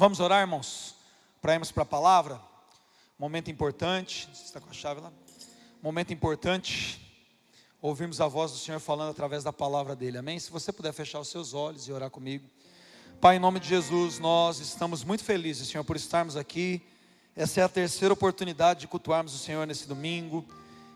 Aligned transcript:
Vamos 0.00 0.18
orar, 0.18 0.40
irmãos, 0.40 0.94
para 1.42 1.52
irmos 1.52 1.70
para 1.70 1.82
a 1.82 1.84
palavra. 1.84 2.40
Momento 3.18 3.50
importante. 3.50 4.30
Você 4.32 4.44
está 4.44 4.58
com 4.58 4.70
a 4.70 4.72
chave 4.72 4.98
lá? 4.98 5.12
Momento 5.82 6.10
importante. 6.10 6.98
Ouvirmos 7.82 8.18
a 8.18 8.26
voz 8.26 8.50
do 8.50 8.56
Senhor 8.56 8.80
falando 8.80 9.10
através 9.10 9.44
da 9.44 9.52
palavra 9.52 9.94
dele. 9.94 10.16
Amém? 10.16 10.38
Se 10.38 10.50
você 10.50 10.72
puder 10.72 10.94
fechar 10.94 11.20
os 11.20 11.28
seus 11.28 11.52
olhos 11.52 11.86
e 11.86 11.92
orar 11.92 12.08
comigo. 12.08 12.48
Pai, 13.20 13.36
em 13.36 13.38
nome 13.38 13.60
de 13.60 13.68
Jesus, 13.68 14.18
nós 14.18 14.58
estamos 14.58 15.04
muito 15.04 15.22
felizes, 15.22 15.68
Senhor, 15.68 15.84
por 15.84 15.96
estarmos 15.96 16.34
aqui. 16.34 16.80
Essa 17.36 17.60
é 17.60 17.64
a 17.64 17.68
terceira 17.68 18.14
oportunidade 18.14 18.80
de 18.80 18.88
cultuarmos 18.88 19.34
o 19.34 19.38
Senhor 19.38 19.66
nesse 19.66 19.86
domingo. 19.86 20.46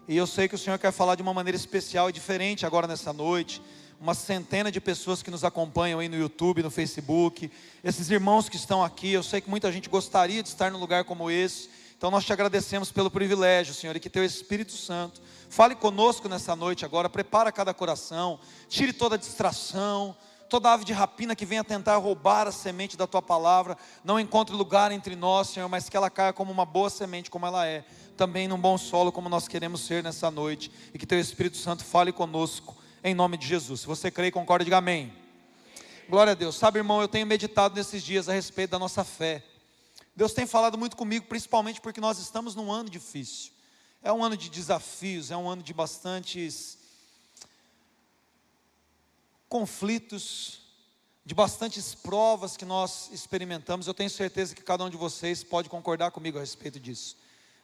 E 0.09 0.17
eu 0.17 0.27
sei 0.27 0.49
que 0.49 0.55
o 0.55 0.59
Senhor 0.59 0.79
quer 0.79 0.93
falar 0.93 1.15
de 1.15 1.21
uma 1.21 1.35
maneira 1.35 1.59
especial 1.59 2.09
e 2.09 2.13
diferente 2.15 2.65
agora 2.65 2.87
nessa 2.87 3.13
noite 3.13 3.61
uma 4.05 4.13
centena 4.13 4.71
de 4.71 4.83
pessoas 4.83 5.23
que 5.23 5.31
nos 5.31 5.45
acompanham 5.45 5.99
aí 5.99 6.11
no 6.11 6.17
YouTube, 6.17 6.63
no 6.63 6.71
Facebook, 6.71 7.51
esses 7.83 8.11
irmãos 8.11 8.51
que 8.51 8.57
estão 8.57 8.85
aqui, 8.85 9.11
eu 9.11 9.23
sei 9.23 9.41
que 9.41 9.49
muita 9.49 9.73
gente 9.73 9.89
gostaria 9.89 10.43
de 10.43 10.51
estar 10.51 10.71
num 10.71 10.79
lugar 10.79 11.05
como 11.05 11.31
esse, 11.31 11.71
então 11.97 12.11
nós 12.11 12.23
te 12.23 12.31
agradecemos 12.31 12.93
pelo 12.93 13.11
privilégio, 13.11 13.73
Senhor, 13.73 13.97
e 13.97 14.01
que 14.01 14.11
teu 14.11 14.23
Espírito 14.23 14.73
Santo 14.73 15.23
fale 15.49 15.75
conosco 15.75 16.29
nessa 16.29 16.55
noite 16.55 16.85
agora, 16.85 17.09
prepara 17.09 17.51
cada 17.51 17.73
coração, 17.73 18.39
tire 18.69 18.93
toda 18.93 19.17
distração, 19.17 20.15
toda 20.51 20.71
ave 20.71 20.85
de 20.85 20.93
rapina 20.93 21.35
que 21.35 21.47
venha 21.47 21.65
tentar 21.65 21.97
roubar 21.97 22.47
a 22.47 22.53
semente 22.53 22.99
da 22.99 23.07
tua 23.07 23.23
palavra, 23.23 23.75
não 24.05 24.21
encontre 24.21 24.55
lugar 24.55 24.93
entre 24.93 25.17
nós, 25.17 25.49
Senhor, 25.49 25.67
mas 25.71 25.89
que 25.89 25.97
ela 25.97 26.11
caia 26.11 26.35
como 26.35 26.53
uma 26.53 26.67
boa 26.67 26.91
semente, 26.91 27.31
como 27.31 27.47
ela 27.47 27.67
é, 27.67 27.83
também 28.19 28.49
num 28.49 28.59
bom 28.59 28.77
solo, 28.77 29.11
como 29.11 29.31
nós 29.31 29.49
queremos 29.49 29.81
ser 29.81 30.03
nessa 30.03 30.31
noite, 30.31 30.71
e 30.93 30.99
que 30.99 31.07
teu 31.07 31.19
Espírito 31.19 31.57
Santo 31.57 31.83
fale 31.83 32.13
conosco 32.13 32.84
em 33.05 33.15
nome 33.15 33.37
de 33.37 33.47
Jesus. 33.47 33.83
Se 33.83 33.87
você 33.87 34.11
crê 34.11 34.29
e 34.29 34.33
concorda, 34.33 34.65
diga 34.65 34.79
amém. 34.79 35.13
Glória 36.09 36.33
a 36.33 36.35
Deus. 36.35 36.57
Sabe, 36.57 36.79
irmão, 36.79 37.03
eu 37.03 37.07
tenho 37.07 37.27
meditado 37.27 37.75
nesses 37.75 38.03
dias 38.03 38.31
a 38.31 38.33
respeito 38.33 38.71
da 38.71 38.79
nossa 38.79 39.05
fé. 39.05 39.45
Deus 40.17 40.33
tem 40.33 40.47
falado 40.47 40.79
muito 40.79 40.97
comigo, 40.97 41.27
principalmente 41.27 41.83
porque 41.83 42.01
nós 42.01 42.19
estamos 42.19 42.55
num 42.55 42.73
ano 42.73 42.89
difícil. 42.89 43.53
É 44.03 44.11
um 44.11 44.25
ano 44.25 44.39
de 44.39 44.49
desafios, 44.49 45.31
é 45.31 45.37
um 45.37 45.47
ano 45.47 45.63
de 45.63 45.75
bastantes 45.75 46.79
conflitos, 49.51 50.61
de 51.27 51.35
bastantes 51.35 51.95
provas 51.95 52.57
que 52.57 52.65
nós 52.65 53.11
experimentamos. 53.13 53.87
Eu 53.87 53.93
tenho 53.93 54.09
certeza 54.09 54.55
que 54.55 54.63
cada 54.63 54.83
um 54.83 54.89
de 54.89 54.97
vocês 54.97 55.45
pode 55.45 55.69
concordar 55.69 56.11
comigo 56.11 56.39
a 56.39 56.41
respeito 56.41 56.81
disso. 56.81 57.19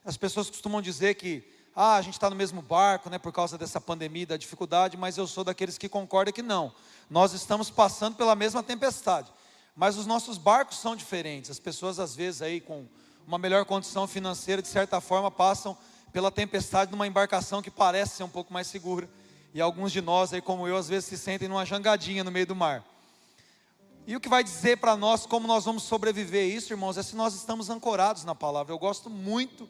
As 0.05 0.19
pessoas 0.19 0.51
costumam 0.51 0.83
dizer 0.83 1.15
que 1.15 1.60
ah, 1.75 1.97
a 1.97 2.03
gente 2.03 2.15
está 2.15 2.29
no 2.29 2.37
mesmo 2.37 2.61
barco, 2.61 3.09
né, 3.09 3.19
por 3.19 3.33
causa 3.33 3.57
dessa 3.57 3.81
pandemia, 3.81 4.27
da 4.27 4.37
dificuldade, 4.37 4.97
mas 4.97 5.17
eu 5.17 5.27
sou 5.27 5.45
daqueles 5.45 5.79
que 5.79 5.89
concordam 5.89 6.33
que 6.33 6.43
não. 6.43 6.73
Nós 7.09 7.33
estamos 7.33 7.71
passando 7.71 8.17
pela 8.17 8.35
mesma 8.35 8.63
tempestade, 8.63 9.33
mas 9.77 9.97
os 9.97 10.07
nossos 10.07 10.37
barcos 10.37 10.79
são 10.79 10.97
diferentes. 10.97 11.51
As 11.51 11.61
pessoas, 11.61 11.99
às 11.99 12.15
vezes, 12.15 12.43
aí 12.43 12.61
com 12.61 12.87
uma 13.27 13.39
melhor 13.39 13.65
condição 13.65 14.07
financeira, 14.07 14.61
de 14.61 14.69
certa 14.69 15.01
forma, 15.01 15.31
passam 15.31 15.77
pela 16.13 16.31
tempestade 16.31 16.91
numa 16.91 17.07
embarcação 17.07 17.63
que 17.63 17.71
parece 17.71 18.17
ser 18.17 18.25
um 18.25 18.29
pouco 18.29 18.53
mais 18.53 18.67
segura. 18.67 19.09
E 19.55 19.61
alguns 19.61 19.93
de 19.93 20.01
nós, 20.01 20.33
aí 20.33 20.41
como 20.41 20.67
eu, 20.67 20.77
às 20.77 20.89
vezes 20.89 21.09
se 21.09 21.17
sentem 21.17 21.49
numa 21.49 21.65
jangadinha 21.65 22.25
no 22.25 22.31
meio 22.31 22.47
do 22.47 22.55
mar. 22.55 22.85
E 24.07 24.17
o 24.17 24.21
que 24.21 24.29
vai 24.29 24.43
dizer 24.43 24.79
para 24.79 24.97
nós 24.97 25.27
como 25.27 25.47
nós 25.47 25.65
vamos 25.65 25.85
sobreviver 25.85 26.45
isso, 26.45 26.73
irmãos, 26.73 26.97
é 26.97 27.03
se 27.03 27.15
nós 27.15 27.35
estamos 27.35 27.71
ancorados 27.71 28.25
na 28.25 28.35
palavra. 28.35 28.73
Eu 28.73 28.79
gosto 28.79 29.09
muito 29.09 29.69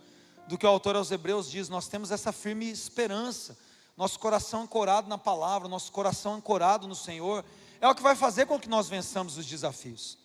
do 0.50 0.58
que 0.58 0.66
o 0.66 0.68
autor 0.68 0.96
aos 0.96 1.12
Hebreus 1.12 1.48
diz, 1.48 1.68
nós 1.68 1.86
temos 1.86 2.10
essa 2.10 2.32
firme 2.32 2.68
esperança, 2.68 3.56
nosso 3.96 4.18
coração 4.18 4.62
ancorado 4.62 5.08
na 5.08 5.16
palavra, 5.16 5.68
nosso 5.68 5.92
coração 5.92 6.34
ancorado 6.34 6.88
no 6.88 6.94
Senhor, 6.96 7.44
é 7.80 7.86
o 7.86 7.94
que 7.94 8.02
vai 8.02 8.16
fazer 8.16 8.46
com 8.46 8.58
que 8.58 8.68
nós 8.68 8.88
vençamos 8.88 9.38
os 9.38 9.46
desafios. 9.46 10.18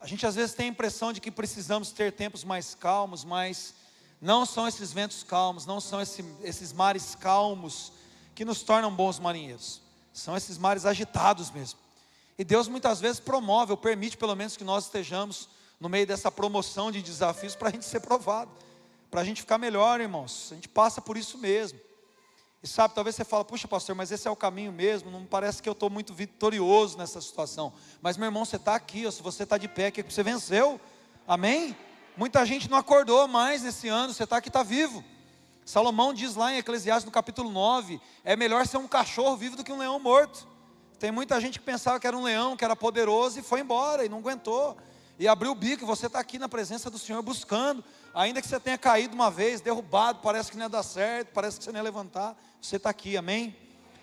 A 0.00 0.06
gente 0.06 0.24
às 0.24 0.36
vezes 0.36 0.54
tem 0.54 0.66
a 0.66 0.68
impressão 0.68 1.12
de 1.12 1.20
que 1.20 1.32
precisamos 1.32 1.90
ter 1.90 2.12
tempos 2.12 2.44
mais 2.44 2.76
calmos, 2.76 3.24
mas 3.24 3.74
não 4.20 4.46
são 4.46 4.68
esses 4.68 4.92
ventos 4.92 5.24
calmos, 5.24 5.66
não 5.66 5.80
são 5.80 6.00
esse, 6.00 6.24
esses 6.44 6.72
mares 6.72 7.16
calmos 7.16 7.92
que 8.36 8.44
nos 8.44 8.62
tornam 8.62 8.94
bons 8.94 9.18
marinheiros, 9.18 9.82
são 10.12 10.36
esses 10.36 10.58
mares 10.58 10.86
agitados 10.86 11.50
mesmo. 11.50 11.80
E 12.38 12.44
Deus 12.44 12.68
muitas 12.68 13.00
vezes 13.00 13.18
promove, 13.18 13.72
ou 13.72 13.76
permite 13.76 14.16
pelo 14.16 14.36
menos 14.36 14.56
que 14.56 14.62
nós 14.62 14.84
estejamos 14.84 15.48
no 15.80 15.88
meio 15.88 16.06
dessa 16.06 16.30
promoção 16.30 16.92
de 16.92 17.02
desafios 17.02 17.56
para 17.56 17.68
a 17.68 17.72
gente 17.72 17.84
ser 17.84 17.98
provado 17.98 18.69
para 19.10 19.22
a 19.22 19.24
gente 19.24 19.40
ficar 19.40 19.58
melhor, 19.58 20.00
irmãos. 20.00 20.48
A 20.52 20.54
gente 20.54 20.68
passa 20.68 21.00
por 21.00 21.16
isso 21.16 21.36
mesmo. 21.36 21.78
E 22.62 22.68
sabe, 22.68 22.94
talvez 22.94 23.16
você 23.16 23.24
fala, 23.24 23.44
puxa 23.44 23.66
pastor, 23.66 23.96
mas 23.96 24.12
esse 24.12 24.28
é 24.28 24.30
o 24.30 24.36
caminho 24.36 24.70
mesmo, 24.70 25.10
não 25.10 25.24
parece 25.24 25.62
que 25.62 25.68
eu 25.68 25.72
estou 25.72 25.88
muito 25.88 26.12
vitorioso 26.12 26.98
nessa 26.98 27.18
situação. 27.20 27.72
Mas 28.02 28.18
meu 28.18 28.26
irmão, 28.26 28.44
você 28.44 28.56
está 28.56 28.74
aqui, 28.74 29.10
se 29.10 29.22
você 29.22 29.44
está 29.44 29.56
de 29.56 29.66
pé, 29.66 29.84
é 29.86 29.90
que 29.90 30.02
você 30.02 30.22
venceu. 30.22 30.78
Amém? 31.26 31.74
Muita 32.16 32.44
gente 32.44 32.70
não 32.70 32.76
acordou 32.76 33.26
mais 33.26 33.62
nesse 33.62 33.88
ano, 33.88 34.12
você 34.12 34.24
está 34.24 34.36
aqui, 34.36 34.50
está 34.50 34.62
vivo. 34.62 35.02
Salomão 35.64 36.12
diz 36.12 36.34
lá 36.34 36.52
em 36.52 36.58
Eclesiastes 36.58 37.06
no 37.06 37.10
capítulo 37.10 37.50
9: 37.50 37.98
é 38.24 38.36
melhor 38.36 38.66
ser 38.66 38.76
um 38.76 38.86
cachorro 38.86 39.36
vivo 39.36 39.56
do 39.56 39.64
que 39.64 39.72
um 39.72 39.78
leão 39.78 39.98
morto. 39.98 40.46
Tem 40.98 41.10
muita 41.10 41.40
gente 41.40 41.58
que 41.58 41.64
pensava 41.64 41.98
que 41.98 42.06
era 42.06 42.16
um 42.16 42.22
leão, 42.22 42.58
que 42.58 42.64
era 42.64 42.76
poderoso 42.76 43.38
e 43.38 43.42
foi 43.42 43.60
embora 43.60 44.04
e 44.04 44.08
não 44.08 44.18
aguentou. 44.18 44.76
E 45.18 45.26
abriu 45.26 45.52
o 45.52 45.54
bico, 45.54 45.86
você 45.86 46.08
está 46.08 46.18
aqui 46.18 46.38
na 46.38 46.48
presença 46.48 46.90
do 46.90 46.98
Senhor 46.98 47.22
buscando 47.22 47.82
Ainda 48.14 48.42
que 48.42 48.48
você 48.48 48.58
tenha 48.58 48.76
caído 48.76 49.14
uma 49.14 49.30
vez, 49.30 49.60
derrubado, 49.60 50.20
parece 50.22 50.50
que 50.50 50.56
não 50.56 50.64
ia 50.64 50.68
dar 50.68 50.82
certo, 50.82 51.28
parece 51.32 51.58
que 51.58 51.64
você 51.64 51.70
não 51.70 51.78
ia 51.78 51.84
levantar, 51.84 52.36
você 52.60 52.76
está 52.76 52.90
aqui, 52.90 53.16
amém? 53.16 53.56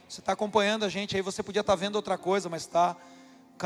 Você 0.07 0.21
está 0.21 0.31
acompanhando 0.31 0.85
a 0.85 0.89
gente 0.89 1.15
aí, 1.15 1.21
você 1.21 1.43
podia 1.43 1.59
estar 1.59 1.73
tá 1.73 1.77
vendo 1.77 1.97
outra 1.97 2.17
coisa, 2.17 2.47
mas 2.47 2.61
está 2.61 2.95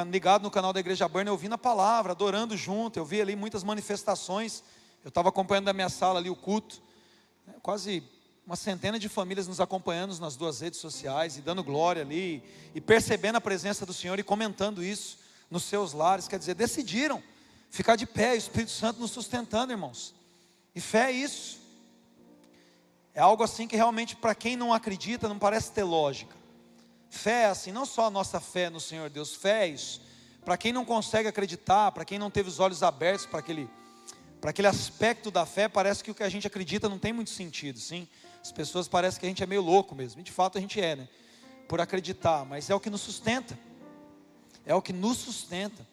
ligado 0.10 0.42
no 0.42 0.50
canal 0.50 0.74
da 0.74 0.80
Igreja 0.80 1.08
Burner, 1.08 1.32
ouvindo 1.32 1.54
a 1.54 1.58
palavra, 1.58 2.14
adorando 2.14 2.58
junto. 2.58 2.98
Eu 2.98 3.06
vi 3.06 3.22
ali 3.22 3.36
muitas 3.36 3.64
manifestações. 3.64 4.64
Eu 5.04 5.10
estava 5.10 5.30
acompanhando 5.30 5.66
da 5.66 5.74
minha 5.74 5.90
sala 5.90 6.18
ali 6.20 6.30
o 6.30 6.36
culto. 6.36 6.82
Né, 7.46 7.54
quase 7.62 8.04
uma 8.46 8.56
centena 8.56 8.98
de 8.98 9.08
famílias 9.08 9.48
nos 9.48 9.62
acompanhando 9.62 10.18
nas 10.20 10.36
duas 10.36 10.62
redes 10.62 10.80
sociais 10.80 11.38
e 11.38 11.42
dando 11.42 11.64
glória 11.64 12.02
ali, 12.02 12.44
e 12.74 12.82
percebendo 12.82 13.36
a 13.36 13.42
presença 13.42 13.86
do 13.86 13.94
Senhor 13.94 14.18
e 14.18 14.24
comentando 14.24 14.84
isso 14.84 15.20
nos 15.50 15.64
seus 15.64 15.94
lares. 15.94 16.28
Quer 16.28 16.40
dizer, 16.40 16.56
decidiram 16.56 17.22
ficar 17.70 17.96
de 17.96 18.08
pé, 18.08 18.32
o 18.32 18.36
Espírito 18.36 18.72
Santo 18.72 19.00
nos 19.00 19.12
sustentando, 19.12 19.72
irmãos. 19.72 20.16
E 20.74 20.80
fé 20.80 21.10
é 21.10 21.12
isso. 21.12 21.60
É 23.14 23.20
algo 23.20 23.44
assim 23.44 23.68
que 23.68 23.76
realmente, 23.76 24.16
para 24.16 24.34
quem 24.34 24.56
não 24.56 24.74
acredita, 24.74 25.28
não 25.28 25.38
parece 25.38 25.72
ter 25.72 25.84
lógica. 25.84 26.36
Fé 27.10 27.44
é 27.44 27.46
assim, 27.48 27.72
não 27.72 27.86
só 27.86 28.06
a 28.06 28.10
nossa 28.10 28.40
fé 28.40 28.70
no 28.70 28.80
Senhor 28.80 29.10
Deus, 29.10 29.36
fé 29.36 29.66
é 29.66 29.68
isso. 29.68 30.02
Para 30.46 30.58
quem 30.58 30.72
não 30.72 30.86
consegue 30.86 31.28
acreditar, 31.28 31.92
para 31.92 32.06
quem 32.06 32.18
não 32.18 32.32
teve 32.32 32.48
os 32.48 32.60
olhos 32.60 32.82
abertos 32.82 33.26
para 33.26 33.40
aquele, 33.40 33.70
para 34.40 34.52
aquele 34.52 34.68
aspecto 34.68 35.30
da 35.30 35.46
fé, 35.46 35.68
parece 35.68 36.04
que 36.04 36.10
o 36.10 36.16
que 36.16 36.24
a 36.24 36.30
gente 36.30 36.48
acredita 36.48 36.88
não 36.88 36.98
tem 36.98 37.12
muito 37.12 37.30
sentido, 37.30 37.78
sim. 37.80 38.08
As 38.42 38.52
pessoas 38.52 38.88
parecem 38.88 39.20
que 39.20 39.26
a 39.26 39.30
gente 39.30 39.44
é 39.44 39.46
meio 39.46 39.62
louco 39.62 39.94
mesmo, 39.94 40.22
e 40.22 40.24
de 40.24 40.32
fato 40.32 40.58
a 40.58 40.62
gente 40.62 40.80
é, 40.80 40.96
né? 40.96 41.10
Por 41.68 41.82
acreditar, 41.82 42.46
mas 42.46 42.70
é 42.70 42.76
o 42.76 42.80
que 42.80 42.90
nos 42.90 43.02
sustenta, 43.02 43.60
é 44.66 44.74
o 44.74 44.82
que 44.82 44.94
nos 44.94 45.18
sustenta, 45.18 45.86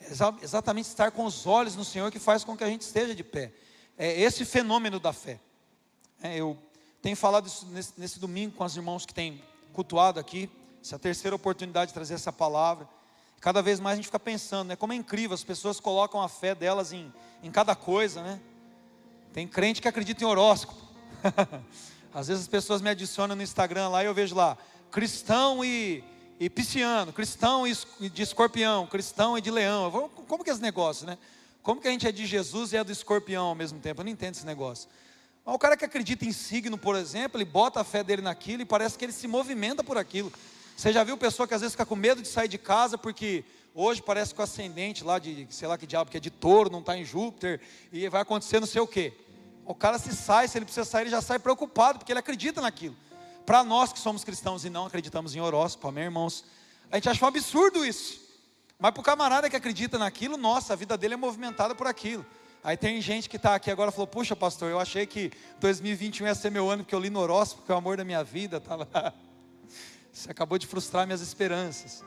é 0.00 0.06
exatamente 0.42 0.86
estar 0.86 1.10
com 1.10 1.24
os 1.24 1.44
olhos 1.44 1.74
no 1.74 1.84
Senhor 1.84 2.10
que 2.10 2.18
faz 2.20 2.44
com 2.44 2.56
que 2.56 2.64
a 2.64 2.68
gente 2.68 2.82
esteja 2.82 3.14
de 3.14 3.24
pé 3.24 3.52
é 3.98 4.20
esse 4.20 4.44
fenômeno 4.44 4.98
da 4.98 5.12
fé. 5.12 5.38
É, 6.22 6.36
eu 6.36 6.56
tenho 7.00 7.16
falado 7.16 7.46
isso 7.46 7.66
nesse, 7.66 7.92
nesse, 7.96 8.20
domingo 8.20 8.54
com 8.54 8.64
os 8.64 8.76
irmãos 8.76 9.04
que 9.04 9.12
têm 9.12 9.42
cultuado 9.72 10.20
aqui, 10.20 10.48
essa 10.82 10.94
é 10.94 10.96
a 10.96 10.98
terceira 10.98 11.34
oportunidade 11.34 11.88
de 11.88 11.94
trazer 11.94 12.14
essa 12.14 12.32
palavra. 12.32 12.88
Cada 13.40 13.60
vez 13.60 13.80
mais 13.80 13.94
a 13.94 13.96
gente 13.96 14.06
fica 14.06 14.20
pensando, 14.20 14.68
né? 14.68 14.76
Como 14.76 14.92
é 14.92 14.96
incrível, 14.96 15.34
as 15.34 15.42
pessoas 15.42 15.80
colocam 15.80 16.20
a 16.22 16.28
fé 16.28 16.54
delas 16.54 16.92
em, 16.92 17.12
em 17.42 17.50
cada 17.50 17.74
coisa, 17.74 18.22
né? 18.22 18.40
Tem 19.32 19.48
crente 19.48 19.80
que 19.82 19.88
acredita 19.88 20.22
em 20.22 20.26
horóscopo. 20.26 20.80
Às 22.14 22.28
vezes 22.28 22.42
as 22.42 22.48
pessoas 22.48 22.80
me 22.80 22.90
adicionam 22.90 23.34
no 23.34 23.42
Instagram 23.42 23.88
lá 23.88 24.02
e 24.02 24.06
eu 24.06 24.14
vejo 24.14 24.34
lá, 24.34 24.56
cristão 24.90 25.64
e, 25.64 26.04
e 26.38 26.50
pisciano, 26.50 27.12
cristão 27.12 27.66
e 27.66 28.08
de 28.08 28.22
escorpião, 28.22 28.86
cristão 28.86 29.36
e 29.38 29.40
de 29.40 29.50
leão. 29.50 30.10
Como 30.28 30.44
que 30.44 30.50
é 30.50 30.52
esse 30.52 30.62
negócio, 30.62 31.06
né? 31.06 31.16
Como 31.62 31.80
que 31.80 31.86
a 31.86 31.90
gente 31.90 32.06
é 32.06 32.12
de 32.12 32.26
Jesus 32.26 32.72
e 32.72 32.76
é 32.76 32.82
do 32.82 32.90
escorpião 32.90 33.46
ao 33.46 33.54
mesmo 33.54 33.78
tempo? 33.78 34.00
Eu 34.00 34.04
não 34.04 34.10
entendo 34.10 34.34
esse 34.34 34.44
negócio. 34.44 34.88
Mas 35.44 35.54
o 35.54 35.58
cara 35.58 35.76
que 35.76 35.84
acredita 35.84 36.24
em 36.24 36.32
signo, 36.32 36.76
por 36.76 36.96
exemplo, 36.96 37.38
ele 37.38 37.44
bota 37.44 37.80
a 37.80 37.84
fé 37.84 38.02
dele 38.02 38.22
naquilo 38.22 38.62
e 38.62 38.64
parece 38.64 38.98
que 38.98 39.04
ele 39.04 39.12
se 39.12 39.28
movimenta 39.28 39.84
por 39.84 39.96
aquilo. 39.96 40.32
Você 40.76 40.92
já 40.92 41.04
viu 41.04 41.16
pessoa 41.16 41.46
que 41.46 41.54
às 41.54 41.60
vezes 41.60 41.74
fica 41.74 41.86
com 41.86 41.94
medo 41.94 42.20
de 42.20 42.28
sair 42.28 42.48
de 42.48 42.58
casa 42.58 42.98
porque 42.98 43.44
hoje 43.74 44.02
parece 44.02 44.34
que 44.34 44.40
o 44.40 44.44
ascendente 44.44 45.04
lá 45.04 45.18
de, 45.18 45.46
sei 45.50 45.68
lá 45.68 45.78
que 45.78 45.86
diabo, 45.86 46.10
que 46.10 46.16
é 46.16 46.20
de 46.20 46.30
touro, 46.30 46.70
não 46.70 46.80
está 46.80 46.96
em 46.96 47.04
Júpiter, 47.04 47.60
e 47.92 48.08
vai 48.08 48.22
acontecer 48.22 48.58
não 48.58 48.66
sei 48.66 48.80
o 48.80 48.86
quê. 48.86 49.12
O 49.64 49.74
cara 49.74 49.98
se 49.98 50.14
sai, 50.14 50.48
se 50.48 50.58
ele 50.58 50.64
precisa 50.64 50.84
sair, 50.84 51.02
ele 51.02 51.10
já 51.10 51.22
sai 51.22 51.38
preocupado, 51.38 51.98
porque 51.98 52.12
ele 52.12 52.18
acredita 52.18 52.60
naquilo. 52.60 52.96
Para 53.46 53.62
nós 53.62 53.92
que 53.92 53.98
somos 53.98 54.24
cristãos 54.24 54.64
e 54.64 54.70
não 54.70 54.86
acreditamos 54.86 55.36
em 55.36 55.40
horóscopo, 55.40 55.88
amém, 55.88 56.04
irmãos? 56.04 56.44
A 56.90 56.96
gente 56.96 57.08
acha 57.08 57.24
um 57.24 57.28
absurdo 57.28 57.84
isso. 57.84 58.21
Mas 58.82 58.90
para 58.90 59.00
o 59.00 59.04
camarada 59.04 59.48
que 59.48 59.54
acredita 59.54 59.96
naquilo, 59.96 60.36
nossa, 60.36 60.72
a 60.72 60.76
vida 60.76 60.98
dele 60.98 61.14
é 61.14 61.16
movimentada 61.16 61.72
por 61.72 61.86
aquilo. 61.86 62.26
Aí 62.64 62.76
tem 62.76 63.00
gente 63.00 63.28
que 63.28 63.36
está 63.36 63.54
aqui 63.54 63.70
agora 63.70 63.90
e 63.90 63.92
falou: 63.92 64.08
Puxa, 64.08 64.34
pastor, 64.34 64.72
eu 64.72 64.80
achei 64.80 65.06
que 65.06 65.30
2021 65.60 66.26
ia 66.26 66.34
ser 66.34 66.50
meu 66.50 66.68
ano 66.68 66.82
porque 66.82 66.92
eu 66.92 66.98
li 66.98 67.08
no 67.08 67.20
horóscopo, 67.20 67.70
é 67.70 67.76
o 67.76 67.78
amor 67.78 67.96
da 67.96 68.04
minha 68.04 68.24
vida 68.24 68.56
estava. 68.56 69.14
Você 70.12 70.28
acabou 70.32 70.58
de 70.58 70.66
frustrar 70.66 71.06
minhas 71.06 71.20
esperanças. 71.20 72.02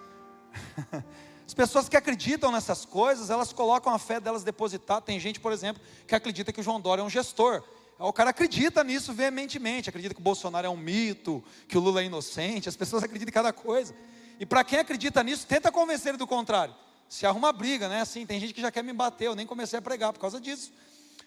As 1.47 1.53
pessoas 1.53 1.87
que 1.87 1.95
acreditam 1.95 2.51
nessas 2.51 2.83
coisas, 2.83 3.29
elas 3.29 3.53
colocam 3.53 3.93
a 3.93 3.97
fé 3.97 4.19
delas 4.19 4.43
depositada. 4.43 4.99
Tem 4.99 5.17
gente, 5.17 5.39
por 5.39 5.53
exemplo, 5.53 5.81
que 6.05 6.13
acredita 6.13 6.51
que 6.51 6.59
o 6.59 6.63
João 6.63 6.81
Dória 6.81 7.01
é 7.01 7.05
um 7.05 7.09
gestor. 7.09 7.63
O 7.97 8.11
cara 8.11 8.31
acredita 8.31 8.83
nisso 8.83 9.13
veementemente, 9.13 9.87
acredita 9.87 10.13
que 10.13 10.19
o 10.19 10.23
Bolsonaro 10.23 10.67
é 10.67 10.69
um 10.69 10.75
mito, 10.75 11.41
que 11.69 11.77
o 11.77 11.79
Lula 11.81 12.01
é 12.01 12.05
inocente, 12.05 12.67
as 12.67 12.75
pessoas 12.75 13.01
acreditam 13.05 13.29
em 13.29 13.33
cada 13.33 13.53
coisa. 13.53 13.95
E 14.39 14.45
para 14.45 14.63
quem 14.63 14.79
acredita 14.79 15.23
nisso, 15.23 15.45
tenta 15.47 15.71
convencer 15.71 16.09
ele 16.09 16.17
do 16.17 16.27
contrário. 16.27 16.75
Se 17.07 17.25
arruma 17.25 17.51
briga, 17.53 17.87
né? 17.87 18.01
Assim, 18.01 18.25
tem 18.25 18.39
gente 18.39 18.53
que 18.53 18.61
já 18.61 18.71
quer 18.71 18.83
me 18.83 18.93
bater, 18.93 19.27
eu 19.27 19.35
nem 19.35 19.45
comecei 19.45 19.79
a 19.79 19.81
pregar 19.81 20.11
por 20.11 20.19
causa 20.19 20.39
disso. 20.39 20.71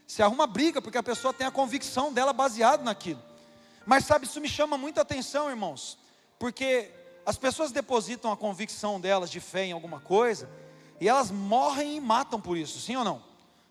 Se 0.06 0.22
arruma 0.22 0.46
briga, 0.46 0.82
porque 0.82 0.98
a 0.98 1.02
pessoa 1.02 1.32
tem 1.32 1.46
a 1.46 1.50
convicção 1.50 2.12
dela 2.12 2.32
baseada 2.32 2.82
naquilo. 2.82 3.22
Mas 3.86 4.04
sabe, 4.04 4.26
isso 4.26 4.40
me 4.40 4.48
chama 4.48 4.76
muita 4.76 5.00
atenção, 5.00 5.48
irmãos, 5.48 5.98
porque 6.38 6.90
as 7.24 7.36
pessoas 7.36 7.72
depositam 7.72 8.32
a 8.32 8.36
convicção 8.36 9.00
delas 9.00 9.30
de 9.30 9.40
fé 9.40 9.64
em 9.64 9.72
alguma 9.72 10.00
coisa, 10.00 10.48
e 11.00 11.08
elas 11.08 11.30
morrem 11.30 11.96
e 11.96 12.00
matam 12.00 12.40
por 12.40 12.56
isso, 12.56 12.80
sim 12.80 12.96
ou 12.96 13.04
não? 13.04 13.22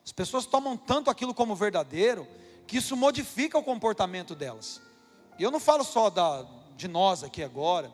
As 0.05 0.11
pessoas 0.11 0.45
tomam 0.45 0.77
tanto 0.77 1.09
aquilo 1.09 1.33
como 1.33 1.55
verdadeiro, 1.55 2.27
que 2.65 2.77
isso 2.77 2.95
modifica 2.95 3.57
o 3.57 3.63
comportamento 3.63 4.33
delas. 4.33 4.81
E 5.37 5.43
eu 5.43 5.51
não 5.51 5.59
falo 5.59 5.83
só 5.83 6.09
da, 6.09 6.45
de 6.75 6.87
nós 6.87 7.23
aqui 7.23 7.43
agora, 7.43 7.91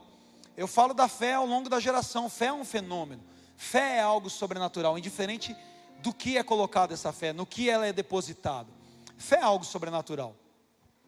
eu 0.56 0.68
falo 0.68 0.94
da 0.94 1.08
fé 1.08 1.34
ao 1.34 1.46
longo 1.46 1.70
da 1.70 1.80
geração. 1.80 2.30
Fé 2.30 2.48
é 2.48 2.54
um 2.54 2.66
fenômeno, 2.66 3.24
fé 3.56 3.98
é 3.98 4.02
algo 4.02 4.30
sobrenatural, 4.30 4.98
indiferente 4.98 5.56
do 6.02 6.14
que 6.14 6.38
é 6.38 6.44
colocado 6.44 6.94
essa 6.94 7.12
fé, 7.12 7.34
no 7.34 7.46
que 7.46 7.70
ela 7.70 7.88
é 7.88 7.94
depositada. 7.94 8.70
Fé 9.18 9.38
é 9.38 9.44
algo 9.44 9.64
sobrenatural. 9.64 10.36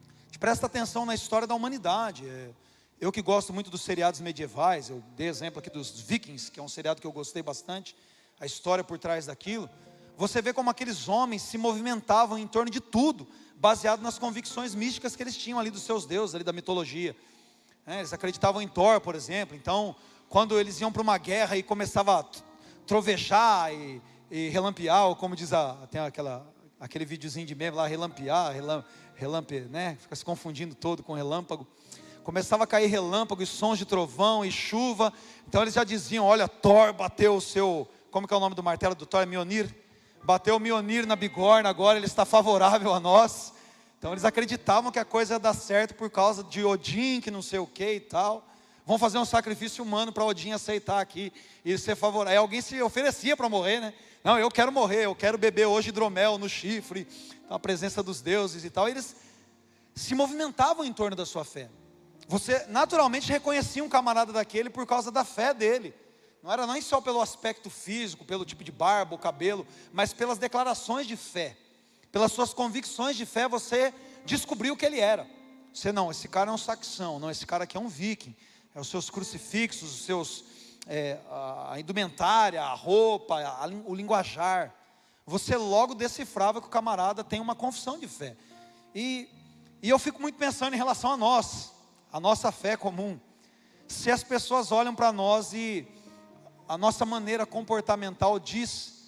A 0.02 0.26
gente 0.26 0.40
presta 0.40 0.66
atenção 0.66 1.06
na 1.06 1.14
história 1.14 1.48
da 1.48 1.54
humanidade. 1.54 2.28
É, 2.28 2.50
eu 3.00 3.12
que 3.12 3.22
gosto 3.22 3.54
muito 3.54 3.70
dos 3.70 3.82
seriados 3.82 4.22
medievais, 4.22 4.90
eu 4.90 5.04
dei 5.18 5.28
exemplo 5.28 5.60
aqui 5.60 5.70
dos 5.70 6.00
Vikings, 6.00 6.50
que 6.50 6.60
é 6.60 6.64
um 6.64 6.70
seriado 6.70 7.02
que 7.02 7.08
eu 7.08 7.12
gostei 7.12 7.44
bastante, 7.44 7.96
a 8.40 8.46
história 8.46 8.84
por 8.84 8.98
trás 8.98 9.26
daquilo. 9.26 9.70
Você 10.18 10.42
vê 10.42 10.54
como 10.54 10.70
aqueles 10.70 11.10
homens 11.10 11.42
se 11.42 11.58
movimentavam 11.58 12.38
em 12.38 12.48
torno 12.48 12.72
de 12.72 12.80
tudo, 12.80 13.28
baseado 13.58 14.02
nas 14.02 14.18
convicções 14.18 14.74
místicas 14.74 15.16
que 15.16 15.24
eles 15.24 15.36
tinham 15.36 15.60
ali 15.60 15.70
dos 15.70 15.84
seus 15.84 16.06
deuses, 16.06 16.36
ali 16.36 16.44
da 16.44 16.54
mitologia. 16.54 17.16
É, 17.88 18.00
eles 18.00 18.12
acreditavam 18.14 18.62
em 18.62 18.68
Thor, 18.68 19.00
por 19.00 19.16
exemplo. 19.16 19.56
Então, 19.56 19.96
quando 20.28 20.60
eles 20.60 20.82
iam 20.82 20.92
para 20.92 21.02
uma 21.02 21.18
guerra 21.18 21.56
e 21.56 21.64
começava 21.64 22.20
a 22.20 22.26
trovejar 22.86 23.74
e, 23.74 24.02
e 24.30 24.50
relampear, 24.50 25.06
ou 25.06 25.16
como 25.16 25.36
diz 25.36 25.54
a, 25.54 25.76
tem 25.92 26.02
aquela, 26.02 26.46
aquele 26.80 27.06
videozinho 27.06 27.46
de 27.46 27.54
meme 27.54 27.78
lá, 27.78 27.86
relampear, 27.86 28.52
relam, 28.52 28.84
relampe, 29.16 29.62
né? 29.62 29.98
Fica 30.00 30.16
se 30.16 30.26
confundindo 30.26 30.74
todo 30.74 31.04
com 31.04 31.14
relâmpago. 31.14 31.68
Começava 32.24 32.64
a 32.64 32.68
cair 32.68 32.88
relâmpago 32.88 33.44
e 33.44 33.46
sons 33.46 33.78
de 33.78 33.86
trovão 33.86 34.44
e 34.44 34.52
chuva. 34.52 35.14
Então 35.48 35.62
eles 35.62 35.76
já 35.76 35.84
diziam: 35.84 36.26
Olha, 36.26 36.48
Thor 36.48 36.92
bateu 36.92 37.36
o 37.36 37.42
seu. 37.42 37.88
Como 38.10 38.28
que 38.28 38.34
é 38.34 38.38
o 38.38 38.40
nome 38.40 38.56
do 38.56 38.64
martelo 38.64 38.96
do 38.96 39.06
Thor? 39.06 39.22
É 39.22 39.26
Mionir? 39.26 39.86
bateu 40.26 40.56
o 40.56 40.60
Mionir 40.60 41.06
na 41.06 41.16
bigorna, 41.16 41.70
agora 41.70 42.00
ele 42.00 42.08
está 42.08 42.26
favorável 42.26 42.94
a 42.94 43.00
nós. 43.00 43.54
Então 44.06 44.14
eles 44.14 44.24
acreditavam 44.24 44.92
que 44.92 45.00
a 45.00 45.04
coisa 45.04 45.34
ia 45.34 45.40
dar 45.40 45.56
certo 45.56 45.96
por 45.96 46.12
causa 46.12 46.44
de 46.44 46.64
Odin, 46.64 47.20
que 47.20 47.32
não 47.32 47.42
sei 47.42 47.58
o 47.58 47.66
que 47.66 47.94
e 47.94 48.00
tal. 48.00 48.48
Vão 48.86 49.00
fazer 49.00 49.18
um 49.18 49.26
sacrifício 49.26 49.84
humano 49.84 50.12
para 50.12 50.24
Odin 50.24 50.52
aceitar 50.52 51.00
aqui 51.00 51.34
e 51.66 51.76
ser 51.76 51.96
favorável. 51.96 52.40
Alguém 52.40 52.62
se 52.62 52.80
oferecia 52.84 53.36
para 53.36 53.50
morrer, 53.50 53.80
né? 53.80 53.96
Não, 54.24 54.38
eu 54.38 54.52
quero 54.52 54.72
morrer, 54.72 55.06
eu 55.06 55.16
quero 55.16 55.40
beber 55.40 55.66
hoje 55.66 55.90
hidromel 55.90 56.38
no 56.38 56.48
chifre, 56.48 57.08
a 57.50 57.58
presença 57.58 58.04
dos 58.04 58.22
deuses 58.22 58.64
e 58.64 58.70
tal. 58.70 58.88
Eles 58.88 59.16
se 59.96 60.14
movimentavam 60.14 60.86
em 60.86 60.94
torno 60.94 61.16
da 61.16 61.26
sua 61.26 61.44
fé. 61.44 61.68
Você 62.28 62.64
naturalmente 62.68 63.32
reconhecia 63.32 63.84
um 63.84 63.90
camarada 63.90 64.32
daquele 64.32 64.70
por 64.70 64.86
causa 64.86 65.10
da 65.10 65.26
fé 65.26 65.52
dele. 65.52 65.96
Não 66.44 66.52
era 66.52 66.68
nem 66.68 66.80
só 66.80 67.02
pelo 67.02 67.22
aspecto 67.22 67.72
físico, 67.72 68.24
pelo 68.24 68.46
tipo 68.46 68.64
de 68.64 68.72
barba, 68.72 69.16
o 69.16 69.18
cabelo, 69.18 69.66
mas 69.92 70.14
pelas 70.14 70.38
declarações 70.38 71.08
de 71.08 71.18
fé, 71.18 71.58
pelas 72.16 72.32
suas 72.32 72.54
convicções 72.54 73.18
de 73.18 73.26
fé, 73.26 73.46
você 73.46 73.94
descobriu 74.24 74.74
o 74.74 74.78
que 74.78 74.86
ele 74.86 75.02
era. 75.02 75.30
Você 75.74 75.92
não, 75.92 76.10
esse 76.10 76.30
cara 76.30 76.50
é 76.50 76.54
um 76.54 76.58
saxão, 76.58 77.20
não, 77.20 77.30
esse 77.30 77.46
cara 77.46 77.66
aqui 77.66 77.76
é 77.76 77.80
um 77.80 77.90
viking. 77.90 78.34
É 78.74 78.80
os 78.80 78.88
seus 78.88 79.10
crucifixos, 79.10 79.96
os 79.96 80.06
seus 80.06 80.46
é, 80.88 81.20
a 81.30 81.78
indumentária, 81.78 82.64
a 82.64 82.74
roupa, 82.74 83.42
a, 83.42 83.68
o 83.86 83.94
linguajar. 83.94 84.74
Você 85.26 85.58
logo 85.58 85.94
decifrava 85.94 86.62
que 86.62 86.68
o 86.68 86.70
camarada 86.70 87.22
tem 87.22 87.42
uma 87.42 87.54
confissão 87.54 88.00
de 88.00 88.08
fé. 88.08 88.38
E, 88.96 89.28
e 89.84 89.90
eu 89.90 90.00
fico 90.00 90.22
muito 90.22 90.38
pensando 90.38 90.74
em 90.74 90.78
relação 90.78 91.12
a 91.12 91.18
nós, 91.18 91.74
a 92.14 92.18
nossa 92.18 92.50
fé 92.50 92.78
comum. 92.78 93.20
Se 93.90 94.10
as 94.10 94.24
pessoas 94.24 94.72
olham 94.72 94.96
para 94.96 95.12
nós 95.12 95.52
e 95.52 95.86
a 96.66 96.78
nossa 96.78 97.06
maneira 97.06 97.46
comportamental 97.46 98.40
diz 98.40 99.04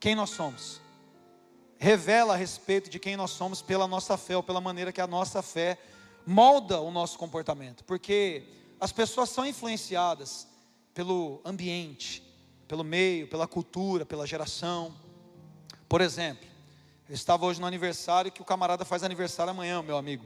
quem 0.00 0.14
nós 0.14 0.30
somos. 0.30 0.82
Revela 1.84 2.32
a 2.32 2.36
respeito 2.36 2.88
de 2.88 2.98
quem 2.98 3.14
nós 3.14 3.32
somos 3.32 3.60
pela 3.60 3.86
nossa 3.86 4.16
fé, 4.16 4.34
ou 4.34 4.42
pela 4.42 4.58
maneira 4.58 4.90
que 4.90 5.02
a 5.02 5.06
nossa 5.06 5.42
fé 5.42 5.76
molda 6.24 6.80
o 6.80 6.90
nosso 6.90 7.18
comportamento. 7.18 7.84
Porque 7.84 8.42
as 8.80 8.90
pessoas 8.90 9.28
são 9.28 9.44
influenciadas 9.44 10.48
pelo 10.94 11.42
ambiente, 11.44 12.22
pelo 12.66 12.82
meio, 12.82 13.28
pela 13.28 13.46
cultura, 13.46 14.06
pela 14.06 14.26
geração. 14.26 14.94
Por 15.86 16.00
exemplo, 16.00 16.48
eu 17.06 17.14
estava 17.14 17.44
hoje 17.44 17.60
no 17.60 17.66
aniversário 17.66 18.32
que 18.32 18.40
o 18.40 18.46
camarada 18.46 18.86
faz 18.86 19.04
aniversário 19.04 19.50
amanhã, 19.50 19.82
meu 19.82 19.98
amigo. 19.98 20.24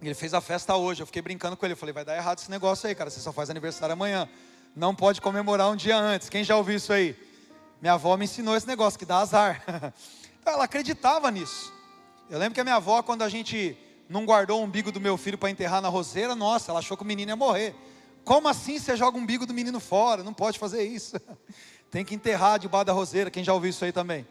Ele 0.00 0.14
fez 0.14 0.32
a 0.32 0.40
festa 0.40 0.74
hoje, 0.74 1.02
eu 1.02 1.06
fiquei 1.06 1.20
brincando 1.20 1.54
com 1.54 1.66
ele, 1.66 1.74
eu 1.74 1.76
falei, 1.76 1.92
vai 1.92 2.02
dar 2.02 2.16
errado 2.16 2.38
esse 2.38 2.50
negócio 2.50 2.88
aí, 2.88 2.94
cara, 2.94 3.10
você 3.10 3.20
só 3.20 3.30
faz 3.30 3.50
aniversário 3.50 3.92
amanhã 3.92 4.26
não 4.76 4.94
pode 4.94 5.22
comemorar 5.22 5.70
um 5.70 5.74
dia 5.74 5.96
antes. 5.96 6.28
Quem 6.28 6.44
já 6.44 6.54
ouviu 6.54 6.76
isso 6.76 6.92
aí? 6.92 7.16
Minha 7.80 7.94
avó 7.94 8.16
me 8.16 8.24
ensinou 8.24 8.56
esse 8.56 8.66
negócio 8.66 8.98
que 8.98 9.04
dá 9.04 9.18
azar. 9.18 9.62
Ela 10.44 10.64
acreditava 10.64 11.30
nisso. 11.30 11.72
Eu 12.30 12.38
lembro 12.38 12.54
que 12.54 12.60
a 12.60 12.64
minha 12.64 12.76
avó, 12.76 13.02
quando 13.02 13.22
a 13.22 13.28
gente 13.28 13.76
não 14.08 14.24
guardou 14.24 14.60
o 14.60 14.64
umbigo 14.64 14.90
do 14.90 15.00
meu 15.00 15.16
filho 15.16 15.36
para 15.36 15.50
enterrar 15.50 15.82
na 15.82 15.88
roseira, 15.88 16.34
nossa, 16.34 16.70
ela 16.70 16.78
achou 16.78 16.96
que 16.96 17.02
o 17.02 17.06
menino 17.06 17.30
ia 17.30 17.36
morrer. 17.36 17.74
Como 18.24 18.48
assim 18.48 18.78
você 18.78 18.96
joga 18.96 19.18
o 19.18 19.20
umbigo 19.20 19.46
do 19.46 19.54
menino 19.54 19.78
fora? 19.78 20.22
Não 20.22 20.32
pode 20.32 20.58
fazer 20.58 20.84
isso. 20.84 21.16
Tem 21.90 22.04
que 22.04 22.14
enterrar 22.14 22.58
debaixo 22.58 22.86
da 22.86 22.92
roseira. 22.92 23.30
Quem 23.30 23.44
já 23.44 23.52
ouviu 23.52 23.70
isso 23.70 23.84
aí 23.84 23.92
também? 23.92 24.26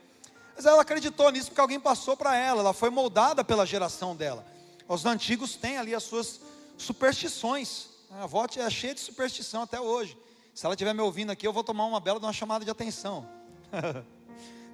Mas 0.56 0.66
ela 0.66 0.82
acreditou 0.82 1.30
nisso 1.32 1.48
porque 1.48 1.62
alguém 1.62 1.80
passou 1.80 2.18
para 2.18 2.36
ela. 2.36 2.62
Ela 2.62 2.74
foi 2.74 2.90
moldada 2.90 3.44
pela 3.44 3.66
geração 3.66 4.16
dela. 4.16 4.46
Os 4.88 5.06
antigos 5.06 5.56
têm 5.56 5.78
ali 5.78 5.94
as 5.94 6.04
suas 6.04 6.42
superstições. 6.78 7.88
A 8.12 8.24
avó 8.24 8.46
é 8.46 8.70
cheia 8.70 8.94
de 8.94 9.02
superstição 9.02 9.62
até 9.62 9.80
hoje. 9.80 10.18
Se 10.56 10.66
ela 10.66 10.74
estiver 10.74 10.94
me 10.94 11.02
ouvindo 11.02 11.32
aqui, 11.32 11.46
eu 11.46 11.52
vou 11.52 11.66
tomar 11.66 11.86
uma 11.86 12.00
bela 12.00 12.18
de 12.18 12.26
uma 12.26 12.32
chamada 12.32 12.64
de 12.64 12.72
atenção. 12.72 13.28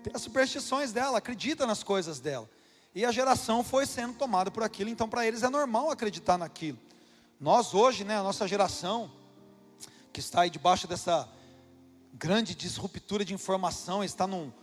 Tem 0.04 0.14
as 0.14 0.22
superstições 0.22 0.92
dela, 0.92 1.18
acredita 1.18 1.66
nas 1.66 1.82
coisas 1.82 2.20
dela. 2.20 2.48
E 2.94 3.04
a 3.04 3.12
geração 3.12 3.64
foi 3.64 3.88
sendo 3.88 4.14
tomada 4.14 4.52
por 4.52 4.62
aquilo, 4.62 4.92
então 4.92 5.10
para 5.10 5.26
eles 5.26 5.42
é 5.42 5.50
normal 5.50 5.90
acreditar 5.90 6.38
naquilo. 6.38 6.78
Nós 7.40 7.74
hoje, 7.74 8.04
né, 8.04 8.20
a 8.20 8.22
nossa 8.22 8.48
geração, 8.48 9.12
que 10.14 10.20
está 10.20 10.42
aí 10.42 10.52
debaixo 10.52 10.88
dessa 10.88 11.28
grande 12.14 12.54
disruptura 12.54 13.26
de 13.26 13.34
informação, 13.34 14.04
está 14.04 14.28
num, 14.28 14.54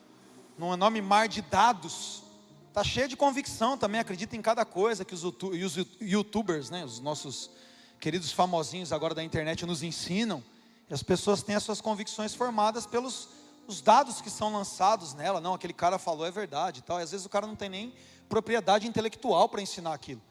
num 0.56 0.72
enorme 0.72 1.02
mar 1.02 1.26
de 1.26 1.42
dados, 1.42 2.22
está 2.68 2.84
cheia 2.84 3.08
de 3.08 3.16
convicção 3.16 3.76
também, 3.76 4.00
acredita 4.00 4.37
em 4.37 4.42
cada 4.42 4.64
coisa 4.64 5.04
que 5.04 5.14
os, 5.14 5.25
os 5.25 5.87
youtubers, 6.00 6.70
né, 6.70 6.84
os 6.84 7.00
nossos 7.00 7.50
queridos 7.98 8.30
famosinhos 8.30 8.92
agora 8.92 9.16
da 9.16 9.25
internet 9.25 9.66
nos 9.66 9.82
ensinam. 9.82 10.44
E 10.90 10.95
as 10.95 11.02
pessoas 11.02 11.42
têm 11.42 11.54
as 11.54 11.62
suas 11.62 11.80
convicções 11.80 12.35
formadas 12.35 12.87
pelos 12.87 13.28
os 13.66 13.83
dados 13.83 14.23
que 14.23 14.30
são 14.30 14.50
lançados 14.50 15.12
nela. 15.12 15.40
Não, 15.40 15.52
aquele 15.52 15.75
cara 15.75 15.99
falou 15.99 16.26
é 16.26 16.30
verdade 16.30 16.80
e 16.80 16.83
tal. 16.83 16.99
E 16.99 17.02
às 17.02 17.11
vezes 17.11 17.26
o 17.26 17.28
cara 17.28 17.47
não 17.47 17.54
tem 17.54 17.68
nem 17.68 17.95
propriedade 18.26 18.88
intelectual 18.88 19.47
para 19.49 19.61
ensinar 19.61 19.92
aquilo. 19.92 20.23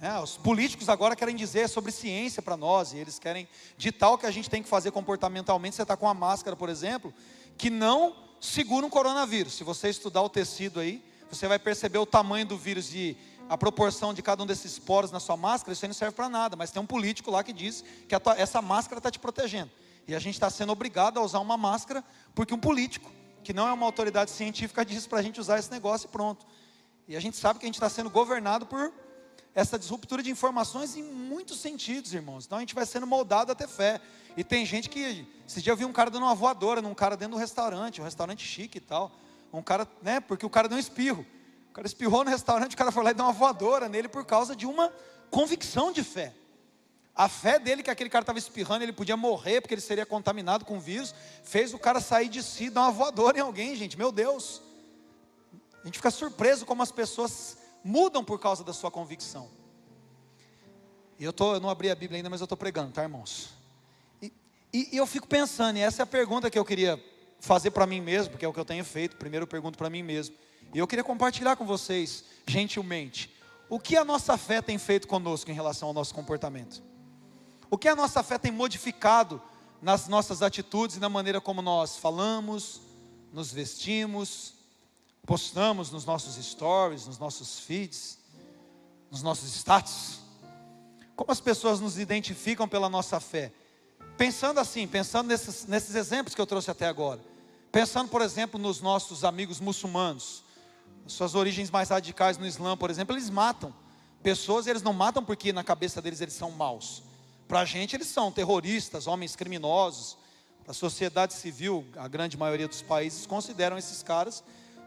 É, 0.00 0.16
os 0.20 0.36
políticos 0.36 0.88
agora 0.88 1.16
querem 1.16 1.34
dizer 1.34 1.68
sobre 1.68 1.90
ciência 1.90 2.42
para 2.42 2.56
nós, 2.56 2.92
e 2.92 2.98
eles 2.98 3.18
querem 3.18 3.48
ditar 3.76 4.10
o 4.10 4.18
que 4.18 4.26
a 4.26 4.30
gente 4.30 4.50
tem 4.50 4.62
que 4.62 4.68
fazer 4.68 4.90
comportamentalmente. 4.90 5.74
Você 5.74 5.82
está 5.82 5.96
com 5.96 6.06
uma 6.06 6.14
máscara, 6.14 6.54
por 6.54 6.68
exemplo, 6.68 7.12
que 7.56 7.68
não 7.70 8.14
segura 8.40 8.84
um 8.86 8.90
coronavírus. 8.90 9.54
Se 9.54 9.64
você 9.64 9.88
estudar 9.88 10.22
o 10.22 10.28
tecido 10.28 10.78
aí, 10.78 11.02
você 11.30 11.48
vai 11.48 11.58
perceber 11.58 11.98
o 11.98 12.06
tamanho 12.06 12.46
do 12.46 12.56
vírus 12.56 12.94
e 12.94 13.16
a 13.48 13.56
proporção 13.58 14.14
de 14.14 14.22
cada 14.22 14.42
um 14.42 14.46
desses 14.46 14.78
poros 14.78 15.10
na 15.10 15.18
sua 15.20 15.36
máscara. 15.36 15.72
Isso 15.72 15.84
aí 15.84 15.88
não 15.88 15.94
serve 15.94 16.14
para 16.14 16.28
nada, 16.28 16.54
mas 16.54 16.70
tem 16.70 16.80
um 16.80 16.86
político 16.86 17.30
lá 17.30 17.42
que 17.42 17.52
diz 17.52 17.82
que 18.08 18.18
tua, 18.18 18.38
essa 18.38 18.60
máscara 18.60 18.98
está 18.98 19.10
te 19.10 19.18
protegendo. 19.18 19.70
E 20.06 20.14
a 20.14 20.18
gente 20.18 20.34
está 20.34 20.50
sendo 20.50 20.72
obrigado 20.72 21.18
a 21.18 21.22
usar 21.22 21.40
uma 21.40 21.56
máscara, 21.56 22.04
porque 22.34 22.52
um 22.52 22.58
político, 22.58 23.10
que 23.42 23.52
não 23.52 23.66
é 23.66 23.72
uma 23.72 23.86
autoridade 23.86 24.30
científica, 24.30 24.84
disse 24.84 25.08
para 25.08 25.18
a 25.18 25.22
gente 25.22 25.40
usar 25.40 25.58
esse 25.58 25.70
negócio 25.70 26.06
e 26.06 26.10
pronto. 26.10 26.46
E 27.08 27.16
a 27.16 27.20
gente 27.20 27.36
sabe 27.36 27.58
que 27.58 27.64
a 27.64 27.68
gente 27.68 27.76
está 27.76 27.88
sendo 27.88 28.10
governado 28.10 28.66
por 28.66 28.92
essa 29.54 29.78
disruptura 29.78 30.22
de 30.22 30.30
informações 30.30 30.96
em 30.96 31.02
muitos 31.02 31.60
sentidos, 31.60 32.12
irmãos. 32.12 32.44
Então 32.44 32.58
a 32.58 32.60
gente 32.60 32.74
vai 32.74 32.84
sendo 32.84 33.06
moldado 33.06 33.52
a 33.52 33.54
ter 33.54 33.68
fé. 33.68 34.00
E 34.36 34.42
tem 34.42 34.66
gente 34.66 34.88
que. 34.88 35.26
Esse 35.46 35.62
dia 35.62 35.72
eu 35.72 35.76
vi 35.76 35.84
um 35.84 35.92
cara 35.92 36.10
dando 36.10 36.24
uma 36.24 36.34
voadora 36.34 36.82
num 36.82 36.94
cara 36.94 37.16
dentro 37.16 37.36
do 37.36 37.38
restaurante, 37.38 38.00
um 38.00 38.04
restaurante 38.04 38.44
chique 38.44 38.78
e 38.78 38.80
tal. 38.80 39.12
Um 39.52 39.62
cara, 39.62 39.86
né? 40.02 40.18
Porque 40.20 40.44
o 40.44 40.50
cara 40.50 40.68
deu 40.68 40.76
um 40.76 40.80
espirro. 40.80 41.24
O 41.70 41.74
cara 41.74 41.86
espirrou 41.86 42.24
no 42.24 42.30
restaurante, 42.30 42.74
o 42.74 42.76
cara 42.76 42.90
foi 42.90 43.04
lá 43.04 43.10
e 43.10 43.14
deu 43.14 43.24
uma 43.24 43.32
voadora 43.32 43.88
nele 43.88 44.08
por 44.08 44.24
causa 44.24 44.56
de 44.56 44.66
uma 44.66 44.92
convicção 45.30 45.92
de 45.92 46.02
fé. 46.02 46.32
A 47.16 47.28
fé 47.28 47.58
dele, 47.60 47.82
que 47.82 47.90
aquele 47.90 48.10
cara 48.10 48.24
estava 48.24 48.38
espirrando, 48.38 48.82
ele 48.82 48.92
podia 48.92 49.16
morrer 49.16 49.60
porque 49.60 49.74
ele 49.74 49.80
seria 49.80 50.04
contaminado 50.04 50.64
com 50.64 50.80
vírus, 50.80 51.14
fez 51.44 51.72
o 51.72 51.78
cara 51.78 52.00
sair 52.00 52.28
de 52.28 52.42
si, 52.42 52.68
dar 52.68 52.82
uma 52.82 52.90
voadora 52.90 53.38
em 53.38 53.40
alguém, 53.40 53.76
gente. 53.76 53.96
Meu 53.96 54.10
Deus. 54.10 54.60
A 55.82 55.86
gente 55.86 55.98
fica 55.98 56.10
surpreso 56.10 56.66
como 56.66 56.82
as 56.82 56.90
pessoas 56.90 57.58
mudam 57.84 58.24
por 58.24 58.40
causa 58.40 58.64
da 58.64 58.72
sua 58.72 58.90
convicção. 58.90 59.48
E 61.18 61.24
eu, 61.24 61.32
tô, 61.32 61.54
eu 61.54 61.60
não 61.60 61.70
abri 61.70 61.88
a 61.90 61.94
Bíblia 61.94 62.18
ainda, 62.18 62.30
mas 62.30 62.40
eu 62.40 62.46
estou 62.46 62.58
pregando, 62.58 62.90
tá, 62.90 63.02
irmãos? 63.02 63.50
E, 64.20 64.32
e, 64.72 64.88
e 64.92 64.96
eu 64.96 65.06
fico 65.06 65.28
pensando, 65.28 65.76
e 65.76 65.82
essa 65.82 66.02
é 66.02 66.04
a 66.04 66.06
pergunta 66.06 66.50
que 66.50 66.58
eu 66.58 66.64
queria 66.64 67.00
fazer 67.38 67.70
para 67.70 67.86
mim 67.86 68.00
mesmo, 68.00 68.30
porque 68.30 68.44
é 68.44 68.48
o 68.48 68.52
que 68.52 68.58
eu 68.58 68.64
tenho 68.64 68.84
feito. 68.84 69.16
Primeiro 69.16 69.44
eu 69.44 69.48
pergunto 69.48 69.78
para 69.78 69.88
mim 69.88 70.02
mesmo. 70.02 70.34
E 70.72 70.78
eu 70.78 70.86
queria 70.86 71.04
compartilhar 71.04 71.54
com 71.54 71.64
vocês, 71.64 72.24
gentilmente, 72.46 73.32
o 73.68 73.78
que 73.78 73.96
a 73.96 74.04
nossa 74.04 74.36
fé 74.36 74.60
tem 74.60 74.78
feito 74.78 75.06
conosco 75.06 75.50
em 75.50 75.54
relação 75.54 75.88
ao 75.88 75.94
nosso 75.94 76.12
comportamento. 76.12 76.82
O 77.74 77.76
que 77.76 77.88
a 77.88 77.96
nossa 77.96 78.22
fé 78.22 78.38
tem 78.38 78.52
modificado 78.52 79.42
nas 79.82 80.06
nossas 80.06 80.42
atitudes 80.42 80.94
e 80.94 81.00
na 81.00 81.08
maneira 81.08 81.40
como 81.40 81.60
nós 81.60 81.96
falamos, 81.96 82.80
nos 83.32 83.52
vestimos, 83.52 84.54
postamos 85.26 85.90
nos 85.90 86.04
nossos 86.04 86.36
stories, 86.36 87.04
nos 87.08 87.18
nossos 87.18 87.58
feeds, 87.58 88.16
nos 89.10 89.24
nossos 89.24 89.52
status. 89.56 90.20
Como 91.16 91.32
as 91.32 91.40
pessoas 91.40 91.80
nos 91.80 91.98
identificam 91.98 92.68
pela 92.68 92.88
nossa 92.88 93.18
fé? 93.18 93.52
Pensando 94.16 94.60
assim, 94.60 94.86
pensando 94.86 95.26
nesses, 95.26 95.66
nesses 95.66 95.96
exemplos 95.96 96.32
que 96.32 96.40
eu 96.40 96.46
trouxe 96.46 96.70
até 96.70 96.86
agora. 96.86 97.20
Pensando, 97.72 98.08
por 98.08 98.22
exemplo, 98.22 98.56
nos 98.56 98.80
nossos 98.80 99.24
amigos 99.24 99.58
muçulmanos, 99.58 100.44
suas 101.08 101.34
origens 101.34 101.72
mais 101.72 101.88
radicais 101.88 102.38
no 102.38 102.46
Islã, 102.46 102.76
por 102.76 102.88
exemplo, 102.88 103.16
eles 103.16 103.28
matam 103.28 103.74
pessoas, 104.22 104.68
e 104.68 104.70
eles 104.70 104.82
não 104.84 104.92
matam 104.92 105.24
porque 105.24 105.52
na 105.52 105.64
cabeça 105.64 106.00
deles 106.00 106.20
eles 106.20 106.34
são 106.34 106.52
maus. 106.52 107.02
Para 107.46 107.60
a 107.60 107.64
gente 107.64 107.94
eles 107.94 108.08
são 108.08 108.32
terroristas, 108.32 109.06
homens 109.06 109.36
criminosos. 109.36 110.16
Para 110.62 110.70
a 110.70 110.74
sociedade 110.74 111.34
civil, 111.34 111.84
a 111.96 112.08
grande 112.08 112.38
maioria 112.38 112.66
dos 112.66 112.80
países 112.80 113.26
consideram 113.26 113.76
esses 113.76 114.02
caras 114.02 114.42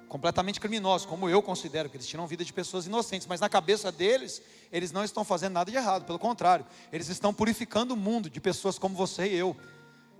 completamente 0.07 0.59
criminosos, 0.59 1.05
como 1.05 1.29
eu 1.29 1.41
considero, 1.41 1.89
que 1.89 1.97
eles 1.97 2.07
tiram 2.07 2.25
vida 2.25 2.43
de 2.43 2.53
pessoas 2.53 2.85
inocentes, 2.85 3.27
mas 3.27 3.41
na 3.41 3.49
cabeça 3.49 3.91
deles, 3.91 4.41
eles 4.71 4.91
não 4.91 5.03
estão 5.03 5.23
fazendo 5.23 5.53
nada 5.53 5.69
de 5.69 5.75
errado, 5.75 6.05
pelo 6.05 6.17
contrário, 6.17 6.65
eles 6.93 7.09
estão 7.09 7.33
purificando 7.33 7.93
o 7.93 7.97
mundo 7.97 8.29
de 8.29 8.39
pessoas 8.39 8.79
como 8.79 8.95
você 8.95 9.27
e 9.27 9.35
eu, 9.35 9.55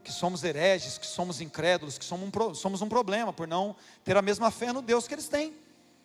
que 0.03 0.11
somos 0.11 0.43
hereges, 0.43 0.97
que 0.97 1.07
somos 1.07 1.41
incrédulos, 1.41 1.97
que 1.97 2.05
somos 2.05 2.29
um, 2.29 2.53
somos 2.53 2.81
um 2.81 2.89
problema 2.89 3.31
por 3.31 3.47
não 3.47 3.75
ter 4.03 4.15
a 4.15 4.21
mesma 4.21 4.51
fé 4.51 4.71
no 4.71 4.81
Deus 4.81 5.07
que 5.07 5.13
eles 5.13 5.27
têm. 5.27 5.47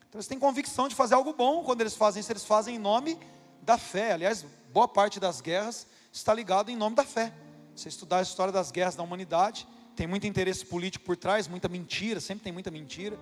Então 0.09 0.19
eles 0.19 0.27
têm 0.27 0.39
convicção 0.39 0.89
de 0.89 0.95
fazer 0.95 1.15
algo 1.15 1.33
bom 1.33 1.63
quando 1.63 1.81
eles 1.81 1.95
fazem 1.95 2.21
isso, 2.21 2.33
eles 2.33 2.45
fazem 2.45 2.77
em 2.77 2.79
nome 2.79 3.19
da 3.63 3.79
fé. 3.79 4.13
Aliás, 4.13 4.45
boa 4.73 4.89
parte 4.89 5.21
das 5.21 5.41
guerras 5.41 5.87
está 6.13 6.35
ligado 6.35 6.71
em 6.71 6.77
nome 6.77 6.95
da 6.95 7.05
fé. 7.05 7.33
Você 7.75 7.89
estudar 7.89 8.19
a 8.19 8.23
história 8.23 8.53
das 8.53 8.71
guerras 8.71 8.95
da 8.95 9.03
humanidade, 9.03 9.67
tem 9.97 10.07
muito 10.07 10.27
interesse 10.27 10.65
político 10.65 11.05
por 11.05 11.17
trás, 11.17 11.49
muita 11.49 11.69
mentira, 11.69 12.21
sempre 12.21 12.45
tem 12.45 12.53
muita 12.53 12.71
mentira. 12.71 13.19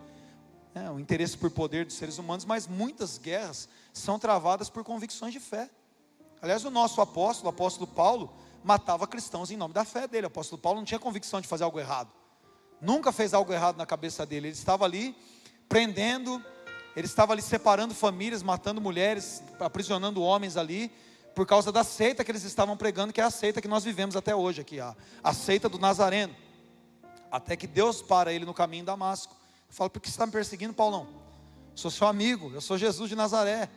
Né, 0.74 0.90
o 0.90 1.00
interesse 1.00 1.36
por 1.36 1.50
poder 1.50 1.84
dos 1.84 1.94
seres 1.94 2.18
humanos, 2.18 2.44
mas 2.44 2.66
muitas 2.66 3.18
guerras 3.18 3.68
são 3.92 4.18
travadas 4.18 4.68
por 4.68 4.84
convicções 4.84 5.32
de 5.32 5.40
fé. 5.40 5.70
Aliás, 6.42 6.64
o 6.64 6.70
nosso 6.70 7.00
apóstolo, 7.00 7.46
o 7.46 7.50
apóstolo 7.50 7.86
Paulo, 7.86 8.32
matava 8.64 9.06
cristãos 9.06 9.50
em 9.50 9.56
nome 9.56 9.74
da 9.74 9.84
fé 9.84 10.06
dele. 10.06 10.26
O 10.26 10.28
apóstolo 10.28 10.60
Paulo 10.60 10.78
não 10.78 10.84
tinha 10.84 10.98
convicção 10.98 11.40
de 11.40 11.48
fazer 11.48 11.64
algo 11.64 11.78
errado. 11.78 12.10
Nunca 12.80 13.12
fez 13.12 13.34
algo 13.34 13.52
errado 13.52 13.76
na 13.76 13.84
cabeça 13.84 14.24
dele. 14.24 14.48
Ele 14.48 14.54
estava 14.54 14.84
ali 14.84 15.14
prendendo, 15.68 16.42
ele 16.96 17.06
estava 17.06 17.32
ali 17.32 17.42
separando 17.42 17.94
famílias, 17.94 18.42
matando 18.42 18.80
mulheres, 18.80 19.42
aprisionando 19.58 20.22
homens 20.22 20.56
ali, 20.56 20.90
por 21.34 21.46
causa 21.46 21.70
da 21.70 21.84
seita 21.84 22.24
que 22.24 22.30
eles 22.30 22.44
estavam 22.44 22.76
pregando, 22.76 23.12
que 23.12 23.20
é 23.20 23.24
a 23.24 23.30
seita 23.30 23.60
que 23.60 23.68
nós 23.68 23.84
vivemos 23.84 24.16
até 24.16 24.34
hoje 24.34 24.60
aqui, 24.60 24.80
a, 24.80 24.94
a 25.22 25.32
seita 25.32 25.68
do 25.68 25.78
Nazareno. 25.78 26.34
Até 27.30 27.56
que 27.56 27.66
Deus 27.66 28.02
para 28.02 28.32
ele 28.32 28.44
no 28.44 28.52
caminho 28.52 28.82
em 28.82 28.84
Damasco. 28.84 29.36
Fala, 29.68 29.88
por 29.88 30.00
que 30.00 30.08
você 30.08 30.14
está 30.14 30.26
me 30.26 30.32
perseguindo, 30.32 30.74
Paulão? 30.74 31.06
Sou 31.74 31.90
seu 31.90 32.06
amigo, 32.06 32.50
eu 32.52 32.60
sou 32.60 32.76
Jesus 32.76 33.08
de 33.08 33.14
Nazaré. 33.14 33.68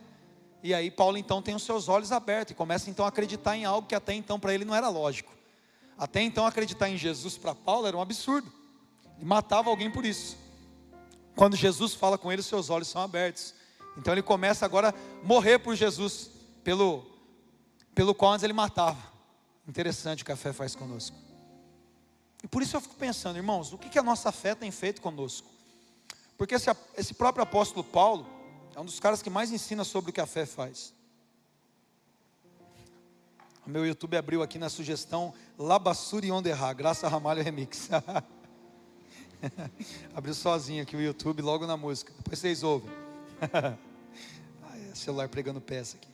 E 0.64 0.74
aí 0.74 0.90
Paulo 0.90 1.18
então 1.18 1.42
tem 1.42 1.54
os 1.54 1.64
seus 1.64 1.88
olhos 1.88 2.12
abertos 2.12 2.52
e 2.52 2.56
começa 2.56 2.90
então 2.90 3.06
a 3.06 3.10
acreditar 3.10 3.56
em 3.56 3.66
algo 3.66 3.88
que 3.88 3.94
até 3.94 4.14
então 4.14 4.40
para 4.40 4.54
ele 4.54 4.66
não 4.66 4.74
era 4.74 4.90
lógico. 4.90 5.32
Até 5.98 6.22
então 6.22 6.48
acreditar 6.48 6.90
em 6.90 6.98
Jesus 6.98 7.38
para 7.38 7.54
Paulo 7.54 7.86
era 7.86 7.96
um 7.96 8.02
absurdo. 8.02 8.52
Ele 9.18 9.26
matava 9.26 9.70
alguém 9.70 9.92
por 9.92 10.06
isso. 10.06 10.38
Quando 11.36 11.56
Jesus 11.56 11.94
fala 11.94 12.18
com 12.18 12.32
ele, 12.32 12.42
seus 12.42 12.70
olhos 12.70 12.88
são 12.88 13.02
abertos. 13.02 13.54
Então 13.98 14.14
ele 14.14 14.22
começa 14.22 14.66
agora 14.66 14.90
a 14.90 15.26
morrer 15.26 15.60
por 15.60 15.76
Jesus, 15.76 16.32
pelo, 16.64 17.06
pelo 17.94 18.14
qual 18.14 18.34
antes 18.34 18.44
ele 18.44 18.54
matava. 18.54 19.02
Interessante 19.68 20.24
o 20.24 20.26
que 20.26 20.32
a 20.32 20.36
fé 20.36 20.52
faz 20.52 20.76
conosco. 20.76 21.16
E 22.44 22.48
por 22.48 22.62
isso 22.62 22.76
eu 22.76 22.82
fico 22.82 22.96
pensando, 22.96 23.38
irmãos, 23.38 23.72
o 23.72 23.78
que, 23.78 23.98
a 23.98 24.04
nossa 24.04 24.32
fé 24.32 24.54
tem 24.54 24.70
feito 24.70 25.02
conosco? 25.02 25.50
Porque 26.38 26.56
esse, 26.56 26.70
esse 26.98 27.14
próprio 27.14 27.44
apóstolo 27.44 27.84
Paulo 27.84 28.28
é 28.76 28.80
um 28.80 28.86
dos 28.86 29.00
caras 29.00 29.22
que 29.22 29.30
mais 29.30 29.52
ensina 29.52 29.86
sobre 29.86 30.12
o 30.12 30.14
que 30.14 30.20
a 30.20 30.26
fé 30.26 30.46
faz. 30.46 30.94
O 33.66 33.70
meu 33.70 33.86
YouTube 33.86 34.18
abriu 34.18 34.44
aqui 34.44 34.60
na 34.60 34.70
sugestão 34.70 35.34
Labassuri 35.58 36.30
Onderra, 36.30 36.74
Graça 36.74 37.08
Ramalho 37.08 37.42
Remix. 37.42 37.90
Abriu 40.14 40.34
sozinho 40.34 40.84
aqui 40.84 40.96
o 40.96 41.02
YouTube, 41.02 41.42
logo 41.42 41.66
na 41.66 41.78
música. 41.78 42.12
Depois 42.18 42.40
vocês 42.40 42.62
ouvem. 42.62 42.92
Ai, 44.64 44.92
celular 44.94 45.30
pregando 45.30 45.62
peça 45.62 45.96
aqui. 45.96 46.13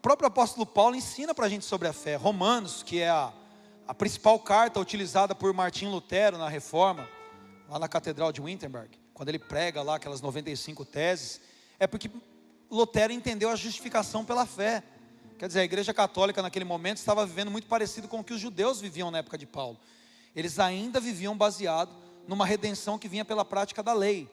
Próprio 0.00 0.26
apóstolo 0.26 0.66
Paulo 0.66 0.96
ensina 0.96 1.34
para 1.34 1.46
a 1.46 1.48
gente 1.48 1.64
sobre 1.64 1.88
a 1.88 1.92
fé. 1.92 2.16
Romanos, 2.16 2.82
que 2.82 3.00
é 3.00 3.08
a, 3.08 3.32
a 3.86 3.94
principal 3.94 4.38
carta 4.38 4.80
utilizada 4.80 5.34
por 5.34 5.52
Martim 5.52 5.86
Lutero 5.86 6.38
na 6.38 6.48
reforma, 6.48 7.08
lá 7.68 7.78
na 7.78 7.88
Catedral 7.88 8.32
de 8.32 8.40
Wittenberg, 8.40 8.90
quando 9.14 9.28
ele 9.28 9.38
prega 9.38 9.82
lá 9.82 9.96
aquelas 9.96 10.20
95 10.20 10.84
teses, 10.84 11.40
é 11.78 11.86
porque 11.86 12.10
Lutero 12.70 13.12
entendeu 13.12 13.48
a 13.48 13.56
justificação 13.56 14.24
pela 14.24 14.46
fé. 14.46 14.82
Quer 15.38 15.46
dizer, 15.46 15.60
a 15.60 15.64
igreja 15.64 15.92
católica 15.94 16.42
naquele 16.42 16.64
momento 16.64 16.98
estava 16.98 17.26
vivendo 17.26 17.50
muito 17.50 17.66
parecido 17.66 18.08
com 18.08 18.20
o 18.20 18.24
que 18.24 18.32
os 18.32 18.40
judeus 18.40 18.80
viviam 18.80 19.10
na 19.10 19.18
época 19.18 19.38
de 19.38 19.46
Paulo 19.46 19.78
eles 20.34 20.58
ainda 20.58 21.00
viviam 21.00 21.36
baseado 21.36 21.90
numa 22.26 22.46
redenção 22.46 22.98
que 22.98 23.08
vinha 23.08 23.24
pela 23.24 23.44
prática 23.44 23.82
da 23.82 23.92
lei. 23.92 24.28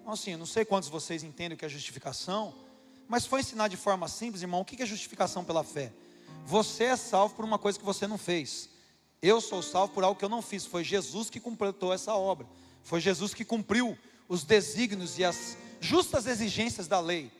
Então, 0.00 0.12
assim, 0.12 0.36
não 0.36 0.46
sei 0.46 0.64
quantos 0.64 0.88
vocês 0.88 1.22
entendem 1.22 1.54
o 1.54 1.58
que 1.58 1.64
é 1.64 1.68
justificação, 1.68 2.54
mas 3.08 3.26
foi 3.26 3.40
ensinar 3.40 3.68
de 3.68 3.76
forma 3.76 4.08
simples, 4.08 4.42
irmão, 4.42 4.60
o 4.60 4.64
que 4.64 4.82
é 4.82 4.86
justificação 4.86 5.44
pela 5.44 5.62
fé? 5.62 5.92
Você 6.46 6.84
é 6.84 6.96
salvo 6.96 7.34
por 7.34 7.44
uma 7.44 7.58
coisa 7.58 7.78
que 7.78 7.84
você 7.84 8.06
não 8.06 8.18
fez. 8.18 8.68
Eu 9.22 9.40
sou 9.40 9.62
salvo 9.62 9.94
por 9.94 10.04
algo 10.04 10.18
que 10.18 10.24
eu 10.24 10.28
não 10.28 10.42
fiz. 10.42 10.66
Foi 10.66 10.84
Jesus 10.84 11.30
que 11.30 11.40
completou 11.40 11.92
essa 11.92 12.14
obra. 12.14 12.46
Foi 12.82 13.00
Jesus 13.00 13.32
que 13.32 13.44
cumpriu 13.44 13.96
os 14.28 14.44
desígnios 14.44 15.18
e 15.18 15.24
as 15.24 15.56
justas 15.80 16.26
exigências 16.26 16.86
da 16.86 17.00
lei. 17.00 17.30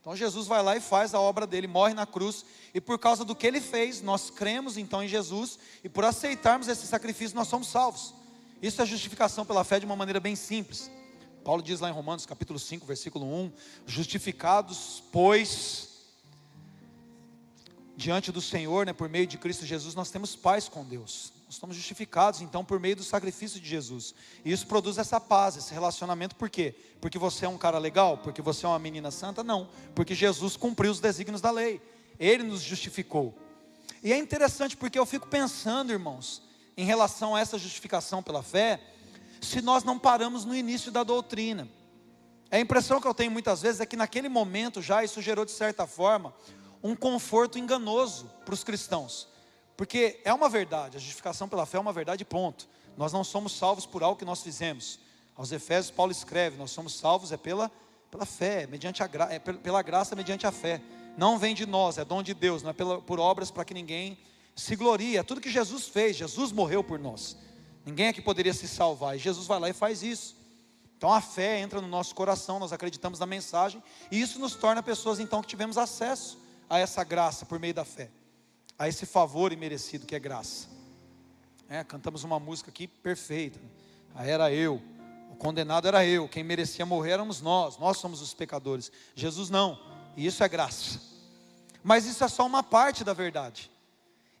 Então 0.00 0.16
Jesus 0.16 0.46
vai 0.46 0.62
lá 0.62 0.76
e 0.76 0.80
faz 0.80 1.14
a 1.14 1.20
obra 1.20 1.46
dele, 1.46 1.66
morre 1.66 1.92
na 1.92 2.06
cruz, 2.06 2.44
e 2.72 2.80
por 2.80 2.98
causa 2.98 3.24
do 3.24 3.34
que 3.34 3.46
ele 3.46 3.60
fez, 3.60 4.00
nós 4.00 4.30
cremos 4.30 4.78
então 4.78 5.02
em 5.02 5.08
Jesus, 5.08 5.58
e 5.84 5.88
por 5.88 6.04
aceitarmos 6.04 6.68
esse 6.68 6.86
sacrifício, 6.86 7.36
nós 7.36 7.48
somos 7.48 7.68
salvos. 7.68 8.14
Isso 8.62 8.80
é 8.80 8.86
justificação 8.86 9.44
pela 9.44 9.62
fé 9.62 9.78
de 9.78 9.86
uma 9.86 9.96
maneira 9.96 10.18
bem 10.18 10.34
simples. 10.34 10.90
Paulo 11.44 11.62
diz 11.62 11.80
lá 11.80 11.88
em 11.88 11.92
Romanos 11.92 12.26
capítulo 12.26 12.58
5, 12.58 12.86
versículo 12.86 13.26
1: 13.26 13.52
Justificados, 13.86 15.02
pois, 15.10 15.88
diante 17.96 18.30
do 18.30 18.40
Senhor, 18.40 18.84
né, 18.84 18.92
por 18.92 19.08
meio 19.08 19.26
de 19.26 19.38
Cristo 19.38 19.64
Jesus, 19.64 19.94
nós 19.94 20.10
temos 20.10 20.36
paz 20.36 20.68
com 20.68 20.84
Deus. 20.84 21.32
Nós 21.46 21.56
estamos 21.56 21.74
justificados, 21.74 22.40
então, 22.40 22.64
por 22.64 22.78
meio 22.78 22.94
do 22.94 23.02
sacrifício 23.02 23.58
de 23.58 23.68
Jesus. 23.68 24.14
E 24.44 24.52
isso 24.52 24.66
produz 24.66 24.98
essa 24.98 25.18
paz, 25.18 25.56
esse 25.56 25.74
relacionamento, 25.74 26.36
por 26.36 26.48
quê? 26.48 26.74
Porque 27.00 27.18
você 27.18 27.44
é 27.44 27.48
um 27.48 27.58
cara 27.58 27.78
legal? 27.78 28.18
Porque 28.18 28.40
você 28.40 28.64
é 28.64 28.68
uma 28.68 28.78
menina 28.78 29.10
santa? 29.10 29.42
Não. 29.42 29.68
Porque 29.94 30.14
Jesus 30.14 30.56
cumpriu 30.56 30.92
os 30.92 31.00
desígnios 31.00 31.40
da 31.40 31.50
lei. 31.50 31.80
Ele 32.20 32.44
nos 32.44 32.60
justificou. 32.60 33.34
E 34.02 34.12
é 34.12 34.18
interessante 34.18 34.76
porque 34.76 34.98
eu 34.98 35.04
fico 35.04 35.26
pensando, 35.26 35.90
irmãos, 35.90 36.40
em 36.76 36.84
relação 36.84 37.34
a 37.34 37.40
essa 37.40 37.58
justificação 37.58 38.22
pela 38.22 38.42
fé, 38.42 38.80
se 39.40 39.60
nós 39.62 39.84
não 39.84 39.98
paramos 39.98 40.44
no 40.44 40.54
início 40.54 40.92
da 40.92 41.02
doutrina. 41.02 41.68
A 42.50 42.58
impressão 42.58 43.00
que 43.00 43.06
eu 43.06 43.14
tenho 43.14 43.30
muitas 43.30 43.62
vezes 43.62 43.80
é 43.80 43.86
que 43.86 43.96
naquele 43.96 44.28
momento 44.28 44.82
já 44.82 45.04
isso 45.04 45.22
gerou, 45.22 45.44
de 45.44 45.52
certa 45.52 45.86
forma, 45.86 46.34
um 46.82 46.96
conforto 46.96 47.58
enganoso 47.58 48.30
para 48.44 48.54
os 48.54 48.64
cristãos. 48.64 49.28
Porque 49.76 50.20
é 50.24 50.34
uma 50.34 50.48
verdade, 50.48 50.96
a 50.96 51.00
justificação 51.00 51.48
pela 51.48 51.64
fé 51.64 51.78
é 51.78 51.80
uma 51.80 51.92
verdade, 51.92 52.24
ponto. 52.24 52.68
Nós 52.96 53.12
não 53.12 53.24
somos 53.24 53.56
salvos 53.56 53.86
por 53.86 54.02
algo 54.02 54.18
que 54.18 54.24
nós 54.24 54.42
fizemos. 54.42 54.98
Aos 55.36 55.52
Efésios, 55.52 55.90
Paulo 55.90 56.12
escreve: 56.12 56.58
nós 56.58 56.70
somos 56.70 56.94
salvos 56.94 57.32
é 57.32 57.36
pela, 57.36 57.70
pela 58.10 58.26
fé, 58.26 58.66
mediante 58.66 59.02
a 59.02 59.06
gra, 59.06 59.28
é 59.30 59.38
pela 59.38 59.80
graça 59.80 60.14
mediante 60.14 60.46
a 60.46 60.52
fé. 60.52 60.82
Não 61.16 61.38
vem 61.38 61.54
de 61.54 61.66
nós, 61.66 61.98
é 61.98 62.04
dom 62.04 62.22
de 62.22 62.34
Deus, 62.34 62.62
não 62.62 62.70
é 62.70 62.72
pela, 62.72 63.00
por 63.00 63.18
obras 63.18 63.50
para 63.50 63.64
que 63.64 63.72
ninguém 63.72 64.18
se 64.54 64.76
glorie. 64.76 65.16
É 65.16 65.22
tudo 65.22 65.40
que 65.40 65.50
Jesus 65.50 65.88
fez, 65.88 66.16
Jesus 66.16 66.52
morreu 66.52 66.84
por 66.84 66.98
nós. 66.98 67.36
Ninguém 67.90 68.06
aqui 68.06 68.22
poderia 68.22 68.54
se 68.54 68.68
salvar, 68.68 69.16
e 69.16 69.18
Jesus 69.18 69.48
vai 69.48 69.58
lá 69.58 69.68
e 69.68 69.72
faz 69.72 70.04
isso. 70.04 70.36
Então 70.96 71.12
a 71.12 71.20
fé 71.20 71.58
entra 71.58 71.80
no 71.80 71.88
nosso 71.88 72.14
coração, 72.14 72.60
nós 72.60 72.72
acreditamos 72.72 73.18
na 73.18 73.26
mensagem, 73.26 73.82
e 74.12 74.20
isso 74.20 74.38
nos 74.38 74.54
torna 74.54 74.80
pessoas 74.80 75.18
então 75.18 75.42
que 75.42 75.48
tivemos 75.48 75.76
acesso 75.76 76.38
a 76.68 76.78
essa 76.78 77.02
graça 77.02 77.44
por 77.44 77.58
meio 77.58 77.74
da 77.74 77.84
fé. 77.84 78.08
a 78.78 78.88
esse 78.88 79.04
favor 79.04 79.52
imerecido 79.52 80.06
que 80.06 80.14
é 80.14 80.18
graça. 80.18 80.68
É, 81.68 81.84
cantamos 81.84 82.22
uma 82.22 82.38
música 82.38 82.70
aqui 82.70 82.86
perfeita. 82.86 83.60
Era 84.16 84.52
eu, 84.52 84.80
o 85.30 85.36
condenado 85.36 85.88
era 85.88 86.06
eu, 86.06 86.28
quem 86.28 86.44
merecia 86.44 86.86
morrer 86.86 87.10
éramos 87.10 87.42
nós, 87.42 87.76
nós 87.76 87.98
somos 87.98 88.22
os 88.22 88.32
pecadores. 88.32 88.90
Jesus 89.14 89.50
não, 89.50 89.78
e 90.16 90.24
isso 90.24 90.44
é 90.44 90.48
graça. 90.48 91.00
Mas 91.82 92.06
isso 92.06 92.22
é 92.22 92.28
só 92.28 92.46
uma 92.46 92.62
parte 92.62 93.02
da 93.02 93.12
verdade. 93.12 93.70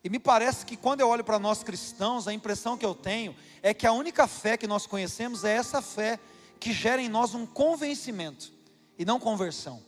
E 0.02 0.08
me 0.08 0.18
parece 0.18 0.64
que 0.64 0.76
quando 0.76 1.00
eu 1.00 1.08
olho 1.08 1.22
para 1.22 1.38
nós 1.38 1.62
cristãos, 1.62 2.26
a 2.26 2.32
impressão 2.32 2.76
que 2.76 2.86
eu 2.86 2.94
tenho 2.94 3.36
é 3.62 3.74
que 3.74 3.86
a 3.86 3.92
única 3.92 4.26
fé 4.26 4.56
que 4.56 4.66
nós 4.66 4.86
conhecemos 4.86 5.44
é 5.44 5.54
essa 5.54 5.82
fé 5.82 6.18
que 6.58 6.72
gera 6.72 7.02
em 7.02 7.08
nós 7.08 7.34
um 7.34 7.44
convencimento 7.44 8.52
e 8.98 9.04
não 9.04 9.20
conversão. 9.20 9.82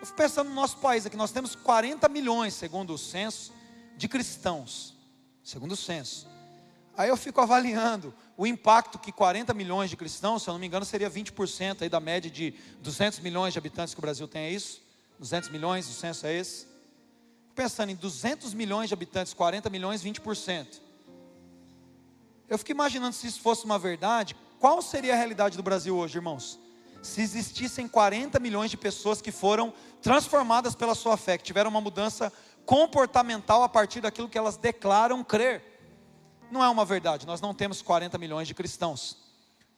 Eu 0.00 0.06
fico 0.06 0.18
pensando 0.18 0.48
no 0.48 0.54
nosso 0.54 0.76
país 0.78 1.06
aqui, 1.06 1.16
nós 1.16 1.32
temos 1.32 1.54
40 1.54 2.06
milhões, 2.10 2.52
segundo 2.52 2.92
o 2.92 2.98
censo, 2.98 3.52
de 3.96 4.06
cristãos, 4.08 4.94
segundo 5.42 5.72
o 5.72 5.76
censo. 5.76 6.28
Aí 6.96 7.08
eu 7.08 7.16
fico 7.16 7.40
avaliando 7.40 8.14
o 8.36 8.46
impacto 8.46 8.98
que 8.98 9.10
40 9.10 9.54
milhões 9.54 9.88
de 9.88 9.96
cristãos, 9.96 10.42
se 10.42 10.50
eu 10.50 10.52
não 10.52 10.58
me 10.58 10.66
engano, 10.66 10.84
seria 10.84 11.10
20% 11.10 11.82
aí 11.82 11.88
da 11.88 12.00
média 12.00 12.30
de 12.30 12.54
200 12.80 13.20
milhões 13.20 13.54
de 13.54 13.58
habitantes 13.58 13.94
que 13.94 14.00
o 14.00 14.02
Brasil 14.02 14.28
tem, 14.28 14.44
é 14.44 14.50
isso? 14.50 14.82
200 15.18 15.48
milhões, 15.48 15.88
o 15.88 15.92
censo 15.92 16.26
é 16.26 16.34
esse? 16.34 16.73
Pensando 17.54 17.90
em 17.90 17.94
200 17.94 18.52
milhões 18.52 18.88
de 18.88 18.94
habitantes, 18.94 19.32
40 19.32 19.70
milhões, 19.70 20.02
20%. 20.02 20.80
Eu 22.48 22.58
fico 22.58 22.72
imaginando 22.72 23.14
se 23.14 23.26
isso 23.26 23.40
fosse 23.40 23.64
uma 23.64 23.78
verdade, 23.78 24.36
qual 24.58 24.82
seria 24.82 25.14
a 25.14 25.16
realidade 25.16 25.56
do 25.56 25.62
Brasil 25.62 25.96
hoje, 25.96 26.18
irmãos? 26.18 26.58
Se 27.02 27.20
existissem 27.20 27.86
40 27.86 28.38
milhões 28.40 28.70
de 28.70 28.76
pessoas 28.76 29.20
que 29.20 29.30
foram 29.30 29.72
transformadas 30.02 30.74
pela 30.74 30.94
sua 30.94 31.16
fé, 31.16 31.38
que 31.38 31.44
tiveram 31.44 31.70
uma 31.70 31.80
mudança 31.80 32.32
comportamental 32.64 33.62
a 33.62 33.68
partir 33.68 34.00
daquilo 34.00 34.28
que 34.28 34.38
elas 34.38 34.56
declaram 34.56 35.22
crer. 35.22 35.62
Não 36.50 36.62
é 36.62 36.68
uma 36.68 36.84
verdade, 36.84 37.26
nós 37.26 37.40
não 37.40 37.54
temos 37.54 37.82
40 37.82 38.16
milhões 38.18 38.48
de 38.48 38.54
cristãos. 38.54 39.18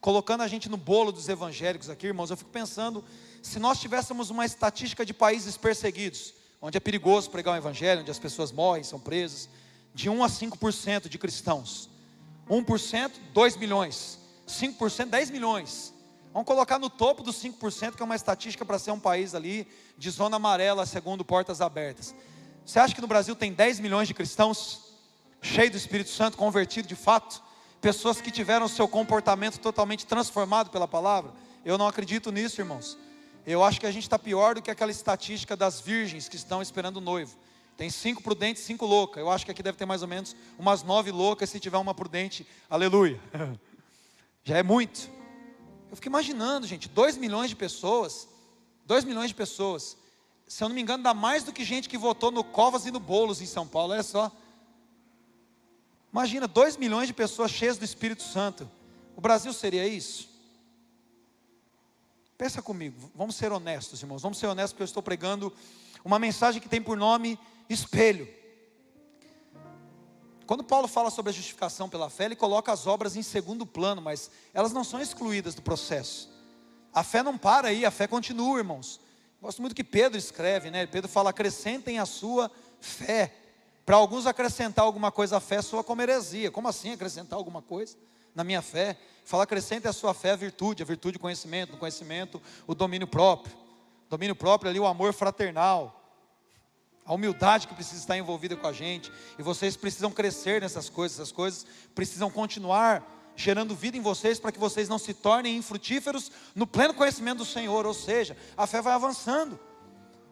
Colocando 0.01 0.43
a 0.43 0.49
gente 0.49 0.69
no 0.69 0.77
bolo 0.77 1.11
dos 1.11 1.29
evangélicos 1.29 1.91
aqui, 1.91 2.07
irmãos, 2.07 2.31
eu 2.31 2.37
fico 2.37 2.51
pensando, 2.51 3.05
se 3.43 3.59
nós 3.59 3.81
tivéssemos 3.81 4.31
uma 4.31 4.45
estatística 4.45 5.05
de 5.05 5.13
países 5.13 5.57
perseguidos, 5.57 6.33
onde 6.61 6.77
é 6.77 6.81
perigoso 6.81 7.31
pregar 7.31 7.55
o 7.55 7.57
evangelho, 7.57 8.01
onde 8.01 8.11
as 8.11 8.19
pessoas 8.19 8.53
morrem, 8.53 8.83
são 8.83 8.99
presas, 8.99 9.49
de 9.95 10.09
1 10.09 10.23
a 10.23 10.29
5% 10.29 11.09
de 11.09 11.19
cristãos. 11.19 11.89
1%, 12.49 13.13
2 13.33 13.57
milhões. 13.57 14.19
5%, 14.47 15.07
10 15.07 15.31
milhões. 15.31 15.93
Vamos 16.33 16.47
colocar 16.47 16.79
no 16.79 16.91
topo 16.91 17.23
dos 17.23 17.37
5%, 17.43 17.97
que 17.97 18.03
é 18.03 18.05
uma 18.05 18.15
estatística 18.15 18.65
para 18.65 18.79
ser 18.79 18.91
um 18.91 19.01
país 19.01 19.35
ali 19.35 19.67
de 19.97 20.11
zona 20.11 20.37
amarela, 20.37 20.85
segundo 20.85 21.25
portas 21.25 21.61
abertas. 21.61 22.15
Você 22.65 22.79
acha 22.79 22.95
que 22.95 23.01
no 23.01 23.07
Brasil 23.07 23.35
tem 23.35 23.53
10 23.53 23.81
milhões 23.81 24.07
de 24.07 24.13
cristãos, 24.13 24.93
cheios 25.41 25.71
do 25.71 25.79
Espírito 25.79 26.11
Santo, 26.11 26.37
convertidos 26.37 26.89
de 26.89 26.95
fato? 26.95 27.43
Pessoas 27.81 28.21
que 28.21 28.31
tiveram 28.31 28.69
seu 28.69 28.87
comportamento 28.87 29.59
totalmente 29.59 30.05
transformado 30.05 30.71
pela 30.71 30.87
palavra? 30.87 31.33
Eu 31.65 31.79
não 31.79 31.89
acredito 31.89 32.31
nisso, 32.31 32.61
irmãos. 32.61 32.99
Eu 33.47 33.63
acho 33.63 33.81
que 33.81 33.87
a 33.87 33.93
gente 33.93 34.03
está 34.03 34.19
pior 34.19 34.57
do 34.57 34.63
que 34.63 34.71
aquela 34.71 34.91
estatística 34.91 35.57
das 35.57 35.81
virgens 35.81 36.29
que 36.29 36.37
estão 36.37 36.61
esperando 36.61 36.97
o 36.97 37.01
noivo. 37.01 37.37
Tem 37.77 37.89
cinco 37.91 38.23
prudentes, 38.23 38.63
cinco 38.63 38.85
loucas. 38.87 39.21
Eu 39.21 39.31
acho 39.31 39.45
que 39.45 39.51
aqui 39.51 39.63
deve 39.63 39.79
ter 39.79 39.87
mais 39.87 40.03
ou 40.03 40.09
menos 40.09 40.35
umas 40.59 40.83
nove 40.83 41.11
loucas 41.11 41.51
se 41.51 41.61
tiver 41.61 41.79
uma 41.79 41.95
prudente. 41.95 42.47
Aleluia. 42.69 43.21
Já 44.43 44.59
é 44.59 44.63
muito. 44.63 45.09
Eu 45.91 45.97
fico 45.97 46.09
imaginando, 46.09 46.67
gente, 46.67 46.89
dois 46.89 47.17
milhões 47.17 47.51
de 47.51 47.57
pessoas, 47.57 48.29
dois 48.85 49.05
milhões 49.05 49.29
de 49.29 49.35
pessoas 49.35 49.97
se 50.49 50.63
eu 50.63 50.69
não 50.69 50.75
me 50.75 50.83
engano, 50.83 51.03
dá 51.03 51.13
mais 51.13 51.43
do 51.43 51.53
que 51.53 51.65
gente 51.65 51.89
que 51.89 51.99
votou 51.99 52.31
no 52.31 52.45
Covas 52.45 52.87
e 52.87 52.91
no 52.91 53.01
Bolos 53.01 53.41
em 53.41 53.47
São 53.47 53.67
Paulo, 53.67 53.93
olha 53.93 54.03
só. 54.03 54.31
Imagina, 56.13 56.47
2 56.47 56.77
milhões 56.77 57.09
de 57.09 57.15
pessoas 57.15 57.51
cheias 57.51 57.77
do 57.77 57.85
Espírito 57.85 58.23
Santo. 58.23 58.71
O 59.17 59.21
Brasil 59.21 59.53
seria 59.53 59.87
isso? 59.87 60.29
Pensa 62.39 62.61
comigo, 62.61 63.11
vamos 63.15 63.35
ser 63.35 63.51
honestos, 63.51 64.03
irmãos. 64.03 64.21
Vamos 64.21 64.37
ser 64.37 64.47
honestos, 64.47 64.73
porque 64.73 64.83
eu 64.83 64.87
estou 64.87 65.03
pregando 65.03 65.53
uma 66.05 66.19
mensagem 66.19 66.61
que 66.61 66.69
tem 66.69 66.83
por 66.83 66.97
nome 66.97 67.39
espelho. 67.69 68.29
Quando 70.47 70.63
Paulo 70.63 70.87
fala 70.87 71.11
sobre 71.11 71.31
a 71.31 71.33
justificação 71.33 71.89
pela 71.89 72.11
fé, 72.11 72.27
ele 72.27 72.37
coloca 72.37 72.71
as 72.71 72.87
obras 72.87 73.17
em 73.17 73.23
segundo 73.23 73.65
plano, 73.65 74.03
mas 74.03 74.31
elas 74.53 74.73
não 74.73 74.85
são 74.85 75.01
excluídas 75.01 75.55
do 75.55 75.63
processo. 75.63 76.31
A 76.93 77.03
fé 77.03 77.23
não 77.23 77.39
para 77.39 77.69
aí, 77.69 77.87
a 77.87 77.91
fé 77.91 78.07
continua, 78.07 78.59
irmãos. 78.59 79.01
Gosto 79.41 79.63
muito 79.63 79.75
que 79.75 79.83
Pedro 79.83 80.19
escreve, 80.19 80.71
né? 80.71 80.87
Pedro 80.87 81.09
fala: 81.09 81.31
acrescentem 81.31 81.99
a 81.99 82.07
sua 82.07 82.51
fé. 82.81 83.35
Para 83.85 83.97
alguns, 83.97 84.27
acrescentar 84.27 84.85
alguma 84.85 85.11
coisa 85.11 85.39
à 85.39 85.41
fé 85.41 85.63
soa 85.63 85.83
como 85.83 86.03
heresia. 86.03 86.51
Como 86.51 86.69
assim 86.69 86.93
acrescentar 86.93 87.39
alguma 87.39 87.63
coisa 87.63 87.97
na 88.37 88.45
minha 88.45 88.63
fé? 88.63 88.97
Fala: 89.25 89.43
acrescentem 89.43 89.89
a 89.89 89.93
sua 89.93 90.15
fé 90.15 90.31
a 90.33 90.37
virtude, 90.37 90.83
a 90.83 90.87
virtude, 90.87 91.17
o 91.17 91.21
conhecimento, 91.21 91.73
no 91.73 91.79
conhecimento, 91.79 92.41
o 92.67 92.75
domínio 92.75 93.09
próprio. 93.09 93.57
Domínio 94.09 94.37
próprio 94.37 94.71
ali, 94.71 94.79
o 94.79 94.87
amor 94.87 95.13
fraternal. 95.13 96.05
A 97.05 97.15
humildade 97.15 97.67
que 97.67 97.75
precisa 97.75 98.01
estar 98.01 98.17
envolvida 98.17 98.55
com 98.55 98.67
a 98.67 98.73
gente. 98.73 99.11
E 99.39 99.43
vocês 99.43 99.77
precisam 99.77 100.13
crescer 100.13 100.61
nessas 100.61 100.89
coisas, 100.89 101.19
essas 101.19 101.33
coisas 101.33 101.67
precisam 101.95 102.31
continuar 102.31 103.05
gerando 103.35 103.75
vida 103.75 103.97
em 103.97 104.01
vocês 104.01 104.41
para 104.41 104.51
que 104.51 104.59
vocês 104.59 104.89
não 104.89 104.99
se 104.99 105.13
tornem 105.13 105.57
infrutíferos 105.57 106.33
no 106.55 106.67
pleno 106.67 106.95
conhecimento 106.95 107.39
do 107.39 107.45
Senhor, 107.45 107.85
ou 107.85 107.93
seja, 107.93 108.37
a 108.57 108.67
fé 108.67 108.81
vai 108.81 108.95
avançando. 108.95 109.59